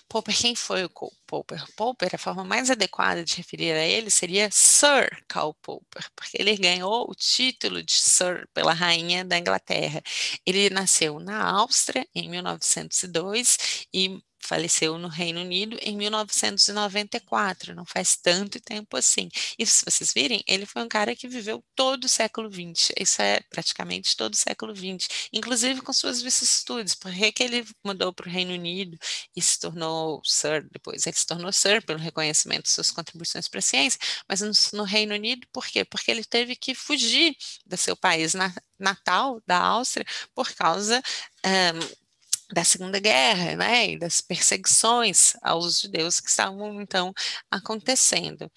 Popper, 0.08 0.36
quem 0.36 0.56
foi 0.56 0.84
o 0.84 0.90
Popper? 1.24 1.64
Popper, 1.76 2.10
a 2.12 2.18
forma 2.18 2.42
mais 2.44 2.68
adequada 2.68 3.24
de 3.24 3.36
referir 3.36 3.72
a 3.72 3.86
ele 3.86 4.10
seria 4.10 4.50
Sir 4.50 5.08
Karl 5.28 5.54
Popper, 5.62 6.10
porque 6.16 6.36
ele 6.40 6.56
ganhou 6.56 7.08
o 7.08 7.14
título 7.14 7.80
de 7.84 7.92
Sir 7.92 8.48
pela 8.52 8.72
rainha 8.72 9.24
da 9.24 9.38
Inglaterra. 9.38 10.02
Ele 10.44 10.70
nasceu 10.70 11.20
na 11.20 11.48
Áustria 11.48 12.04
em 12.12 12.28
1902 12.28 13.86
e 13.94 14.20
faleceu 14.46 14.98
no 14.98 15.08
Reino 15.08 15.40
Unido 15.40 15.76
em 15.82 15.96
1994, 15.96 17.74
não 17.74 17.84
faz 17.84 18.16
tanto 18.16 18.60
tempo 18.60 18.96
assim. 18.96 19.28
E 19.58 19.66
se 19.66 19.84
vocês 19.84 20.12
virem, 20.14 20.42
ele 20.46 20.64
foi 20.66 20.82
um 20.82 20.88
cara 20.88 21.14
que 21.16 21.28
viveu 21.28 21.62
todo 21.74 22.04
o 22.04 22.08
século 22.08 22.50
XX, 22.50 22.92
isso 22.98 23.20
é 23.20 23.40
praticamente 23.50 24.16
todo 24.16 24.34
o 24.34 24.36
século 24.36 24.74
XX, 24.74 25.08
inclusive 25.32 25.82
com 25.82 25.92
suas 25.92 26.22
vicissitudes, 26.22 26.94
porque 26.94 27.32
que 27.32 27.42
ele 27.42 27.66
mudou 27.84 28.12
para 28.12 28.28
o 28.28 28.30
Reino 28.30 28.52
Unido 28.52 28.98
e 29.34 29.42
se 29.42 29.58
tornou 29.58 30.20
Sir 30.24 30.66
depois, 30.70 31.06
ele 31.06 31.16
se 31.16 31.26
tornou 31.26 31.52
Sir 31.52 31.84
pelo 31.84 31.98
reconhecimento 31.98 32.64
de 32.64 32.70
suas 32.70 32.90
contribuições 32.90 33.48
para 33.48 33.58
a 33.58 33.62
ciência, 33.62 33.98
mas 34.28 34.40
no, 34.40 34.52
no, 34.78 34.84
Reino 34.84 35.14
Unido, 35.14 35.46
por 35.52 35.66
quê? 35.66 35.84
Porque 35.84 36.10
ele 36.10 36.24
teve 36.24 36.56
que 36.56 36.74
fugir 36.74 37.36
do 37.66 37.76
seu 37.76 37.96
país 37.96 38.34
na, 38.34 38.54
natal, 38.78 39.42
da 39.46 39.58
Áustria, 39.58 40.06
por 40.34 40.50
causa 40.52 41.02
um, 41.44 42.05
da 42.52 42.64
Segunda 42.64 42.98
Guerra, 43.00 43.56
né, 43.56 43.90
e 43.92 43.98
das 43.98 44.20
perseguições 44.20 45.34
aos 45.42 45.80
judeus 45.80 46.20
que 46.20 46.28
estavam 46.30 46.80
então 46.80 47.12
acontecendo. 47.50 48.50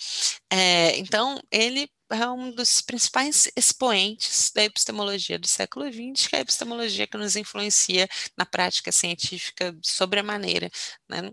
É, 0.52 0.98
então, 0.98 1.42
ele 1.52 1.90
é 2.12 2.28
um 2.30 2.52
dos 2.52 2.82
principais 2.82 3.50
expoentes 3.56 4.52
da 4.54 4.64
epistemologia 4.64 5.38
do 5.40 5.48
século 5.48 5.86
XX, 5.92 6.28
que 6.28 6.36
é 6.36 6.40
a 6.40 6.42
epistemologia 6.42 7.08
que 7.08 7.18
nos 7.18 7.36
influencia 7.36 8.08
na 8.38 8.46
prática 8.46 8.92
científica 8.92 9.76
sobremaneira, 9.84 10.70
né? 11.10 11.32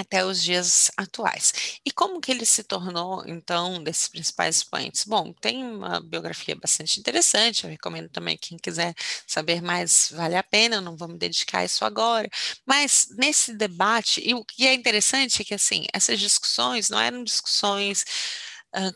Até 0.00 0.24
os 0.24 0.42
dias 0.42 0.90
atuais. 0.96 1.52
E 1.84 1.90
como 1.92 2.20
que 2.20 2.30
ele 2.32 2.44
se 2.44 2.64
tornou, 2.64 3.22
então, 3.26 3.82
desses 3.82 4.08
principais 4.08 4.56
expoentes? 4.56 5.04
Bom, 5.04 5.32
tem 5.40 5.64
uma 5.64 6.00
biografia 6.00 6.56
bastante 6.56 6.98
interessante, 7.00 7.64
eu 7.64 7.70
recomendo 7.70 8.08
também 8.08 8.36
quem 8.38 8.56
quiser 8.58 8.94
saber 9.26 9.62
mais, 9.62 10.10
vale 10.12 10.36
a 10.36 10.42
pena, 10.42 10.80
não 10.80 10.96
vou 10.96 11.08
me 11.08 11.18
dedicar 11.18 11.60
a 11.60 11.64
isso 11.64 11.84
agora, 11.84 12.28
mas 12.66 13.08
nesse 13.18 13.54
debate, 13.54 14.20
e 14.24 14.34
o 14.34 14.44
que 14.44 14.66
é 14.66 14.74
interessante 14.74 15.42
é 15.42 15.44
que, 15.44 15.54
assim, 15.54 15.86
essas 15.92 16.18
discussões 16.20 16.88
não 16.90 17.00
eram 17.00 17.22
discussões 17.24 18.04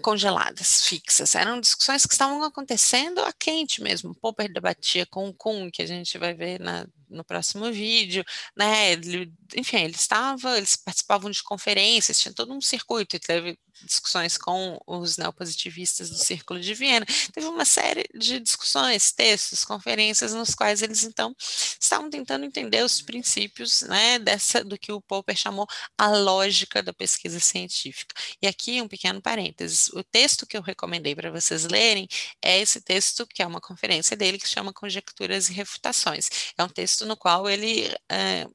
congeladas, 0.02 0.82
fixas. 0.82 1.34
Eram 1.34 1.60
discussões 1.60 2.06
que 2.06 2.14
estavam 2.14 2.42
acontecendo 2.42 3.20
a 3.20 3.32
quente 3.32 3.82
mesmo. 3.82 4.14
Popper 4.14 4.52
debatia 4.52 5.04
com 5.06 5.28
o 5.28 5.34
Kuhn, 5.34 5.70
que 5.70 5.82
a 5.82 5.86
gente 5.86 6.16
vai 6.18 6.34
ver 6.34 6.60
na, 6.60 6.86
no 7.08 7.24
próximo 7.24 7.70
vídeo, 7.72 8.24
né? 8.56 8.92
Ele, 8.92 9.32
enfim, 9.56 9.78
ele 9.78 9.94
estava, 9.94 10.56
eles 10.56 10.76
participavam 10.76 11.30
de 11.30 11.42
conferências, 11.42 12.18
tinha 12.18 12.34
todo 12.34 12.52
um 12.52 12.60
circuito, 12.60 13.16
e 13.16 13.20
teve 13.20 13.58
discussões 13.82 14.38
com 14.38 14.80
os 14.86 15.16
neopositivistas 15.16 16.10
do 16.10 16.16
Círculo 16.16 16.60
de 16.60 16.74
Viena. 16.74 17.06
Teve 17.32 17.46
uma 17.46 17.64
série 17.64 18.04
de 18.14 18.38
discussões, 18.40 19.12
textos, 19.12 19.64
conferências, 19.64 20.32
nos 20.32 20.54
quais 20.54 20.82
eles 20.82 21.02
então 21.02 21.34
estavam 21.80 22.08
tentando 22.08 22.44
entender 22.44 22.82
os 22.84 23.02
princípios, 23.02 23.82
né, 23.82 24.18
dessa 24.18 24.62
do 24.64 24.78
que 24.78 24.92
o 24.92 25.00
Popper 25.00 25.36
chamou 25.36 25.66
a 25.98 26.08
lógica 26.08 26.82
da 26.82 26.92
pesquisa 26.92 27.40
científica. 27.40 28.14
E 28.40 28.46
aqui 28.46 28.80
um 28.80 28.88
pequeno 28.88 29.20
parênteses: 29.20 29.63
o 29.94 30.02
texto 30.02 30.46
que 30.46 30.56
eu 30.56 30.62
recomendei 30.62 31.14
para 31.14 31.30
vocês 31.30 31.64
lerem 31.64 32.08
é 32.42 32.60
esse 32.60 32.80
texto 32.80 33.26
que 33.26 33.42
é 33.42 33.46
uma 33.46 33.60
conferência 33.60 34.16
dele 34.16 34.38
que 34.38 34.48
chama 34.48 34.72
Conjecturas 34.72 35.48
e 35.48 35.52
Refutações. 35.52 36.28
É 36.56 36.64
um 36.64 36.68
texto 36.68 37.06
no 37.06 37.16
qual 37.16 37.48
ele 37.48 37.94
é, 38.08 38.46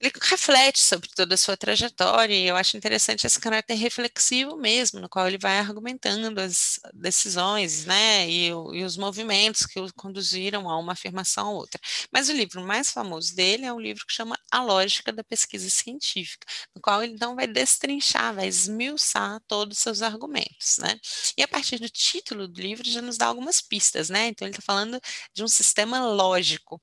ele 0.00 0.12
reflete 0.22 0.82
sobre 0.82 1.08
toda 1.14 1.34
a 1.34 1.38
sua 1.38 1.56
trajetória, 1.56 2.34
e 2.34 2.46
eu 2.46 2.56
acho 2.56 2.76
interessante 2.76 3.26
esse 3.26 3.40
caráter 3.40 3.74
reflexivo 3.74 4.56
mesmo, 4.56 5.00
no 5.00 5.08
qual 5.08 5.26
ele 5.26 5.38
vai 5.38 5.58
argumentando 5.58 6.40
as 6.40 6.78
decisões, 6.92 7.84
né, 7.86 8.28
e, 8.28 8.48
e, 8.48 8.84
os 8.84 8.96
movimentos 8.96 9.64
que 9.66 9.80
o 9.80 9.92
conduziram 9.94 10.68
a 10.68 10.78
uma 10.78 10.92
afirmação 10.92 11.50
ou 11.50 11.56
outra. 11.56 11.80
Mas 12.12 12.28
o 12.28 12.32
livro 12.32 12.62
mais 12.66 12.90
famoso 12.90 13.34
dele 13.34 13.64
é 13.64 13.72
um 13.72 13.80
livro 13.80 14.04
que 14.06 14.12
chama 14.12 14.36
A 14.50 14.62
Lógica 14.62 15.12
da 15.12 15.24
Pesquisa 15.24 15.70
Científica, 15.70 16.46
no 16.74 16.82
qual 16.82 17.02
ele 17.02 17.14
então 17.14 17.34
vai 17.34 17.46
destrinchar, 17.46 18.34
vai 18.34 18.46
esmiuçar 18.48 19.40
todos 19.48 19.78
os 19.78 19.82
seus 19.82 20.02
argumentos, 20.02 20.76
né. 20.78 20.98
E 21.38 21.42
a 21.42 21.48
partir 21.48 21.78
do 21.78 21.88
título 21.88 22.48
do 22.48 22.60
livro 22.60 22.88
já 22.88 23.00
nos 23.00 23.16
dá 23.16 23.26
algumas 23.26 23.60
pistas, 23.62 24.10
né, 24.10 24.26
então 24.28 24.46
ele 24.46 24.54
está 24.56 24.62
falando 24.62 25.00
de 25.34 25.42
um 25.42 25.48
sistema 25.48 26.00
lógico, 26.06 26.80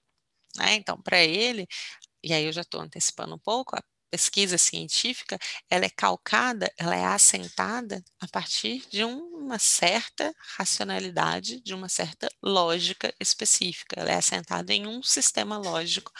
né? 0.57 0.75
Então, 0.75 1.01
para 1.01 1.23
ele, 1.23 1.67
e 2.23 2.33
aí 2.33 2.45
eu 2.45 2.53
já 2.53 2.61
estou 2.61 2.81
antecipando 2.81 3.35
um 3.35 3.39
pouco, 3.39 3.75
a 3.75 3.83
pesquisa 4.11 4.57
científica, 4.57 5.39
ela 5.69 5.85
é 5.85 5.89
calcada, 5.89 6.71
ela 6.77 6.95
é 6.95 7.05
assentada 7.05 8.03
a 8.19 8.27
partir 8.27 8.83
de 8.89 9.03
uma 9.05 9.57
certa 9.57 10.33
racionalidade, 10.57 11.61
de 11.61 11.73
uma 11.73 11.87
certa 11.87 12.29
lógica 12.43 13.13
específica, 13.19 13.95
ela 13.99 14.11
é 14.11 14.15
assentada 14.15 14.73
em 14.73 14.85
um 14.85 15.01
sistema 15.01 15.57
lógico 15.57 16.11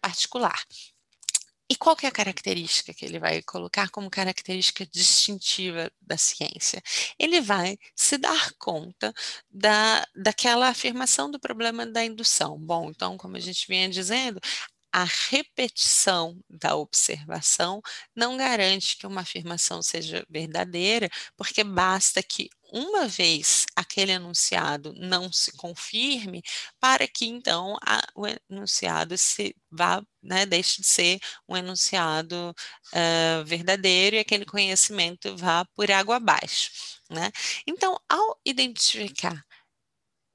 particular. 0.00 0.58
E 1.68 1.74
qual 1.74 1.96
que 1.96 2.06
é 2.06 2.08
a 2.08 2.12
característica 2.12 2.94
que 2.94 3.04
ele 3.04 3.18
vai 3.18 3.42
colocar 3.42 3.90
como 3.90 4.08
característica 4.08 4.86
distintiva 4.86 5.90
da 6.00 6.16
ciência? 6.16 6.80
Ele 7.18 7.40
vai 7.40 7.76
se 7.94 8.16
dar 8.16 8.52
conta 8.56 9.12
da, 9.50 10.06
daquela 10.14 10.68
afirmação 10.68 11.28
do 11.28 11.40
problema 11.40 11.84
da 11.84 12.04
indução. 12.04 12.56
Bom, 12.56 12.90
então, 12.90 13.16
como 13.16 13.36
a 13.36 13.40
gente 13.40 13.66
vinha 13.66 13.88
dizendo, 13.88 14.40
a 14.96 15.04
repetição 15.28 16.42
da 16.48 16.74
observação 16.74 17.82
não 18.14 18.34
garante 18.34 18.96
que 18.96 19.06
uma 19.06 19.20
afirmação 19.20 19.82
seja 19.82 20.24
verdadeira, 20.26 21.10
porque 21.36 21.62
basta 21.62 22.22
que 22.22 22.48
uma 22.72 23.06
vez 23.06 23.66
aquele 23.76 24.12
enunciado 24.12 24.94
não 24.96 25.30
se 25.30 25.52
confirme, 25.52 26.42
para 26.80 27.06
que 27.06 27.26
então 27.26 27.76
a, 27.86 28.02
o 28.14 28.24
enunciado 28.50 29.18
se 29.18 29.54
vá, 29.70 30.02
né, 30.22 30.46
deixe 30.46 30.80
de 30.80 30.86
ser 30.86 31.20
um 31.46 31.54
enunciado 31.54 32.54
uh, 32.94 33.44
verdadeiro 33.44 34.16
e 34.16 34.20
aquele 34.20 34.46
conhecimento 34.46 35.36
vá 35.36 35.66
por 35.74 35.90
água 35.90 36.16
abaixo. 36.16 36.70
Né? 37.10 37.30
Então, 37.66 38.00
ao 38.08 38.40
identificar 38.46 39.44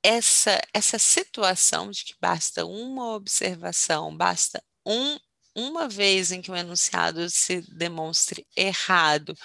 essa, 0.04 0.60
essa 0.74 1.00
situação 1.00 1.92
de 1.92 2.06
que 2.06 2.16
basta 2.20 2.66
uma 2.66 3.14
observação, 3.14 4.16
basta 4.16 4.64
um, 4.86 5.18
uma 5.56 5.88
vez 5.88 6.32
em 6.32 6.42
que 6.42 6.52
o 6.52 6.56
enunciado 6.56 7.30
se 7.30 7.62
demonstre 7.74 8.48
errado, 8.56 9.36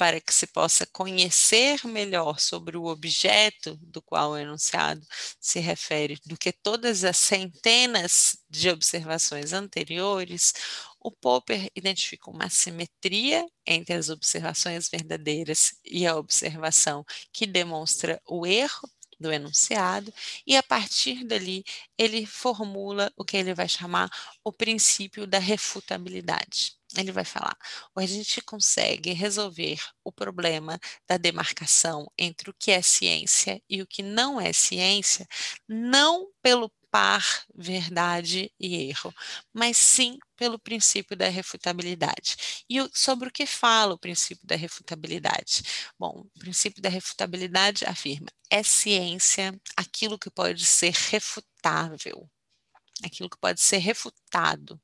para 0.00 0.18
que 0.18 0.32
se 0.32 0.46
possa 0.46 0.86
conhecer 0.86 1.86
melhor 1.86 2.40
sobre 2.40 2.74
o 2.78 2.86
objeto 2.86 3.76
do 3.82 4.00
qual 4.00 4.30
o 4.30 4.38
enunciado 4.38 5.06
se 5.38 5.60
refere, 5.60 6.18
do 6.24 6.38
que 6.38 6.52
todas 6.52 7.04
as 7.04 7.18
centenas 7.18 8.38
de 8.48 8.70
observações 8.70 9.52
anteriores, 9.52 10.54
o 10.98 11.10
Popper 11.12 11.70
identifica 11.76 12.30
uma 12.30 12.48
simetria 12.48 13.46
entre 13.66 13.94
as 13.94 14.08
observações 14.08 14.88
verdadeiras 14.88 15.74
e 15.84 16.06
a 16.06 16.16
observação 16.16 17.04
que 17.30 17.46
demonstra 17.46 18.22
o 18.26 18.46
erro 18.46 18.88
do 19.20 19.32
enunciado, 19.32 20.12
e 20.46 20.56
a 20.56 20.62
partir 20.62 21.24
dali 21.24 21.62
ele 21.98 22.26
formula 22.26 23.12
o 23.16 23.24
que 23.24 23.36
ele 23.36 23.54
vai 23.54 23.68
chamar 23.68 24.10
o 24.42 24.52
princípio 24.52 25.26
da 25.26 25.38
refutabilidade. 25.38 26.80
Ele 26.96 27.12
vai 27.12 27.24
falar: 27.24 27.56
ou 27.94 28.02
a 28.02 28.06
gente 28.06 28.40
consegue 28.42 29.12
resolver 29.12 29.80
o 30.04 30.10
problema 30.10 30.78
da 31.08 31.16
demarcação 31.16 32.10
entre 32.18 32.50
o 32.50 32.54
que 32.58 32.70
é 32.72 32.82
ciência 32.82 33.62
e 33.68 33.80
o 33.82 33.86
que 33.86 34.02
não 34.02 34.40
é 34.40 34.52
ciência, 34.52 35.26
não 35.68 36.28
pelo 36.42 36.70
par 36.90 37.44
verdade 37.54 38.52
e 38.58 38.88
erro, 38.90 39.14
mas 39.52 39.76
sim 39.76 40.18
pelo 40.36 40.58
princípio 40.58 41.16
da 41.16 41.28
refutabilidade. 41.28 42.64
E 42.68 42.78
sobre 42.92 43.28
o 43.28 43.32
que 43.32 43.46
fala 43.46 43.94
o 43.94 43.98
princípio 43.98 44.46
da 44.46 44.56
refutabilidade? 44.56 45.62
Bom, 45.98 46.26
o 46.34 46.38
princípio 46.38 46.82
da 46.82 46.88
refutabilidade 46.88 47.84
afirma: 47.84 48.28
é 48.50 48.62
ciência 48.62 49.58
aquilo 49.76 50.18
que 50.18 50.30
pode 50.30 50.64
ser 50.66 50.92
refutável, 51.10 52.28
aquilo 53.04 53.30
que 53.30 53.38
pode 53.38 53.60
ser 53.60 53.78
refutado. 53.78 54.80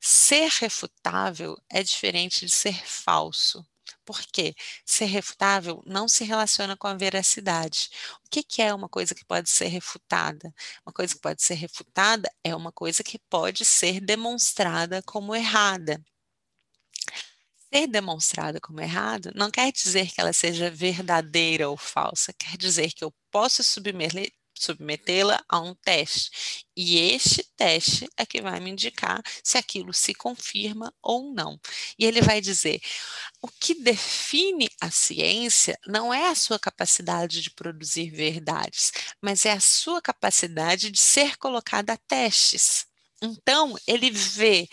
Ser 0.00 0.48
refutável 0.60 1.56
é 1.70 1.82
diferente 1.82 2.46
de 2.46 2.52
ser 2.52 2.74
falso. 2.86 3.64
Porque 4.04 4.54
ser 4.84 5.06
refutável 5.06 5.82
não 5.86 6.08
se 6.08 6.24
relaciona 6.24 6.76
com 6.76 6.86
a 6.86 6.94
veracidade. 6.94 7.90
O 8.24 8.30
que, 8.30 8.42
que, 8.42 8.62
é 8.62 8.74
uma 8.74 8.88
coisa 8.88 9.14
que 9.14 9.24
pode 9.24 9.50
ser 9.50 9.66
refutada? 9.68 10.52
Uma 10.86 10.92
coisa 10.92 11.14
que 11.14 11.20
pode 11.20 11.42
ser 11.42 11.54
refutada 11.54 12.30
é 12.44 12.54
uma 12.54 12.72
coisa 12.72 13.02
que 13.02 13.18
pode 13.30 13.64
ser 13.64 14.00
demonstrada 14.00 15.02
como 15.02 15.34
errada. 15.34 16.02
Ser 17.72 17.86
demonstrada 17.86 18.60
como 18.60 18.80
errada 18.80 19.32
não 19.34 19.50
quer 19.50 19.72
dizer 19.72 20.10
que 20.12 20.20
ela 20.20 20.32
seja 20.32 20.70
verdadeira 20.70 21.68
ou 21.68 21.76
falsa, 21.76 22.32
quer 22.34 22.56
dizer 22.56 22.92
que 22.92 23.02
eu 23.04 23.12
posso 23.30 23.64
submeter, 23.64 24.30
submetê-la 24.62 25.42
a 25.48 25.60
um 25.60 25.74
teste. 25.74 26.66
E 26.76 26.98
este 26.98 27.44
teste 27.56 28.08
é 28.16 28.24
que 28.24 28.40
vai 28.40 28.58
me 28.60 28.70
indicar 28.70 29.22
se 29.42 29.58
aquilo 29.58 29.92
se 29.92 30.14
confirma 30.14 30.92
ou 31.02 31.32
não. 31.34 31.60
E 31.98 32.04
ele 32.04 32.22
vai 32.22 32.40
dizer: 32.40 32.80
o 33.40 33.48
que 33.48 33.74
define 33.74 34.68
a 34.80 34.90
ciência 34.90 35.78
não 35.86 36.12
é 36.12 36.28
a 36.28 36.34
sua 36.34 36.58
capacidade 36.58 37.42
de 37.42 37.50
produzir 37.50 38.10
verdades, 38.10 38.92
mas 39.20 39.44
é 39.44 39.52
a 39.52 39.60
sua 39.60 40.00
capacidade 40.00 40.90
de 40.90 41.00
ser 41.00 41.36
colocada 41.36 41.92
a 41.92 41.96
testes. 41.96 42.86
Então, 43.20 43.76
ele 43.86 44.10
vê 44.10 44.68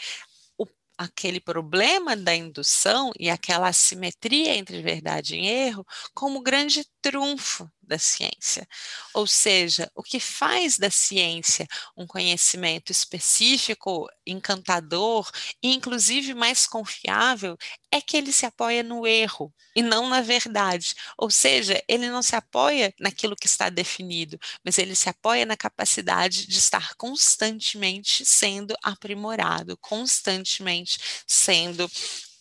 aquele 0.99 1.39
problema 1.39 2.13
da 2.13 2.35
indução 2.35 3.11
e 3.17 3.29
aquela 3.29 3.69
assimetria 3.69 4.57
entre 4.57 4.81
verdade 4.81 5.37
e 5.37 5.47
erro 5.47 5.87
como 6.13 6.41
grande 6.41 6.85
trunfo 7.01 7.69
da 7.81 7.97
ciência. 7.97 8.67
Ou 9.13 9.25
seja, 9.25 9.91
o 9.95 10.03
que 10.03 10.19
faz 10.19 10.77
da 10.77 10.91
ciência 10.91 11.67
um 11.97 12.05
conhecimento 12.05 12.91
específico, 12.91 14.07
encantador 14.25 15.29
e 15.61 15.73
inclusive 15.73 16.33
mais 16.33 16.67
confiável 16.67 17.57
é 17.91 17.99
que 17.99 18.15
ele 18.15 18.31
se 18.31 18.45
apoia 18.45 18.83
no 18.83 19.07
erro 19.07 19.51
e 19.75 19.81
não 19.81 20.07
na 20.07 20.21
verdade. 20.21 20.93
Ou 21.17 21.31
seja, 21.31 21.81
ele 21.87 22.09
não 22.09 22.21
se 22.21 22.35
apoia 22.35 22.93
naquilo 22.99 23.35
que 23.35 23.47
está 23.47 23.69
definido, 23.69 24.39
mas 24.63 24.77
ele 24.77 24.95
se 24.95 25.09
apoia 25.09 25.45
na 25.45 25.57
capacidade 25.57 26.45
de 26.47 26.57
estar 26.59 26.93
constantemente 26.95 28.23
sendo 28.25 28.75
aprimorado, 28.83 29.77
constantemente 29.77 30.99
sendo. 31.25 31.89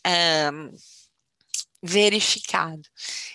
Um, 0.07 0.98
verificado. 1.83 2.83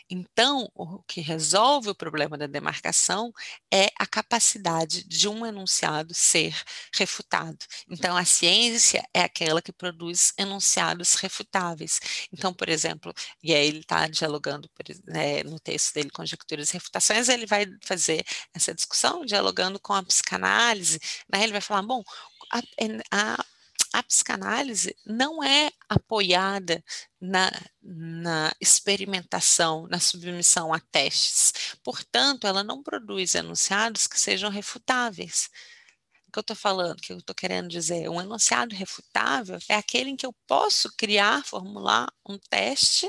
Então, 0.10 0.70
o 0.76 1.02
que 1.04 1.22
resolve 1.22 1.90
o 1.90 1.96
problema 1.96 2.38
da 2.38 2.48
demarcação 2.48 3.32
é 3.72 3.88
a 3.98 4.06
capacidade 4.06 5.04
de 5.08 5.28
um 5.28 5.46
enunciado 5.46 6.14
ser 6.14 6.56
refutado. 6.96 7.60
Então, 7.90 8.16
a 8.18 8.26
ciência 8.26 9.04
é 9.14 9.22
aquela 9.22 9.62
que 9.62 9.72
produz 9.72 10.34
enunciados 10.38 11.16
refutáveis. 11.16 12.00
Então, 12.32 12.54
por 12.54 12.70
exemplo, 12.70 13.14
e 13.42 13.54
aí 13.54 13.68
ele 13.68 13.80
está 13.80 14.08
dialogando 14.08 14.70
né, 15.06 15.44
no 15.44 15.60
texto 15.60 15.94
dele 15.94 16.10
conjecturas 16.10 16.70
e 16.70 16.74
refutações, 16.74 17.30
ele 17.30 17.46
vai 17.46 17.66
fazer 17.84 18.24
essa 18.54 18.74
discussão 18.74 19.26
dialogando 19.26 19.80
com 19.80 19.94
a 19.94 20.04
psicanálise, 20.04 21.00
né? 21.32 21.44
Ele 21.44 21.54
vai 21.54 21.62
falar, 21.62 21.82
bom, 21.84 22.04
a, 22.52 22.62
a 23.12 23.46
a 23.94 24.02
psicanálise 24.02 24.96
não 25.06 25.44
é 25.44 25.72
apoiada 25.88 26.84
na, 27.22 27.52
na, 27.82 28.52
experimentação, 28.60 29.88
na 29.88 30.00
submissão 30.00 30.74
a 30.74 30.80
testes. 30.80 31.54
Portanto, 31.84 32.48
ela 32.48 32.64
não 32.64 32.82
produz 32.82 33.36
enunciados 33.36 34.08
que 34.08 34.20
sejam 34.20 34.50
refutáveis. 34.50 35.48
O 36.28 36.32
que 36.32 36.40
eu 36.40 36.42
estou 36.42 36.56
falando, 36.56 36.98
o 36.98 37.02
que 37.02 37.14
eu 37.14 37.18
estou 37.20 37.36
querendo 37.36 37.70
dizer? 37.70 38.10
Um 38.10 38.20
enunciado 38.20 38.76
refutável 38.76 39.60
é 39.70 39.76
aquele 39.76 40.10
em 40.10 40.16
que 40.16 40.26
eu 40.26 40.34
posso 40.48 40.92
criar, 40.98 41.46
formular 41.46 42.12
um 42.28 42.40
teste 42.50 43.08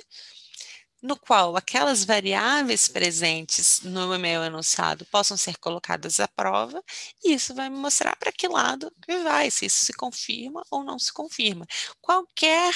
no 1.05 1.19
qual 1.19 1.55
aquelas 1.55 2.03
variáveis 2.03 2.89
presentes 2.89 3.83
no 3.83 4.19
meu 4.19 4.43
enunciado 4.43 5.05
possam 5.07 5.37
ser 5.37 5.59
colocadas 5.59 6.19
à 6.19 6.27
prova, 6.27 6.83
e 7.23 7.35
isso 7.35 7.55
vai 7.55 7.69
me 7.69 7.77
mostrar 7.77 8.17
para 8.17 8.33
que 8.33 8.49
lado 8.49 8.91
que 9.03 9.19
vai, 9.19 9.51
se 9.51 9.67
isso 9.67 9.85
se 9.85 9.93
confirma 9.93 10.65
ou 10.71 10.83
não 10.83 10.99
se 10.99 11.13
confirma. 11.13 11.67
Qualquer 12.01 12.73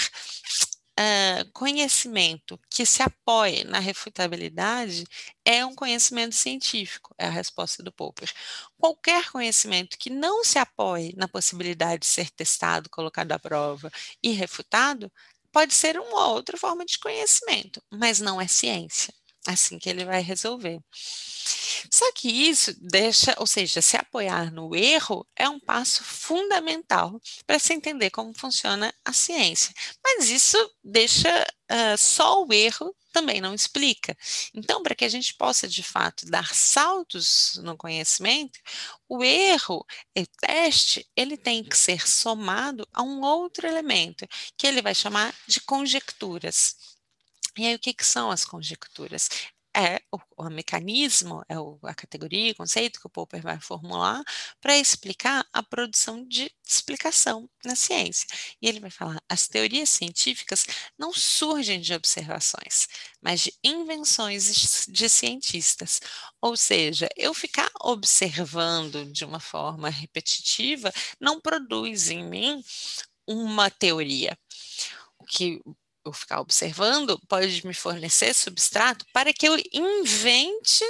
uh, 0.99 1.51
conhecimento 1.55 2.61
que 2.71 2.85
se 2.85 3.03
apoie 3.03 3.65
na 3.65 3.79
refutabilidade 3.79 5.05
é 5.43 5.65
um 5.65 5.75
conhecimento 5.75 6.35
científico, 6.35 7.15
é 7.17 7.29
a 7.29 7.31
resposta 7.31 7.83
do 7.83 7.91
Popper. 7.91 8.31
Qualquer 8.77 9.31
conhecimento 9.31 9.97
que 9.99 10.11
não 10.11 10.45
se 10.45 10.59
apoie 10.59 11.15
na 11.17 11.29
possibilidade 11.29 12.01
de 12.01 12.07
ser 12.07 12.31
testado, 12.31 12.91
colocado 12.91 13.33
à 13.33 13.39
prova 13.39 13.91
e 14.23 14.33
refutado, 14.33 15.11
pode 15.53 15.75
ser 15.75 15.99
uma 15.99 16.29
outra 16.29 16.57
forma 16.57 16.85
de 16.85 16.99
conhecimento, 16.99 17.83
mas 17.91 18.21
não 18.21 18.41
é 18.41 18.47
ciência. 18.49 19.13
Assim 19.47 19.79
que 19.79 19.89
ele 19.89 20.05
vai 20.05 20.21
resolver. 20.21 20.79
Só 21.91 22.13
que 22.13 22.29
isso 22.29 22.75
deixa, 22.81 23.35
ou 23.39 23.47
seja, 23.47 23.81
se 23.81 23.97
apoiar 23.97 24.53
no 24.53 24.75
erro 24.75 25.27
é 25.37 25.49
um 25.49 25.61
passo 25.61 26.05
fundamental 26.05 27.21
para 27.47 27.59
se 27.59 27.73
entender 27.73 28.11
como 28.11 28.37
funciona 28.37 28.93
a 29.05 29.13
ciência. 29.13 29.73
Mas 30.05 30.29
isso 30.29 30.59
deixa 30.83 31.47
uh, 31.71 31.97
só 31.97 32.45
o 32.45 32.53
erro 32.53 32.95
também 33.13 33.41
não 33.41 33.55
explica. 33.55 34.17
Então, 34.55 34.83
para 34.83 34.95
que 34.95 35.05
a 35.05 35.09
gente 35.09 35.35
possa 35.35 35.67
de 35.67 35.83
fato 35.83 36.27
dar 36.27 36.55
saltos 36.55 37.59
no 37.63 37.77
conhecimento, 37.77 38.59
o 39.09 39.25
erro, 39.25 39.85
o 40.17 40.27
teste, 40.41 41.09
ele 41.17 41.37
tem 41.37 41.65
que 41.65 41.77
ser 41.77 42.07
somado 42.07 42.87
a 42.93 43.03
um 43.03 43.23
outro 43.23 43.67
elemento, 43.67 44.27
que 44.57 44.67
ele 44.67 44.83
vai 44.83 44.95
chamar 44.95 45.35
de 45.47 45.61
conjecturas. 45.61 46.98
E 47.59 47.67
aí, 47.67 47.75
o 47.75 47.79
que, 47.79 47.93
que 47.93 48.05
são 48.05 48.31
as 48.31 48.45
conjecturas? 48.45 49.29
é 49.79 50.01
o, 50.11 50.19
o 50.45 50.51
mecanismo, 50.51 51.45
é 51.49 51.59
o, 51.59 51.79
a 51.85 51.95
categoria, 51.95 52.51
o 52.53 52.57
conceito 52.57 53.01
que 53.01 53.07
o 53.07 53.11
Popper 53.11 53.41
vai 53.41 53.61
formular 53.61 54.23
para 54.61 54.77
explicar 54.77 55.47
a 55.53 55.63
produção 55.63 56.27
de 56.27 56.51
explicação 56.67 57.49
na 57.65 57.77
ciência. 57.77 58.27
E 58.61 58.69
ele 58.69 58.81
vai 58.81 58.91
falar: 58.91 59.23
as 59.29 59.47
teorias 59.47 59.89
científicas 59.91 60.67
não 60.99 61.13
surgem 61.13 61.81
de 61.81 61.95
observações, 61.95 62.89
mas 63.23 63.41
de 63.41 63.55
invenções 63.63 64.87
de 64.89 65.09
cientistas. 65.09 66.01
Ou 66.41 66.57
seja, 66.57 67.09
eu 67.17 67.33
ficar 67.33 67.71
observando 67.81 69.05
de 69.13 69.25
uma 69.25 69.41
forma 69.41 69.89
repetitiva 69.89 70.93
não 71.21 71.41
produz 71.41 72.11
em 72.11 72.25
mim 72.25 72.65
uma 73.27 73.71
teoria. 73.71 74.37
O 75.19 75.25
que 75.25 75.61
eu 76.09 76.13
ficar 76.13 76.41
observando 76.41 77.19
pode 77.29 77.67
me 77.67 77.75
fornecer 77.75 78.35
substrato 78.35 79.05
para 79.13 79.33
que 79.33 79.47
eu 79.49 79.57
invente 79.73 80.85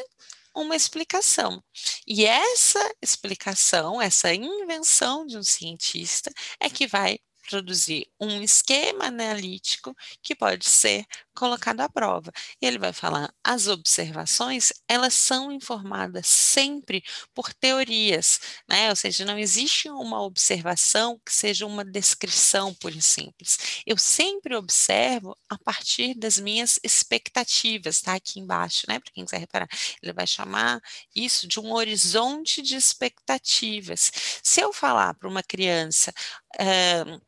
uma 0.54 0.74
explicação. 0.74 1.62
E 2.07 2.24
essa 2.24 2.94
explicação, 3.02 4.00
essa 4.00 4.33
invenção 4.35 5.26
de 5.26 5.37
um 5.38 5.42
cientista 5.42 6.33
é 6.61 6.68
que 6.68 6.87
vai 6.87 7.18
produzir 7.48 8.07
um 8.20 8.42
esquema 8.42 9.07
analítico 9.07 9.94
que 10.22 10.35
pode 10.35 10.68
ser 10.68 11.04
colocado 11.38 11.81
à 11.81 11.88
prova. 11.88 12.33
E 12.61 12.66
ele 12.66 12.79
vai 12.79 12.92
falar, 12.92 13.33
as 13.44 13.68
observações, 13.68 14.72
elas 14.88 15.14
são 15.14 15.53
informadas 15.53 16.27
sempre 16.27 17.03
por 17.35 17.55
teorias, 17.55 18.40
né? 18.68 18.90
Ou 18.90 18.96
seja, 18.96 19.24
não 19.24 19.38
existe 19.38 19.88
uma 19.88 20.20
observação 20.22 21.20
que 21.24 21.33
seja 21.33 21.64
uma 21.66 21.85
descrição 21.85 22.74
pura 22.74 22.96
e 22.96 23.03
simples. 23.03 23.83
Eu 23.87 23.96
sempre 23.96 24.57
observo 24.57 25.37
a 25.48 25.57
partir 25.59 26.14
das 26.14 26.38
minhas 26.38 26.79
expectativas, 26.83 28.01
tá? 28.01 28.14
Aqui 28.14 28.40
embaixo, 28.40 28.87
né? 28.88 28.98
Para 28.98 29.12
quem 29.12 29.24
quiser 29.24 29.38
reparar, 29.38 29.68
ele 30.03 30.12
vai 30.12 30.27
chamar 30.27 30.81
isso 31.14 31.46
de 31.46 31.61
um 31.61 31.72
horizonte 31.72 32.61
de 32.62 32.77
expectativas. 32.77 34.11
Se 34.42 34.61
eu 34.61 34.72
falar 34.72 35.14
para 35.14 35.29
uma 35.29 35.42
criança, 35.42 36.12
uh, 36.61 37.20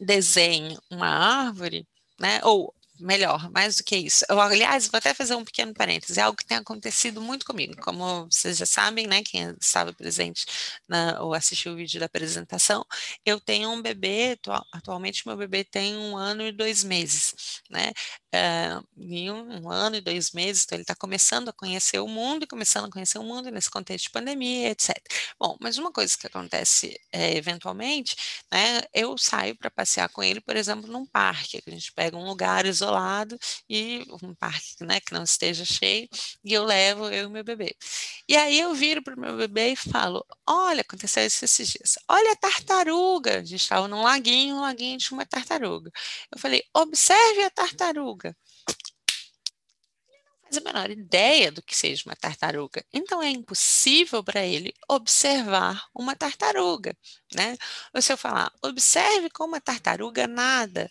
desenhe 0.00 0.78
uma 0.90 1.08
árvore, 1.08 1.86
né? 2.20 2.40
Ou 2.44 2.74
melhor, 3.00 3.50
mais 3.50 3.76
do 3.76 3.84
que 3.84 3.96
isso. 3.96 4.24
Eu, 4.28 4.40
aliás, 4.40 4.88
vou 4.88 4.98
até 4.98 5.14
fazer 5.14 5.34
um 5.34 5.44
pequeno 5.44 5.74
parêntese, 5.74 6.18
é 6.20 6.22
algo 6.22 6.36
que 6.36 6.46
tem 6.46 6.56
acontecido 6.56 7.20
muito 7.20 7.44
comigo, 7.46 7.76
como 7.80 8.26
vocês 8.30 8.56
já 8.58 8.66
sabem, 8.66 9.06
né, 9.06 9.22
quem 9.22 9.54
estava 9.60 9.92
presente 9.92 10.46
na, 10.88 11.20
ou 11.22 11.34
assistiu 11.34 11.72
o 11.72 11.76
vídeo 11.76 12.00
da 12.00 12.06
apresentação, 12.06 12.84
eu 13.24 13.40
tenho 13.40 13.70
um 13.70 13.82
bebê, 13.82 14.38
atualmente 14.72 15.26
meu 15.26 15.36
bebê 15.36 15.64
tem 15.64 15.96
um 15.96 16.16
ano 16.16 16.42
e 16.46 16.52
dois 16.52 16.84
meses, 16.84 17.62
né, 17.70 17.92
uh, 18.36 18.86
em 18.98 19.30
um, 19.30 19.62
um, 19.62 19.70
ano 19.70 19.96
e 19.96 20.00
dois 20.00 20.32
meses, 20.32 20.64
então 20.64 20.76
ele 20.76 20.82
está 20.82 20.94
começando 20.94 21.48
a 21.48 21.52
conhecer 21.52 21.98
o 21.98 22.08
mundo, 22.08 22.44
e 22.44 22.46
começando 22.46 22.86
a 22.86 22.90
conhecer 22.90 23.18
o 23.18 23.22
mundo 23.22 23.50
nesse 23.50 23.70
contexto 23.70 24.04
de 24.04 24.10
pandemia, 24.10 24.70
etc. 24.70 24.96
Bom, 25.38 25.56
mas 25.60 25.78
uma 25.78 25.92
coisa 25.92 26.16
que 26.16 26.26
acontece 26.26 26.98
é, 27.12 27.36
eventualmente, 27.36 28.16
né, 28.52 28.82
eu 28.92 29.16
saio 29.18 29.56
para 29.56 29.70
passear 29.70 30.08
com 30.10 30.22
ele, 30.22 30.40
por 30.40 30.56
exemplo, 30.56 30.90
num 30.90 31.06
parque, 31.06 31.62
a 31.66 31.70
gente 31.70 31.92
pega 31.92 32.16
um 32.16 32.26
lugar 32.26 32.66
isolado 32.66 33.38
e 33.68 34.04
um 34.22 34.34
parque 34.34 34.84
né, 34.84 35.00
que 35.00 35.12
não 35.12 35.22
esteja 35.22 35.64
cheio, 35.64 36.08
e 36.44 36.52
eu 36.52 36.64
levo 36.64 37.08
eu 37.08 37.28
e 37.28 37.30
meu 37.30 37.44
bebê. 37.44 37.74
E 38.28 38.36
aí 38.36 38.58
eu 38.58 38.74
viro 38.74 39.02
para 39.02 39.14
o 39.14 39.20
meu 39.20 39.36
bebê 39.36 39.72
e 39.72 39.76
falo: 39.76 40.24
Olha, 40.46 40.80
aconteceu 40.80 41.24
isso 41.24 41.44
esses 41.44 41.68
dias. 41.68 41.98
Olha 42.08 42.32
a 42.32 42.36
tartaruga. 42.36 43.38
A 43.38 43.44
gente 43.44 43.56
estava 43.62 43.86
num 43.88 44.02
laguinho, 44.02 44.56
um 44.56 44.60
laguinho 44.60 44.98
tinha 44.98 45.16
uma 45.16 45.26
tartaruga. 45.26 45.90
Eu 46.32 46.38
falei: 46.38 46.64
Observe 46.74 47.44
a 47.44 47.50
tartaruga 47.50 48.25
a 50.58 50.62
menor 50.62 50.90
ideia 50.90 51.52
do 51.52 51.62
que 51.62 51.76
seja 51.76 52.02
uma 52.06 52.16
tartaruga. 52.16 52.84
Então 52.92 53.22
é 53.22 53.28
impossível 53.30 54.22
para 54.24 54.44
ele 54.44 54.72
observar 54.88 55.84
uma 55.94 56.16
tartaruga, 56.16 56.96
né? 57.34 57.56
Ou 57.94 58.02
se 58.02 58.12
eu 58.12 58.16
falar, 58.16 58.50
observe 58.62 59.30
como 59.30 59.56
a 59.56 59.60
tartaruga 59.60 60.26
nada 60.26 60.90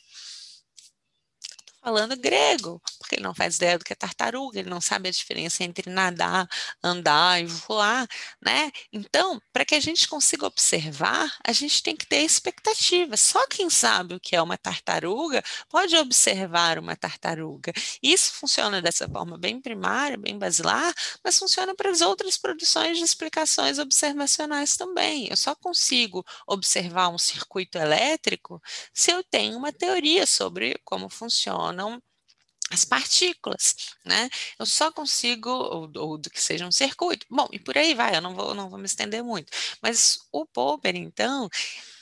falando 1.86 2.18
grego, 2.18 2.82
porque 2.98 3.14
ele 3.14 3.22
não 3.22 3.36
faz 3.36 3.58
ideia 3.58 3.78
do 3.78 3.86
que 3.86 3.94
é 3.94 3.96
tartaruga, 3.96 4.58
ele 4.60 4.72
não 4.72 4.82
sabe 4.82 5.08
a 5.08 5.12
diferença 5.12 5.64
entre 5.64 5.88
nadar, 5.88 6.48
andar 6.84 7.40
e 7.40 7.46
voar, 7.46 8.08
né? 8.42 8.72
Então, 8.92 9.40
para 9.54 9.64
que 9.64 9.76
a 9.76 9.80
gente 9.80 10.08
consiga 10.08 10.48
observar, 10.48 11.32
a 11.46 11.52
gente 11.52 11.84
tem 11.84 11.96
que 11.96 12.08
ter 12.08 12.24
expectativa. 12.24 13.16
Só 13.16 13.46
quem 13.48 13.70
sabe 13.70 14.16
o 14.16 14.20
que 14.20 14.36
é 14.36 14.42
uma 14.42 14.58
tartaruga 14.58 15.44
pode 15.70 15.96
observar 15.96 16.80
uma 16.80 16.96
tartaruga. 16.96 17.72
Isso 18.02 18.34
funciona 18.34 18.82
dessa 18.82 19.08
forma 19.08 19.38
bem 19.38 19.62
primária, 19.62 20.18
bem 20.18 20.40
basilar, 20.40 20.92
mas 21.24 21.38
funciona 21.38 21.76
para 21.76 21.92
as 21.92 22.02
outras 22.02 22.36
produções 22.36 22.98
de 22.98 23.04
explicações 23.04 23.78
observacionais 23.78 24.76
também. 24.76 25.28
Eu 25.30 25.38
só 25.38 25.54
consigo 25.54 26.26
observar 26.48 27.10
um 27.10 27.20
circuito 27.20 27.78
elétrico 27.78 28.60
se 28.92 29.12
eu 29.12 29.24
tenho 29.24 29.56
uma 29.56 29.72
teoria 29.72 30.26
sobre 30.26 30.80
como 30.84 31.10
funciona 31.10 31.75
funcionam 31.76 32.02
as 32.72 32.84
partículas, 32.84 33.76
né? 34.04 34.28
Eu 34.58 34.66
só 34.66 34.92
consigo, 34.92 35.50
ou, 35.50 35.92
ou, 35.96 36.18
do 36.18 36.30
que 36.32 36.42
seja 36.42 36.66
um 36.66 36.72
circuito. 36.72 37.26
Bom, 37.30 37.48
e 37.52 37.60
por 37.60 37.78
aí 37.78 37.94
vai, 37.94 38.16
eu 38.16 38.22
não 38.22 38.34
vou, 38.34 38.56
não 38.56 38.70
vou 38.70 38.80
me 38.80 38.86
estender 38.86 39.24
muito. 39.24 39.52
Mas 39.82 40.18
o 40.32 40.46
Popper, 40.48 40.96
então, 40.96 41.48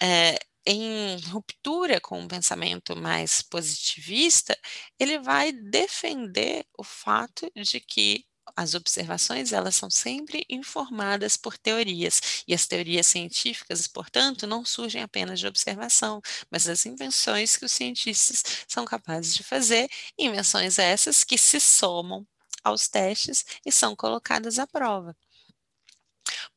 é, 0.02 0.40
em 0.66 1.20
ruptura 1.28 2.00
com 2.00 2.22
um 2.22 2.28
pensamento 2.28 2.96
mais 2.96 3.42
positivista, 3.42 4.58
ele 4.98 5.20
vai 5.20 5.52
defender 5.52 6.66
o 6.78 6.84
fato 6.84 7.52
de 7.56 7.82
que 7.82 8.26
as 8.56 8.74
observações 8.76 9.52
elas 9.54 9.76
são 9.76 9.90
sempre 9.90 10.46
informadas 10.50 11.36
por 11.38 11.58
teorias, 11.58 12.44
e 12.48 12.54
as 12.54 12.66
teorias 12.68 13.08
científicas, 13.08 13.88
portanto, 13.88 14.46
não 14.48 14.64
surgem 14.66 15.02
apenas 15.04 15.40
de 15.40 15.48
observação, 15.48 16.22
mas 16.52 16.66
das 16.66 16.86
invenções 16.86 17.58
que 17.58 17.66
os 17.66 17.72
cientistas 17.72 18.44
são 18.68 18.86
capazes 18.86 19.34
de 19.36 19.44
fazer, 19.44 19.90
invenções 20.18 20.78
essas 20.80 21.24
que 21.24 21.38
se 21.38 21.60
somam 21.60 22.26
aos 22.64 22.88
testes 22.88 23.44
e 23.66 23.72
são 23.72 23.96
colocadas 23.96 24.60
à 24.60 24.68
prova. 24.68 25.16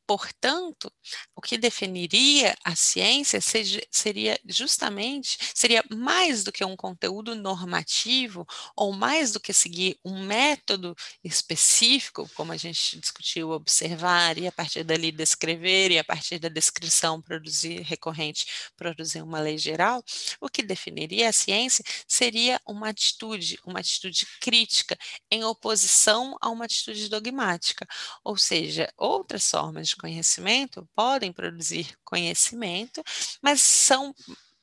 Portanto, 0.07 0.93
o 1.35 1.41
que 1.41 1.59
definiria 1.59 2.57
a 2.65 2.77
ciência 2.77 3.41
seja, 3.41 3.81
seria 3.91 4.39
justamente, 4.49 5.37
seria 5.55 5.83
mais 5.91 6.45
do 6.45 6.53
que 6.53 6.65
um 6.65 6.77
conteúdo 6.77 7.35
normativo, 7.35 8.47
ou 8.77 8.93
mais 8.93 9.33
do 9.33 9.41
que 9.41 9.53
seguir 9.53 9.99
um 10.05 10.25
método 10.25 10.95
específico, 11.25 12.29
como 12.35 12.53
a 12.53 12.57
gente 12.57 13.01
discutiu, 13.01 13.51
observar 13.51 14.39
e 14.39 14.47
a 14.47 14.53
partir 14.53 14.85
dali 14.85 15.11
descrever, 15.11 15.91
e 15.91 15.99
a 15.99 16.05
partir 16.05 16.39
da 16.39 16.49
descrição 16.49 17.21
produzir 17.21 17.81
recorrente, 17.83 18.47
produzir 18.77 19.23
uma 19.23 19.41
lei 19.41 19.59
geral, 19.59 20.05
o 20.41 20.49
que 20.49 20.63
definiria 20.63 21.29
a 21.29 21.33
ciência 21.33 21.85
seria 22.07 22.61
uma 22.67 22.91
atitude, 22.91 23.59
uma 23.65 23.81
atitude 23.81 24.27
crítica, 24.41 24.97
em 25.31 25.43
oposição 25.45 26.37
a 26.41 26.49
uma 26.49 26.65
atitude 26.65 27.09
dogmática, 27.09 27.87
ou 28.25 28.37
seja, 28.37 28.93
outras 28.97 29.49
formas 29.51 29.89
de 29.89 29.96
conhecimento 29.97 30.89
podem 30.95 31.33
produzir 31.33 31.97
conhecimento, 32.05 33.03
mas 33.43 33.61
são 33.61 34.15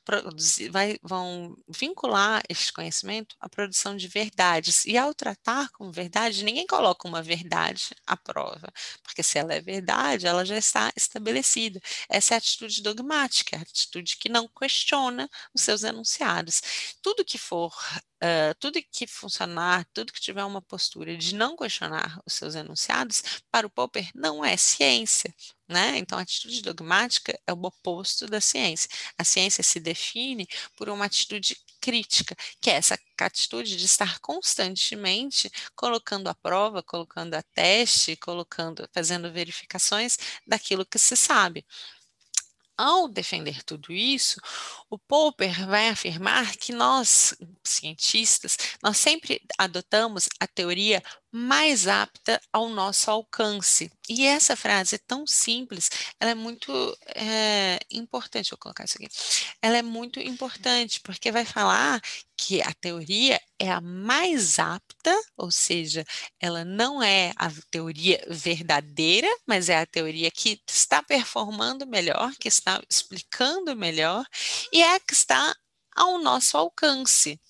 produzir, 0.04 0.70
vai, 0.70 0.98
vão 1.02 1.56
vincular 1.68 2.42
este 2.48 2.72
conhecimento 2.72 3.36
à 3.40 3.48
produção 3.48 3.96
de 3.96 4.06
verdades. 4.08 4.84
E 4.84 4.96
ao 4.96 5.14
tratar 5.14 5.70
como 5.70 5.90
verdade, 5.92 6.44
ninguém 6.44 6.66
coloca 6.66 7.08
uma 7.08 7.22
verdade 7.22 7.90
à 8.06 8.16
prova, 8.16 8.72
porque 9.02 9.22
se 9.22 9.38
ela 9.38 9.54
é 9.54 9.60
verdade, 9.60 10.26
ela 10.26 10.44
já 10.44 10.56
está 10.58 10.92
estabelecida. 10.96 11.80
Essa 12.08 12.34
é 12.34 12.36
a 12.36 12.38
atitude 12.38 12.82
dogmática, 12.82 13.56
a 13.56 13.62
atitude 13.62 14.16
que 14.18 14.28
não 14.28 14.48
questiona 14.48 15.28
os 15.54 15.62
seus 15.62 15.82
enunciados. 15.82 16.62
Tudo 17.02 17.24
que 17.24 17.38
for 17.38 17.74
Uh, 18.24 18.54
tudo 18.58 18.80
que 18.90 19.06
funcionar, 19.06 19.84
tudo 19.92 20.10
que 20.10 20.20
tiver 20.20 20.44
uma 20.44 20.62
postura 20.62 21.14
de 21.14 21.34
não 21.34 21.54
questionar 21.54 22.18
os 22.24 22.32
seus 22.32 22.54
enunciados, 22.54 23.22
para 23.50 23.66
o 23.66 23.70
Popper 23.70 24.08
não 24.14 24.42
é 24.42 24.56
ciência, 24.56 25.34
né? 25.68 25.98
Então, 25.98 26.18
a 26.18 26.22
atitude 26.22 26.62
dogmática 26.62 27.38
é 27.46 27.52
o 27.52 27.62
oposto 27.62 28.26
da 28.26 28.40
ciência. 28.40 28.88
A 29.18 29.24
ciência 29.24 29.62
se 29.62 29.80
define 29.80 30.46
por 30.76 30.88
uma 30.88 31.06
atitude 31.06 31.56
crítica, 31.80 32.36
que 32.60 32.70
é 32.70 32.74
essa 32.74 32.98
atitude 33.18 33.76
de 33.76 33.84
estar 33.84 34.18
constantemente 34.20 35.50
colocando 35.74 36.28
à 36.28 36.34
prova, 36.34 36.82
colocando 36.82 37.34
a 37.34 37.42
teste, 37.42 38.16
colocando, 38.16 38.88
fazendo 38.92 39.32
verificações 39.32 40.16
daquilo 40.46 40.86
que 40.86 40.98
se 40.98 41.16
sabe. 41.16 41.64
Ao 42.76 43.06
defender 43.06 43.62
tudo 43.62 43.92
isso, 43.92 44.40
o 44.90 44.98
Popper 44.98 45.64
vai 45.68 45.88
afirmar 45.90 46.56
que 46.56 46.72
nós, 46.72 47.32
cientistas, 47.62 48.56
nós 48.82 48.96
sempre 48.96 49.40
adotamos 49.56 50.28
a 50.40 50.46
teoria 50.48 51.00
mais 51.36 51.88
apta 51.88 52.40
ao 52.52 52.68
nosso 52.68 53.10
alcance. 53.10 53.90
E 54.08 54.24
essa 54.24 54.54
frase 54.54 54.94
é 54.94 54.98
tão 54.98 55.26
simples, 55.26 55.90
ela 56.20 56.30
é 56.30 56.34
muito 56.34 56.96
é, 57.08 57.80
importante, 57.90 58.50
vou 58.50 58.58
colocar 58.58 58.84
isso 58.84 58.96
aqui, 58.96 59.08
ela 59.60 59.76
é 59.76 59.82
muito 59.82 60.20
importante, 60.20 61.00
porque 61.00 61.32
vai 61.32 61.44
falar 61.44 62.00
que 62.36 62.62
a 62.62 62.72
teoria 62.74 63.40
é 63.58 63.68
a 63.68 63.80
mais 63.80 64.60
apta, 64.60 65.20
ou 65.36 65.50
seja, 65.50 66.04
ela 66.38 66.64
não 66.64 67.02
é 67.02 67.32
a 67.36 67.50
teoria 67.68 68.24
verdadeira, 68.28 69.28
mas 69.44 69.68
é 69.68 69.78
a 69.78 69.86
teoria 69.86 70.30
que 70.30 70.60
está 70.68 71.02
performando 71.02 71.84
melhor, 71.84 72.32
que 72.38 72.46
está 72.46 72.80
explicando 72.88 73.74
melhor, 73.74 74.24
e 74.72 74.82
é 74.82 74.94
a 74.94 75.00
que 75.00 75.14
está 75.14 75.52
ao 75.94 76.18
nosso 76.18 76.56
alcance. 76.56 77.40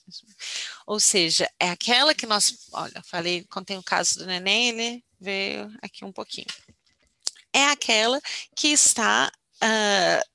Ou 0.87 1.01
seja, 1.01 1.51
é 1.59 1.71
aquela 1.71 2.15
que 2.15 2.27
nós, 2.27 2.69
olha, 2.73 3.03
falei, 3.05 3.45
contei 3.45 3.77
o 3.77 3.83
caso 3.83 4.19
do 4.19 4.27
neném, 4.27 4.69
ele 4.69 5.05
veio 5.21 5.73
aqui 5.83 6.05
um 6.05 6.13
pouquinho. 6.13 6.47
É 7.53 7.67
aquela 7.67 8.21
que 8.57 8.69
está 8.69 9.31
uh, 9.63 10.34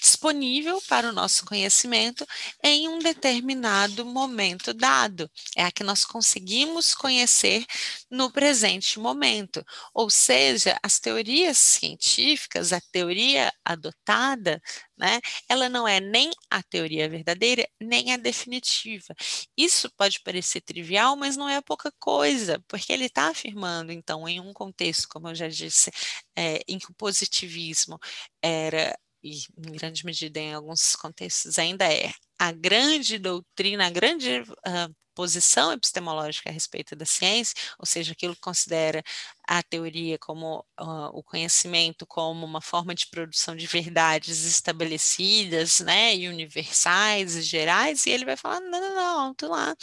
disponível 0.00 0.80
para 0.88 1.08
o 1.08 1.12
nosso 1.12 1.44
conhecimento 1.44 2.26
em 2.62 2.88
um 2.88 2.98
determinado 2.98 4.04
momento 4.04 4.72
dado. 4.74 5.30
É 5.56 5.64
a 5.64 5.72
que 5.72 5.84
nós 5.84 6.04
conseguimos 6.04 6.94
conhecer 6.94 7.64
no 8.10 8.30
presente 8.30 8.98
momento. 8.98 9.64
Ou 9.92 10.10
seja, 10.10 10.78
as 10.82 10.98
teorias 10.98 11.58
científicas, 11.58 12.72
a 12.72 12.80
teoria 12.92 13.52
adotada, 13.64 14.60
né, 14.96 15.20
ela 15.48 15.68
não 15.68 15.86
é 15.88 16.00
nem 16.00 16.30
a 16.50 16.62
teoria 16.62 17.08
verdadeira, 17.08 17.68
nem 17.80 18.12
a 18.12 18.16
definitiva. 18.16 19.14
Isso 19.56 19.90
pode 19.96 20.20
parecer 20.20 20.60
trivial, 20.60 21.16
mas 21.16 21.36
não 21.36 21.48
é 21.48 21.60
pouca 21.60 21.92
coisa, 21.98 22.62
porque 22.68 22.92
ele 22.92 23.06
está 23.06 23.28
afirmando, 23.30 23.92
então, 23.92 24.28
em 24.28 24.40
um 24.40 24.52
contexto, 24.52 25.08
como 25.08 25.28
eu 25.28 25.34
já 25.34 25.48
disse, 25.48 25.90
é, 26.36 26.60
em 26.68 26.78
que 26.78 26.90
o 26.90 26.94
positivismo 26.94 27.98
era 28.42 28.96
e 29.24 29.38
em 29.58 29.72
grande 29.72 30.04
medida 30.04 30.38
em 30.38 30.54
alguns 30.54 30.94
contextos 30.94 31.58
ainda 31.58 31.90
é, 31.90 32.12
a 32.38 32.52
grande 32.52 33.18
doutrina, 33.18 33.86
a 33.86 33.90
grande 33.90 34.40
uh, 34.40 34.94
posição 35.14 35.72
epistemológica 35.72 36.50
a 36.50 36.52
respeito 36.52 36.96
da 36.96 37.06
ciência, 37.06 37.54
ou 37.78 37.86
seja, 37.86 38.12
aquilo 38.12 38.34
que 38.34 38.40
considera 38.40 39.02
a 39.48 39.62
teoria 39.62 40.18
como 40.18 40.58
uh, 40.80 41.08
o 41.12 41.22
conhecimento 41.22 42.06
como 42.06 42.44
uma 42.44 42.60
forma 42.60 42.94
de 42.94 43.06
produção 43.06 43.56
de 43.56 43.66
verdades 43.66 44.44
estabelecidas, 44.44 45.80
né, 45.80 46.14
e 46.16 46.28
universais 46.28 47.36
e 47.36 47.42
gerais, 47.42 48.06
e 48.06 48.10
ele 48.10 48.24
vai 48.24 48.36
falar, 48.36 48.60
não, 48.60 48.80
não, 48.80 48.94
não, 48.94 49.20
alto 49.20 49.48
lá, 49.48 49.74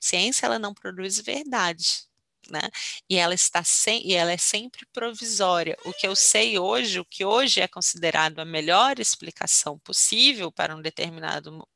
ciência 0.00 0.46
ela 0.46 0.58
não 0.58 0.74
produz 0.74 1.20
verdade, 1.20 2.09
né? 2.50 2.60
E 3.08 3.16
ela 3.16 3.34
está 3.34 3.62
sem, 3.64 4.06
e 4.06 4.14
ela 4.14 4.32
é 4.32 4.38
sempre 4.38 4.86
provisória. 4.92 5.76
O 5.84 5.92
que 5.92 6.06
eu 6.06 6.16
sei 6.16 6.58
hoje, 6.58 7.00
o 7.00 7.04
que 7.04 7.24
hoje 7.24 7.60
é 7.60 7.68
considerado 7.68 8.38
a 8.40 8.44
melhor 8.44 8.98
explicação 8.98 9.78
possível 9.80 10.52
para 10.52 10.74
um 10.76 10.82
determinado 10.82 11.66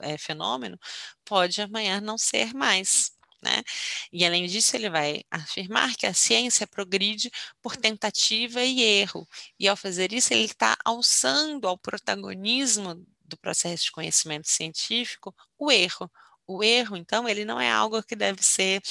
é, 0.00 0.18
fenômeno, 0.18 0.78
pode 1.24 1.60
amanhã 1.62 2.00
não 2.00 2.18
ser 2.18 2.54
mais. 2.54 3.12
Né? 3.42 3.62
E 4.10 4.24
além 4.24 4.46
disso, 4.46 4.74
ele 4.74 4.88
vai 4.88 5.22
afirmar 5.30 5.94
que 5.96 6.06
a 6.06 6.14
ciência 6.14 6.66
progride 6.66 7.30
por 7.60 7.76
tentativa 7.76 8.62
e 8.62 8.82
erro. 8.82 9.28
E 9.58 9.68
ao 9.68 9.76
fazer 9.76 10.12
isso, 10.14 10.32
ele 10.32 10.44
está 10.44 10.76
alçando 10.84 11.68
ao 11.68 11.76
protagonismo 11.76 12.94
do 13.24 13.36
processo 13.36 13.84
de 13.84 13.92
conhecimento 13.92 14.48
científico 14.48 15.34
o 15.58 15.70
erro. 15.70 16.10
O 16.46 16.62
erro, 16.62 16.96
então, 16.96 17.28
ele 17.28 17.44
não 17.44 17.60
é 17.60 17.70
algo 17.70 18.02
que 18.02 18.16
deve 18.16 18.42
ser 18.42 18.82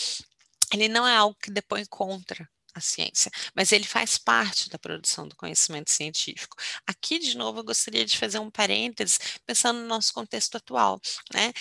ele 0.73 0.87
não 0.89 1.07
é 1.07 1.15
algo 1.15 1.37
que 1.41 1.51
depõe 1.51 1.85
contra 1.85 2.47
a 2.73 2.81
ciência, 2.81 3.31
mas 3.55 3.71
ele 3.71 3.83
faz 3.85 4.17
parte 4.17 4.69
da 4.69 4.79
produção 4.79 5.27
do 5.27 5.35
conhecimento 5.35 5.91
científico. 5.91 6.57
Aqui, 6.87 7.19
de 7.19 7.37
novo, 7.37 7.59
eu 7.59 7.63
gostaria 7.63 8.05
de 8.05 8.17
fazer 8.17 8.39
um 8.39 8.49
parênteses, 8.49 9.19
pensando 9.45 9.79
no 9.79 9.87
nosso 9.87 10.13
contexto 10.13 10.55
atual, 10.57 10.99
né, 11.33 11.53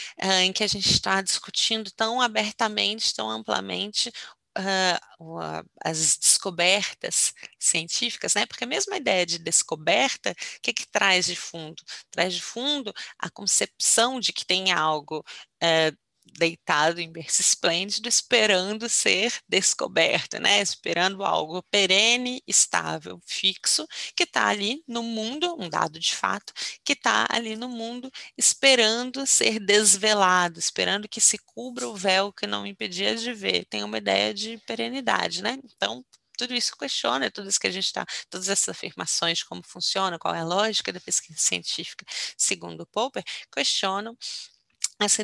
em 0.43 0.53
que 0.53 0.65
a 0.65 0.67
gente 0.67 0.91
está 0.91 1.21
discutindo 1.21 1.91
tão 1.91 2.21
abertamente, 2.21 3.15
tão 3.15 3.31
amplamente 3.31 4.11
Uh, 4.55 5.65
as 5.83 6.19
descobertas 6.19 7.33
científicas, 7.59 8.35
né? 8.35 8.45
Porque 8.45 8.65
a 8.65 8.67
mesma 8.67 8.99
ideia 8.99 9.25
de 9.25 9.39
descoberta, 9.39 10.33
o 10.33 10.61
que, 10.61 10.75
que 10.75 10.87
traz 10.87 11.25
de 11.25 11.35
fundo? 11.37 11.83
Traz 12.11 12.35
de 12.35 12.43
fundo 12.43 12.93
a 13.19 13.31
concepção 13.31 14.21
de 14.21 14.31
que 14.31 14.45
tem 14.45 14.71
algo 14.71 15.25
uh, 15.63 15.97
deitado 16.39 17.01
em 17.01 17.11
berço 17.11 17.41
esplêndido, 17.41 18.09
esperando 18.09 18.89
ser 18.89 19.33
descoberto, 19.49 20.39
né? 20.39 20.61
Esperando 20.61 21.25
algo 21.25 21.63
perene, 21.65 22.43
estável, 22.47 23.21
fixo, 23.27 23.87
que 24.17 24.25
está 24.25 24.49
ali 24.49 24.83
no 24.87 25.03
mundo, 25.03 25.57
um 25.59 25.69
dado 25.69 25.99
de 25.99 26.15
fato, 26.15 26.53
que 26.85 26.95
está 26.95 27.27
ali 27.31 27.57
no 27.57 27.69
mundo, 27.69 28.11
esperando 28.37 29.27
ser 29.27 29.61
desvelado, 29.61 30.59
esperando 30.59 31.09
que 31.09 31.21
se 31.21 31.39
cubra 31.39 31.89
o 31.89 31.97
véu 31.97 32.33
que 32.33 32.47
não 32.47 32.67
impedia 32.67 33.15
de 33.17 33.33
ver. 33.33 33.65
Tem 33.67 33.85
uma 33.85 33.99
ideia 33.99 34.33
de 34.35 34.59
perenidade, 34.67 35.43
né? 35.43 35.59
Então, 35.65 36.05
tudo 36.37 36.55
isso 36.55 36.77
questiona, 36.77 37.31
tudo 37.31 37.49
isso 37.49 37.61
que 37.61 37.67
a 37.67 37.71
gente 37.71 37.85
está, 37.85 38.05
todas 38.31 38.49
essas 38.49 38.71
afirmações 38.71 39.39
de 39.39 39.45
como 39.45 39.63
funciona, 39.63 40.19
qual 40.19 40.35
é 40.35 40.41
a 40.41 40.45
lógica 40.45 40.93
da 40.93 41.01
pesquisa 41.01 41.39
científica, 41.39 42.05
segundo 42.37 42.87
Popper, 42.87 43.23
questionam 43.55 44.17
essa, 45.01 45.23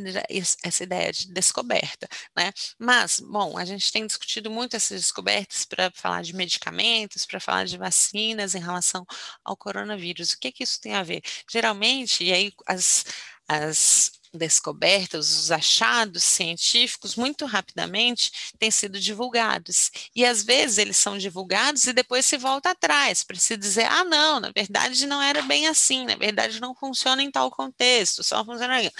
essa 0.62 0.82
ideia 0.82 1.12
de 1.12 1.32
descoberta, 1.32 2.08
né? 2.36 2.52
Mas, 2.78 3.20
bom, 3.20 3.56
a 3.58 3.64
gente 3.64 3.92
tem 3.92 4.06
discutido 4.06 4.50
muito 4.50 4.76
essas 4.76 5.00
descobertas 5.02 5.64
para 5.64 5.90
falar 5.94 6.22
de 6.22 6.34
medicamentos, 6.34 7.24
para 7.26 7.40
falar 7.40 7.64
de 7.64 7.78
vacinas 7.78 8.54
em 8.54 8.60
relação 8.60 9.06
ao 9.44 9.56
coronavírus. 9.56 10.32
O 10.32 10.38
que 10.40 10.52
que 10.52 10.64
isso 10.64 10.80
tem 10.80 10.94
a 10.94 11.02
ver? 11.02 11.22
Geralmente, 11.50 12.24
e 12.24 12.32
aí 12.32 12.52
as, 12.66 13.04
as 13.48 14.12
descobertas, 14.32 15.30
os 15.30 15.50
achados 15.50 16.24
científicos, 16.24 17.16
muito 17.16 17.46
rapidamente 17.46 18.30
têm 18.58 18.70
sido 18.70 19.00
divulgados. 19.00 19.90
E 20.14 20.24
às 20.24 20.42
vezes 20.42 20.78
eles 20.78 20.96
são 20.96 21.18
divulgados 21.18 21.86
e 21.86 21.92
depois 21.92 22.26
se 22.26 22.36
volta 22.36 22.70
atrás 22.70 23.22
para 23.24 23.36
se 23.36 23.56
dizer: 23.56 23.84
ah, 23.84 24.04
não, 24.04 24.40
na 24.40 24.50
verdade 24.50 25.06
não 25.06 25.22
era 25.22 25.42
bem 25.42 25.66
assim, 25.66 26.04
na 26.04 26.16
verdade 26.16 26.60
não 26.60 26.74
funciona 26.74 27.22
em 27.22 27.30
tal 27.30 27.50
contexto, 27.50 28.22
só 28.22 28.44
funciona. 28.44 28.90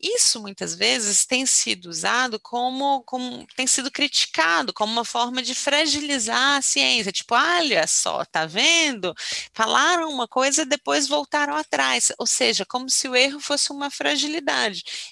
Isso 0.00 0.40
muitas 0.40 0.74
vezes 0.74 1.24
tem 1.24 1.46
sido 1.46 1.86
usado 1.86 2.38
como, 2.40 3.02
como 3.04 3.46
tem 3.56 3.66
sido 3.66 3.90
criticado 3.90 4.72
como 4.72 4.92
uma 4.92 5.04
forma 5.04 5.42
de 5.42 5.54
fragilizar 5.54 6.58
a 6.58 6.62
ciência, 6.62 7.12
tipo, 7.12 7.34
olha 7.34 7.86
só, 7.86 8.24
tá 8.24 8.46
vendo? 8.46 9.14
Falaram 9.52 10.10
uma 10.10 10.28
coisa 10.28 10.62
e 10.62 10.66
depois 10.66 11.08
voltaram 11.08 11.56
atrás, 11.56 12.12
ou 12.18 12.26
seja, 12.26 12.64
como 12.66 12.88
se 12.90 13.08
o 13.08 13.16
erro 13.16 13.40
fosse 13.40 13.72
uma 13.72 13.90
fragilidade. 13.90 14.55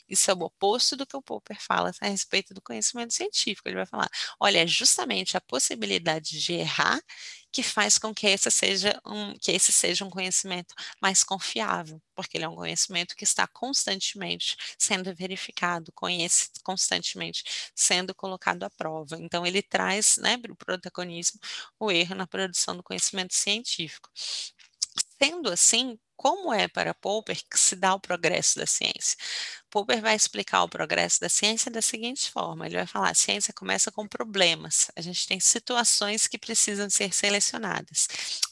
Isso 0.08 0.30
é 0.30 0.34
o 0.34 0.38
oposto 0.42 0.96
do 0.96 1.06
que 1.06 1.16
o 1.16 1.22
Popper 1.22 1.58
fala 1.60 1.90
a 2.00 2.06
respeito 2.08 2.54
do 2.54 2.62
conhecimento 2.62 3.14
científico. 3.14 3.68
Ele 3.68 3.76
vai 3.76 3.86
falar: 3.86 4.08
olha, 4.40 4.58
é 4.62 4.66
justamente 4.66 5.36
a 5.36 5.40
possibilidade 5.40 6.40
de 6.40 6.52
errar 6.54 7.00
que 7.52 7.62
faz 7.62 7.98
com 7.98 8.12
que 8.12 8.26
esse 8.26 8.50
seja 8.50 9.00
um, 9.06 9.32
que 9.38 9.52
esse 9.52 9.70
seja 9.72 10.04
um 10.04 10.10
conhecimento 10.10 10.74
mais 11.00 11.22
confiável, 11.22 12.02
porque 12.14 12.36
ele 12.36 12.44
é 12.44 12.48
um 12.48 12.56
conhecimento 12.56 13.14
que 13.14 13.22
está 13.24 13.46
constantemente 13.46 14.56
sendo 14.76 15.14
verificado, 15.14 15.92
conhece 15.94 16.50
constantemente 16.64 17.44
sendo 17.74 18.12
colocado 18.14 18.64
à 18.64 18.70
prova. 18.70 19.16
Então 19.20 19.46
ele 19.46 19.62
traz, 19.62 20.16
né, 20.16 20.36
para 20.36 20.52
o 20.52 20.56
protagonismo 20.56 21.38
o 21.78 21.90
erro 21.92 22.14
na 22.16 22.26
produção 22.26 22.76
do 22.76 22.82
conhecimento 22.82 23.34
científico. 23.34 24.10
Sendo 25.20 25.50
assim, 25.50 25.98
como 26.16 26.52
é 26.52 26.68
para 26.68 26.94
Popper 26.94 27.40
que 27.50 27.58
se 27.58 27.76
dá 27.76 27.94
o 27.94 28.00
progresso 28.00 28.58
da 28.58 28.66
ciência? 28.66 29.16
Popper 29.70 30.00
vai 30.00 30.14
explicar 30.14 30.62
o 30.62 30.68
progresso 30.68 31.20
da 31.20 31.28
ciência 31.28 31.70
da 31.70 31.82
seguinte 31.82 32.30
forma: 32.30 32.66
ele 32.66 32.76
vai 32.76 32.86
falar, 32.86 33.10
a 33.10 33.14
ciência 33.14 33.52
começa 33.52 33.90
com 33.90 34.06
problemas, 34.06 34.90
a 34.96 35.00
gente 35.00 35.26
tem 35.26 35.40
situações 35.40 36.26
que 36.28 36.38
precisam 36.38 36.88
ser 36.88 37.12
selecionadas, 37.12 38.08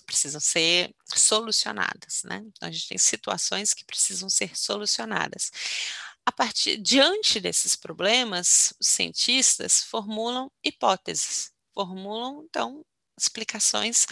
precisam 0.06 0.40
ser 0.40 0.94
solucionadas, 1.14 2.22
né? 2.24 2.42
Então, 2.46 2.68
a 2.68 2.72
gente 2.72 2.88
tem 2.88 2.98
situações 2.98 3.72
que 3.74 3.84
precisam 3.84 4.28
ser 4.28 4.56
solucionadas. 4.56 5.50
A 6.24 6.32
partir 6.32 6.76
diante 6.78 7.40
desses 7.40 7.74
problemas, 7.76 8.72
os 8.80 8.88
cientistas 8.88 9.82
formulam 9.84 10.50
hipóteses, 10.62 11.52
formulam 11.74 12.44
então 12.48 12.84
explicações 13.18 14.06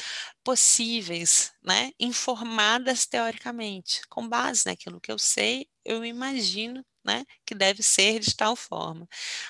possíveis, 0.45 1.53
né, 1.63 1.91
informadas 1.99 3.07
teoricamente, 3.07 4.03
com 4.09 4.29
base 4.29 4.67
naquilo 4.67 5.01
que 5.01 5.13
eu 5.13 5.19
sei, 5.19 5.67
eu 5.85 6.05
imagino 6.05 6.85
né, 7.05 7.25
que 7.47 7.55
deve 7.55 7.83
ser 7.83 8.21
de 8.21 8.35
tal 8.37 8.55
forma. 8.57 9.09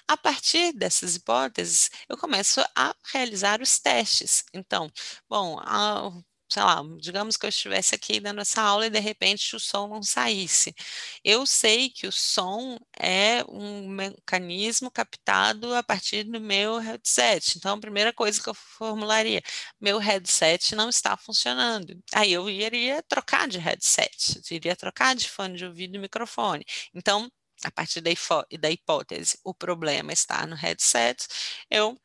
A 0.09 0.17
partir 0.17 0.73
dessas 0.73 1.17
hipóteses, 1.17 1.91
eu 2.09 2.17
começo 2.17 2.61
a 2.77 2.95
realizar 3.13 3.61
os 3.61 3.79
testes. 3.79 4.45
Então, 4.55 4.91
bom, 5.29 5.59
a, 5.61 6.11
sei 6.51 6.63
lá, 6.63 6.83
digamos 6.99 7.37
que 7.37 7.47
eu 7.47 7.49
estivesse 7.49 7.95
aqui 7.95 8.21
dando 8.21 8.41
essa 8.41 8.61
aula 8.63 8.87
e 8.87 8.91
de 8.91 8.99
repente 8.99 9.55
o 9.57 9.61
som 9.61 9.89
não 9.89 10.03
saísse. 10.03 10.75
Eu 11.25 11.47
sei 11.47 11.91
que 11.91 12.07
o 12.07 12.13
som 12.13 12.79
é 12.99 13.45
um 13.49 13.89
mecanismo 13.89 14.91
captado 14.91 15.75
a 15.75 15.83
partir 15.83 16.25
do 16.25 16.41
meu 16.41 16.79
headset. 16.79 17.57
Então, 17.59 17.77
a 17.77 17.81
primeira 17.81 18.13
coisa 18.13 18.43
que 18.43 18.49
eu 18.49 18.55
formularia, 18.55 19.43
meu 19.81 19.99
headset 19.99 20.75
não 20.75 20.89
está 20.89 21.17
funcionando. 21.17 21.97
Aí 22.15 22.33
eu 22.33 22.49
iria 22.51 23.03
trocar 23.03 23.49
de 23.49 23.59
headset, 23.59 24.41
iria 24.51 24.77
trocar 24.77 25.15
de 25.15 25.29
fone 25.29 25.57
de 25.57 25.65
ouvido 25.65 25.97
e 25.97 25.99
microfone. 25.99 26.65
Então, 26.95 27.31
a 27.65 27.71
partir 27.71 28.01
da, 28.01 28.11
hipótese, 28.71 29.39
o 29.45 29.55
problema 29.55 30.13
está 30.13 30.47
no 30.47 30.57
headset, 30.57 31.27
eu 31.71 31.99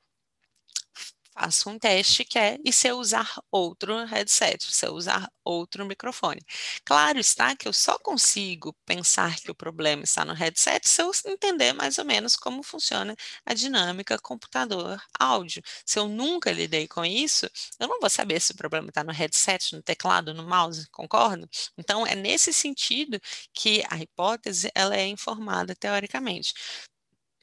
faço 1.37 1.69
um 1.69 1.77
teste 1.77 2.23
que 2.25 2.39
é 2.39 2.57
e 2.63 2.71
se 2.73 2.87
eu 2.87 2.97
usar 2.97 3.29
outro 3.51 4.05
headset, 4.05 4.63
se 4.73 4.85
eu 4.87 4.93
usar 4.93 5.29
outro 5.43 5.85
microfone. 5.85 6.41
Claro 6.85 7.19
está 7.19 7.55
que 7.55 7.67
eu 7.67 7.73
só 7.73 7.99
consigo 7.99 8.73
pensar 8.85 9.35
que 9.39 9.51
o 9.51 9.55
problema 9.55 10.03
está 10.03 10.23
no 10.25 10.33
headset 10.33 10.87
se 10.87 11.01
eu 11.01 11.11
entender 11.25 11.73
mais 11.73 11.97
ou 11.97 12.05
menos 12.05 12.35
como 12.35 12.63
funciona 12.63 13.15
a 13.45 13.53
dinâmica 13.53 14.17
computador-áudio. 14.19 15.61
Se 15.85 15.99
eu 15.99 16.07
nunca 16.07 16.51
lidei 16.51 16.87
com 16.87 17.03
isso, 17.05 17.47
eu 17.79 17.87
não 17.87 17.99
vou 17.99 18.09
saber 18.09 18.39
se 18.39 18.51
o 18.53 18.55
problema 18.55 18.89
está 18.89 19.03
no 19.03 19.11
headset, 19.11 19.75
no 19.75 19.81
teclado, 19.83 20.33
no 20.33 20.43
mouse, 20.47 20.87
concordo? 20.91 21.47
Então, 21.77 22.05
é 22.07 22.15
nesse 22.15 22.53
sentido 22.53 23.19
que 23.53 23.83
a 23.89 23.97
hipótese 23.99 24.71
ela 24.75 24.95
é 24.95 25.05
informada 25.07 25.75
teoricamente. 25.75 26.53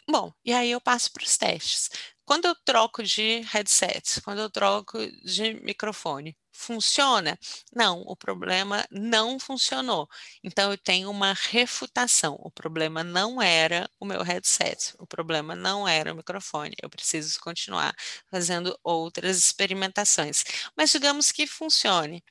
Bom, 0.08 0.32
e 0.44 0.52
aí 0.52 0.70
eu 0.70 0.80
passo 0.80 1.12
para 1.12 1.22
os 1.24 1.36
testes. 1.36 1.88
Quando 2.24 2.46
eu 2.46 2.54
troco 2.64 3.02
de 3.02 3.40
headset, 3.52 4.20
quando 4.22 4.40
eu 4.40 4.50
troco 4.50 4.98
de 5.24 5.54
microfone, 5.62 6.36
funciona? 6.52 7.38
Não, 7.74 8.02
o 8.06 8.16
problema 8.16 8.86
não 8.90 9.38
funcionou. 9.38 10.08
Então 10.42 10.70
eu 10.70 10.78
tenho 10.78 11.10
uma 11.10 11.32
refutação. 11.50 12.36
O 12.40 12.50
problema 12.50 13.02
não 13.02 13.42
era 13.42 13.90
o 14.00 14.06
meu 14.06 14.22
headset, 14.22 14.94
o 14.98 15.06
problema 15.06 15.54
não 15.56 15.86
era 15.86 16.12
o 16.12 16.16
microfone. 16.16 16.74
Eu 16.82 16.88
preciso 16.88 17.40
continuar 17.40 17.94
fazendo 18.30 18.78
outras 18.84 19.36
experimentações. 19.38 20.44
Mas 20.76 20.90
digamos 20.92 21.32
que 21.32 21.46
funcione. 21.46 22.22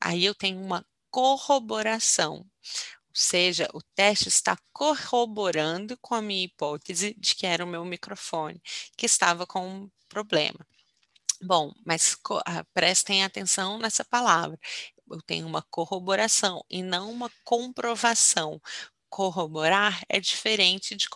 Aí 0.00 0.24
eu 0.24 0.34
tenho 0.34 0.60
uma 0.60 0.84
corroboração 1.10 2.46
seja, 3.14 3.68
o 3.74 3.80
teste 3.94 4.28
está 4.28 4.56
corroborando 4.72 5.96
com 6.00 6.14
a 6.14 6.22
minha 6.22 6.44
hipótese 6.44 7.14
de 7.18 7.34
que 7.34 7.46
era 7.46 7.64
o 7.64 7.68
meu 7.68 7.84
microfone 7.84 8.60
que 8.96 9.06
estava 9.06 9.46
com 9.46 9.66
um 9.68 9.90
problema. 10.08 10.66
Bom, 11.42 11.72
mas 11.84 12.16
ah, 12.46 12.64
prestem 12.74 13.24
atenção 13.24 13.78
nessa 13.78 14.04
palavra. 14.04 14.58
Eu 15.10 15.20
tenho 15.22 15.46
uma 15.46 15.62
corroboração 15.70 16.64
e 16.70 16.82
não 16.82 17.10
uma 17.10 17.30
comprovação. 17.44 18.60
Corroborar 19.10 20.02
é 20.08 20.20
diferente 20.20 20.96
de 20.96 21.08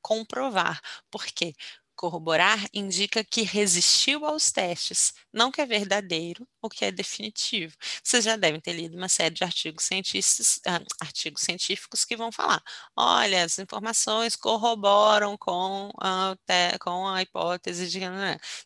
comprovar. 0.00 0.80
Por 1.10 1.24
quê? 1.26 1.54
Corroborar 1.96 2.66
indica 2.72 3.24
que 3.24 3.42
resistiu 3.42 4.24
aos 4.26 4.50
testes, 4.50 5.12
não 5.32 5.50
que 5.50 5.60
é 5.60 5.66
verdadeiro 5.66 6.46
ou 6.60 6.68
que 6.68 6.84
é 6.84 6.90
definitivo. 6.92 7.74
Vocês 8.02 8.24
já 8.24 8.36
devem 8.36 8.60
ter 8.60 8.72
lido 8.72 8.96
uma 8.96 9.08
série 9.08 9.34
de 9.34 9.44
artigos 9.44 9.84
científicos, 9.84 10.60
uh, 10.66 10.84
artigos 11.00 11.42
científicos 11.42 12.04
que 12.04 12.16
vão 12.16 12.32
falar: 12.32 12.62
olha, 12.96 13.44
as 13.44 13.58
informações 13.58 14.36
corroboram 14.36 15.36
com 15.36 15.90
a, 16.00 16.36
com 16.80 17.08
a 17.08 17.22
hipótese 17.22 17.88
de. 17.88 18.00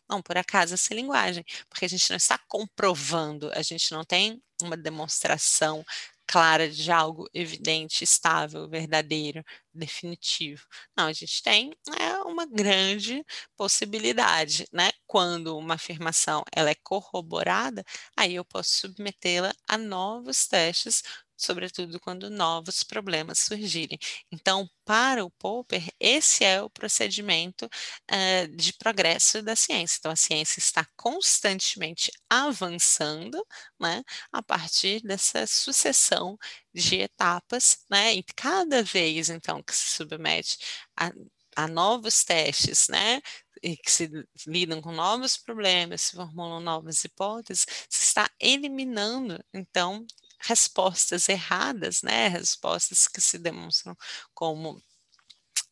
Não, 0.09 0.21
por 0.21 0.37
acaso 0.37 0.73
essa 0.73 0.93
linguagem, 0.93 1.43
porque 1.69 1.85
a 1.85 1.89
gente 1.89 2.09
não 2.09 2.17
está 2.17 2.37
comprovando, 2.47 3.51
a 3.53 3.61
gente 3.61 3.91
não 3.91 4.03
tem 4.03 4.41
uma 4.61 4.77
demonstração 4.77 5.85
clara 6.27 6.69
de 6.69 6.91
algo 6.91 7.27
evidente, 7.33 8.03
estável, 8.03 8.67
verdadeiro, 8.69 9.43
definitivo. 9.73 10.65
Não, 10.95 11.07
a 11.07 11.13
gente 11.13 11.41
tem 11.41 11.71
é, 11.99 12.17
uma 12.23 12.45
grande 12.45 13.23
possibilidade, 13.55 14.65
né? 14.73 14.91
Quando 15.07 15.57
uma 15.57 15.75
afirmação 15.75 16.43
ela 16.53 16.69
é 16.69 16.75
corroborada, 16.83 17.83
aí 18.15 18.35
eu 18.35 18.45
posso 18.45 18.71
submetê-la 18.81 19.53
a 19.67 19.77
novos 19.77 20.47
testes 20.47 21.01
sobretudo 21.37 21.99
quando 21.99 22.29
novos 22.29 22.83
problemas 22.83 23.39
surgirem. 23.39 23.97
Então, 24.31 24.69
para 24.83 25.23
o 25.23 25.29
Popper, 25.31 25.83
esse 25.99 26.43
é 26.43 26.61
o 26.61 26.69
procedimento 26.69 27.65
uh, 27.65 28.55
de 28.55 28.73
progresso 28.73 29.41
da 29.41 29.55
ciência. 29.55 29.97
Então, 29.99 30.11
a 30.11 30.15
ciência 30.15 30.59
está 30.59 30.85
constantemente 30.95 32.11
avançando, 32.29 33.45
né, 33.79 34.03
a 34.31 34.41
partir 34.41 35.01
dessa 35.01 35.45
sucessão 35.45 36.37
de 36.73 36.95
etapas, 36.97 37.79
né, 37.89 38.13
e 38.15 38.23
cada 38.35 38.83
vez, 38.83 39.29
então, 39.29 39.61
que 39.63 39.75
se 39.75 39.91
submete 39.91 40.57
a, 40.95 41.11
a 41.55 41.67
novos 41.67 42.23
testes, 42.23 42.87
né, 42.87 43.21
e 43.63 43.75
que 43.77 43.91
se 43.91 44.09
lidam 44.45 44.81
com 44.81 44.91
novos 44.91 45.37
problemas, 45.37 46.01
se 46.01 46.15
formulam 46.15 46.59
novas 46.59 47.03
hipóteses, 47.03 47.65
se 47.89 48.03
está 48.03 48.29
eliminando, 48.39 49.43
então, 49.53 50.05
respostas 50.39 51.29
erradas, 51.29 52.01
né? 52.03 52.27
Respostas 52.29 53.07
que 53.07 53.21
se 53.21 53.37
demonstram 53.37 53.95
como 54.33 54.81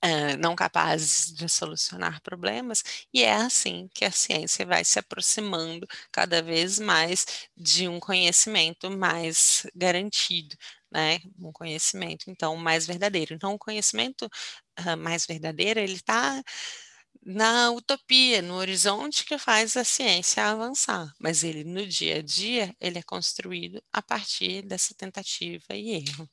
Uh, 0.03 0.37
não 0.39 0.55
capazes 0.55 1.33
de 1.33 1.49
solucionar 1.49 2.21
problemas, 2.21 2.83
e 3.11 3.23
é 3.23 3.33
assim 3.33 3.89
que 3.93 4.05
a 4.05 4.11
ciência 4.11 4.63
vai 4.65 4.85
se 4.85 4.99
aproximando 4.99 5.87
cada 6.11 6.43
vez 6.43 6.77
mais 6.77 7.25
de 7.57 7.87
um 7.87 7.99
conhecimento 7.99 8.91
mais 8.91 9.65
garantido, 9.75 10.55
né? 10.91 11.19
Um 11.39 11.51
conhecimento, 11.51 12.29
então, 12.29 12.55
mais 12.55 12.85
verdadeiro. 12.85 13.33
Então, 13.33 13.53
o 13.55 13.59
conhecimento 13.59 14.25
uh, 14.79 14.97
mais 14.97 15.25
verdadeiro, 15.25 15.79
ele 15.79 15.93
está 15.95 16.43
na 17.25 17.71
utopia, 17.71 18.41
no 18.41 18.55
horizonte 18.55 19.25
que 19.25 19.37
faz 19.37 19.75
a 19.75 19.83
ciência 19.83 20.45
avançar, 20.45 21.11
mas 21.19 21.43
ele 21.43 21.63
no 21.63 21.85
dia 21.87 22.17
a 22.19 22.21
dia 22.21 22.75
ele 22.79 22.99
é 22.99 23.03
construído 23.03 23.81
a 23.91 24.01
partir 24.01 24.61
dessa 24.61 24.93
tentativa 24.95 25.73
e 25.73 25.91
erro. 25.91 26.29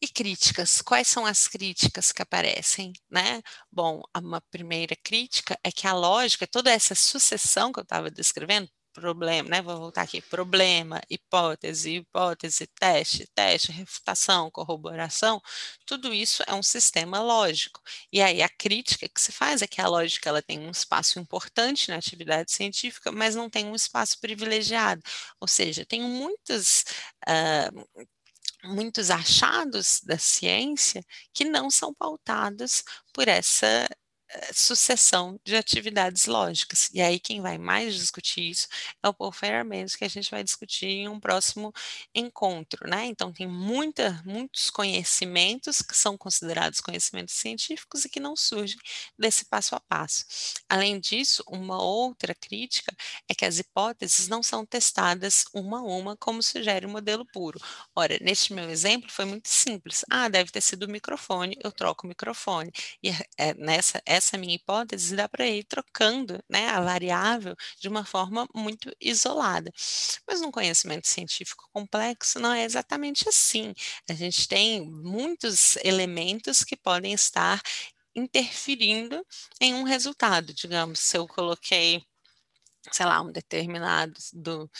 E 0.00 0.08
críticas, 0.08 0.82
quais 0.82 1.08
são 1.08 1.24
as 1.24 1.48
críticas 1.48 2.12
que 2.12 2.20
aparecem, 2.20 2.92
né? 3.10 3.40
Bom, 3.72 4.02
uma 4.16 4.40
primeira 4.50 4.94
crítica 5.02 5.58
é 5.64 5.72
que 5.72 5.86
a 5.86 5.94
lógica, 5.94 6.46
toda 6.46 6.70
essa 6.70 6.94
sucessão 6.94 7.72
que 7.72 7.78
eu 7.80 7.82
estava 7.82 8.10
descrevendo, 8.10 8.68
problema, 8.96 9.48
né? 9.50 9.62
Vou 9.62 9.76
voltar 9.78 10.02
aqui, 10.02 10.22
problema, 10.22 11.00
hipótese, 11.10 11.96
hipótese, 11.96 12.66
teste, 12.80 13.26
teste, 13.34 13.70
refutação, 13.70 14.50
corroboração, 14.50 15.40
tudo 15.84 16.14
isso 16.14 16.42
é 16.46 16.54
um 16.54 16.62
sistema 16.62 17.20
lógico. 17.20 17.80
E 18.10 18.22
aí 18.22 18.42
a 18.42 18.48
crítica 18.48 19.08
que 19.08 19.20
se 19.20 19.32
faz 19.32 19.60
é 19.62 19.66
que 19.66 19.80
a 19.80 19.88
lógica 19.88 20.30
ela 20.30 20.42
tem 20.42 20.58
um 20.60 20.70
espaço 20.70 21.18
importante 21.20 21.90
na 21.90 21.96
atividade 21.96 22.50
científica, 22.52 23.12
mas 23.12 23.34
não 23.34 23.50
tem 23.50 23.66
um 23.66 23.74
espaço 23.74 24.18
privilegiado. 24.20 25.02
Ou 25.40 25.46
seja, 25.46 25.84
tem 25.84 26.00
muitas 26.02 26.84
uh, 27.28 28.06
muitos 28.64 29.10
achados 29.10 30.00
da 30.02 30.18
ciência 30.18 31.04
que 31.32 31.44
não 31.44 31.70
são 31.70 31.94
pautados 31.94 32.82
por 33.12 33.28
essa 33.28 33.88
sucessão 34.52 35.38
de 35.44 35.56
atividades 35.56 36.26
lógicas. 36.26 36.88
E 36.92 37.00
aí 37.00 37.18
quem 37.20 37.40
vai 37.40 37.58
mais 37.58 37.94
discutir 37.94 38.50
isso 38.50 38.68
é 39.02 39.08
o 39.08 39.14
Paul 39.14 39.32
Feyerabend, 39.32 39.96
que 39.96 40.04
a 40.04 40.08
gente 40.08 40.30
vai 40.30 40.42
discutir 40.42 40.86
em 40.86 41.08
um 41.08 41.20
próximo 41.20 41.72
encontro, 42.14 42.88
né? 42.88 43.06
Então 43.06 43.32
tem 43.32 43.46
muita, 43.46 44.22
muitos 44.24 44.70
conhecimentos 44.70 45.82
que 45.82 45.96
são 45.96 46.16
considerados 46.16 46.80
conhecimentos 46.80 47.34
científicos 47.34 48.04
e 48.04 48.08
que 48.08 48.20
não 48.20 48.36
surgem 48.36 48.78
desse 49.18 49.44
passo 49.46 49.74
a 49.74 49.80
passo. 49.80 50.24
Além 50.68 50.98
disso, 51.00 51.42
uma 51.48 51.80
outra 51.82 52.34
crítica 52.34 52.94
é 53.28 53.34
que 53.34 53.44
as 53.44 53.58
hipóteses 53.58 54.28
não 54.28 54.42
são 54.42 54.64
testadas 54.66 55.44
uma 55.54 55.78
a 55.80 55.82
uma 55.82 56.16
como 56.16 56.42
sugere 56.42 56.86
o 56.86 56.88
modelo 56.88 57.24
puro. 57.26 57.58
Ora, 57.94 58.18
neste 58.20 58.52
meu 58.52 58.68
exemplo 58.70 59.10
foi 59.10 59.24
muito 59.24 59.48
simples. 59.48 60.04
Ah, 60.10 60.28
deve 60.28 60.50
ter 60.50 60.60
sido 60.60 60.84
o 60.84 60.88
microfone, 60.90 61.56
eu 61.62 61.70
troco 61.72 62.06
o 62.06 62.08
microfone. 62.08 62.70
E 63.02 63.10
é, 63.38 63.54
nessa 63.54 64.02
essa 64.06 64.25
minha 64.38 64.54
hipótese 64.54 65.14
dá 65.14 65.28
para 65.28 65.46
ir 65.46 65.64
trocando 65.64 66.42
né, 66.48 66.68
a 66.68 66.80
variável 66.80 67.54
de 67.80 67.88
uma 67.88 68.04
forma 68.04 68.48
muito 68.54 68.90
isolada. 69.00 69.70
Mas 70.26 70.40
no 70.40 70.50
conhecimento 70.50 71.06
científico 71.06 71.68
complexo 71.72 72.38
não 72.40 72.52
é 72.52 72.64
exatamente 72.64 73.28
assim. 73.28 73.72
A 74.08 74.14
gente 74.14 74.48
tem 74.48 74.80
muitos 74.80 75.76
elementos 75.84 76.64
que 76.64 76.76
podem 76.76 77.12
estar 77.12 77.60
interferindo 78.14 79.24
em 79.60 79.74
um 79.74 79.82
resultado. 79.84 80.52
Digamos, 80.54 80.98
se 81.00 81.16
eu 81.18 81.26
coloquei 81.26 82.02
sei 82.92 83.06
lá, 83.06 83.20
um 83.20 83.32
determinado 83.32 84.14
do 84.32 84.70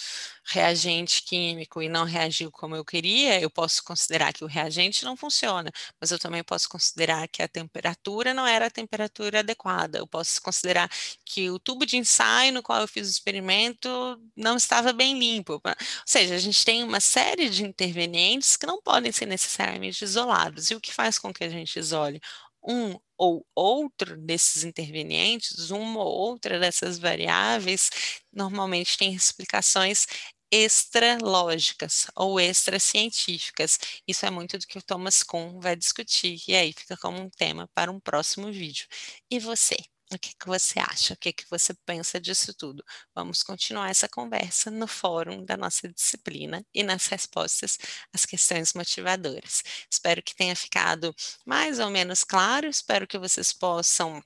reagente 0.45 1.23
químico 1.23 1.83
e 1.83 1.89
não 1.89 2.05
reagiu 2.05 2.51
como 2.51 2.77
eu 2.77 2.85
queria, 2.85 3.41
eu 3.41 3.51
posso 3.51 3.83
considerar 3.85 4.33
que 4.33 4.45
o 4.45 4.47
reagente 4.47 5.05
não 5.05 5.17
funciona, 5.17 5.71
mas 6.01 6.11
eu 6.11 6.19
também 6.19 6.43
posso 6.45 6.69
considerar 6.69 7.27
que 7.29 7.43
a 7.43 7.49
temperatura 7.49 8.33
não 8.35 8.47
era 8.47 8.67
a 8.67 8.71
temperatura 8.71 9.41
adequada, 9.41 9.99
eu 9.99 10.07
posso 10.07 10.41
considerar 10.43 10.89
que 11.25 11.51
o 11.51 11.59
tubo 11.59 11.85
de 11.87 11.97
ensaio 11.97 12.53
no 12.53 12.63
qual 12.63 12.81
eu 12.81 12.89
fiz 12.89 13.09
o 13.09 13.11
experimento 13.11 13.89
não 14.37 14.57
estava 14.57 14.93
bem 14.93 15.19
limpo. 15.19 15.55
Ou 15.55 15.61
seja, 16.05 16.35
a 16.35 16.39
gente 16.39 16.65
tem 16.65 16.83
uma 16.85 17.01
série 17.01 17.49
de 17.49 17.65
intervenientes 17.65 18.57
que 18.57 18.67
não 18.67 18.81
podem 18.81 19.13
ser 19.13 19.27
necessariamente 19.27 20.05
isolados. 20.05 20.71
E 20.71 20.75
o 20.75 20.81
que 20.81 20.93
faz 20.93 21.19
com 21.19 21.33
que 21.33 21.45
a 21.45 21.49
gente 21.49 21.79
isole? 21.79 22.21
Um 22.67 22.97
ou 23.19 23.47
outro 23.55 24.17
desses 24.19 24.64
intervenientes, 24.64 25.71
uma 25.71 26.01
ou 26.03 26.07
outra 26.12 26.59
dessas 26.61 26.99
variáveis, 26.99 27.91
normalmente 28.33 28.99
tem 28.99 29.14
explicações 29.14 30.07
extralógicas 30.51 32.07
ou 32.17 32.39
extracientíficas. 32.41 33.79
Isso 34.07 34.25
é 34.27 34.31
muito 34.31 34.59
do 34.59 34.67
que 34.67 34.79
o 34.79 34.83
Thomas 34.83 35.23
Kuhn 35.23 35.59
vai 35.61 35.77
discutir, 35.77 36.41
e 36.49 36.55
aí 36.55 36.73
fica 36.73 36.97
como 36.97 37.21
um 37.21 37.31
tema 37.31 37.69
para 37.75 37.91
um 37.91 38.01
próximo 38.01 38.53
vídeo. 38.53 38.87
E 39.31 39.39
você? 39.41 39.77
O 40.13 40.19
que, 40.19 40.35
que 40.37 40.47
você 40.47 40.79
acha? 40.79 41.15
O 41.15 41.17
que, 41.17 41.33
que 41.33 41.45
você 41.51 41.75
pensa 41.85 42.21
disso 42.21 42.55
tudo? 42.55 42.85
Vamos 43.15 43.43
continuar 43.43 43.91
essa 43.91 44.09
conversa 44.09 44.71
no 44.71 44.87
fórum 44.87 45.45
da 45.45 45.57
nossa 45.57 45.89
disciplina 45.89 46.65
e 46.73 46.83
nas 46.85 47.07
respostas 47.09 47.77
às 48.13 48.25
questões 48.25 48.73
motivadoras. 48.73 49.63
Espero 49.91 50.23
que 50.23 50.35
tenha 50.35 50.55
ficado 50.55 51.15
mais 51.45 51.81
ou 51.81 51.91
menos 51.91 52.23
claro, 52.23 52.69
espero 52.69 53.07
que 53.07 53.19
vocês 53.19 53.53
possam 53.53 54.23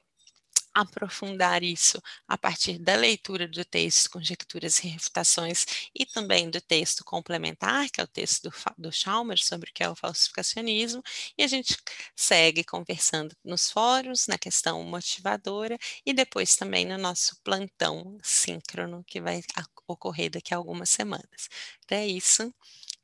aprofundar 0.80 1.62
isso 1.62 2.00
a 2.26 2.36
partir 2.36 2.78
da 2.78 2.94
leitura 2.94 3.46
do 3.46 3.64
texto 3.64 4.10
Conjecturas 4.10 4.78
e 4.78 4.88
Refutações 4.88 5.66
e 5.94 6.06
também 6.06 6.50
do 6.50 6.60
texto 6.60 7.04
complementar, 7.04 7.88
que 7.90 8.00
é 8.00 8.04
o 8.04 8.06
texto 8.06 8.48
do, 8.48 8.52
do 8.78 8.92
Chalmers 8.92 9.46
sobre 9.46 9.70
o 9.70 9.72
que 9.72 9.82
é 9.82 9.88
o 9.88 9.96
falsificacionismo, 9.96 11.02
e 11.36 11.42
a 11.42 11.46
gente 11.46 11.76
segue 12.14 12.64
conversando 12.64 13.34
nos 13.44 13.70
fóruns, 13.70 14.26
na 14.26 14.38
questão 14.38 14.82
motivadora 14.84 15.78
e 16.04 16.12
depois 16.12 16.56
também 16.56 16.84
no 16.84 16.98
nosso 16.98 17.36
plantão 17.42 18.18
síncrono 18.22 19.04
que 19.06 19.20
vai 19.20 19.42
ocorrer 19.86 20.30
daqui 20.30 20.54
a 20.54 20.56
algumas 20.56 20.90
semanas. 20.90 21.48
Então 21.84 21.98
é 21.98 22.06
isso. 22.06 22.52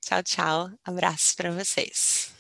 Tchau, 0.00 0.22
tchau. 0.22 0.70
Abraços 0.84 1.34
para 1.34 1.50
vocês. 1.50 2.35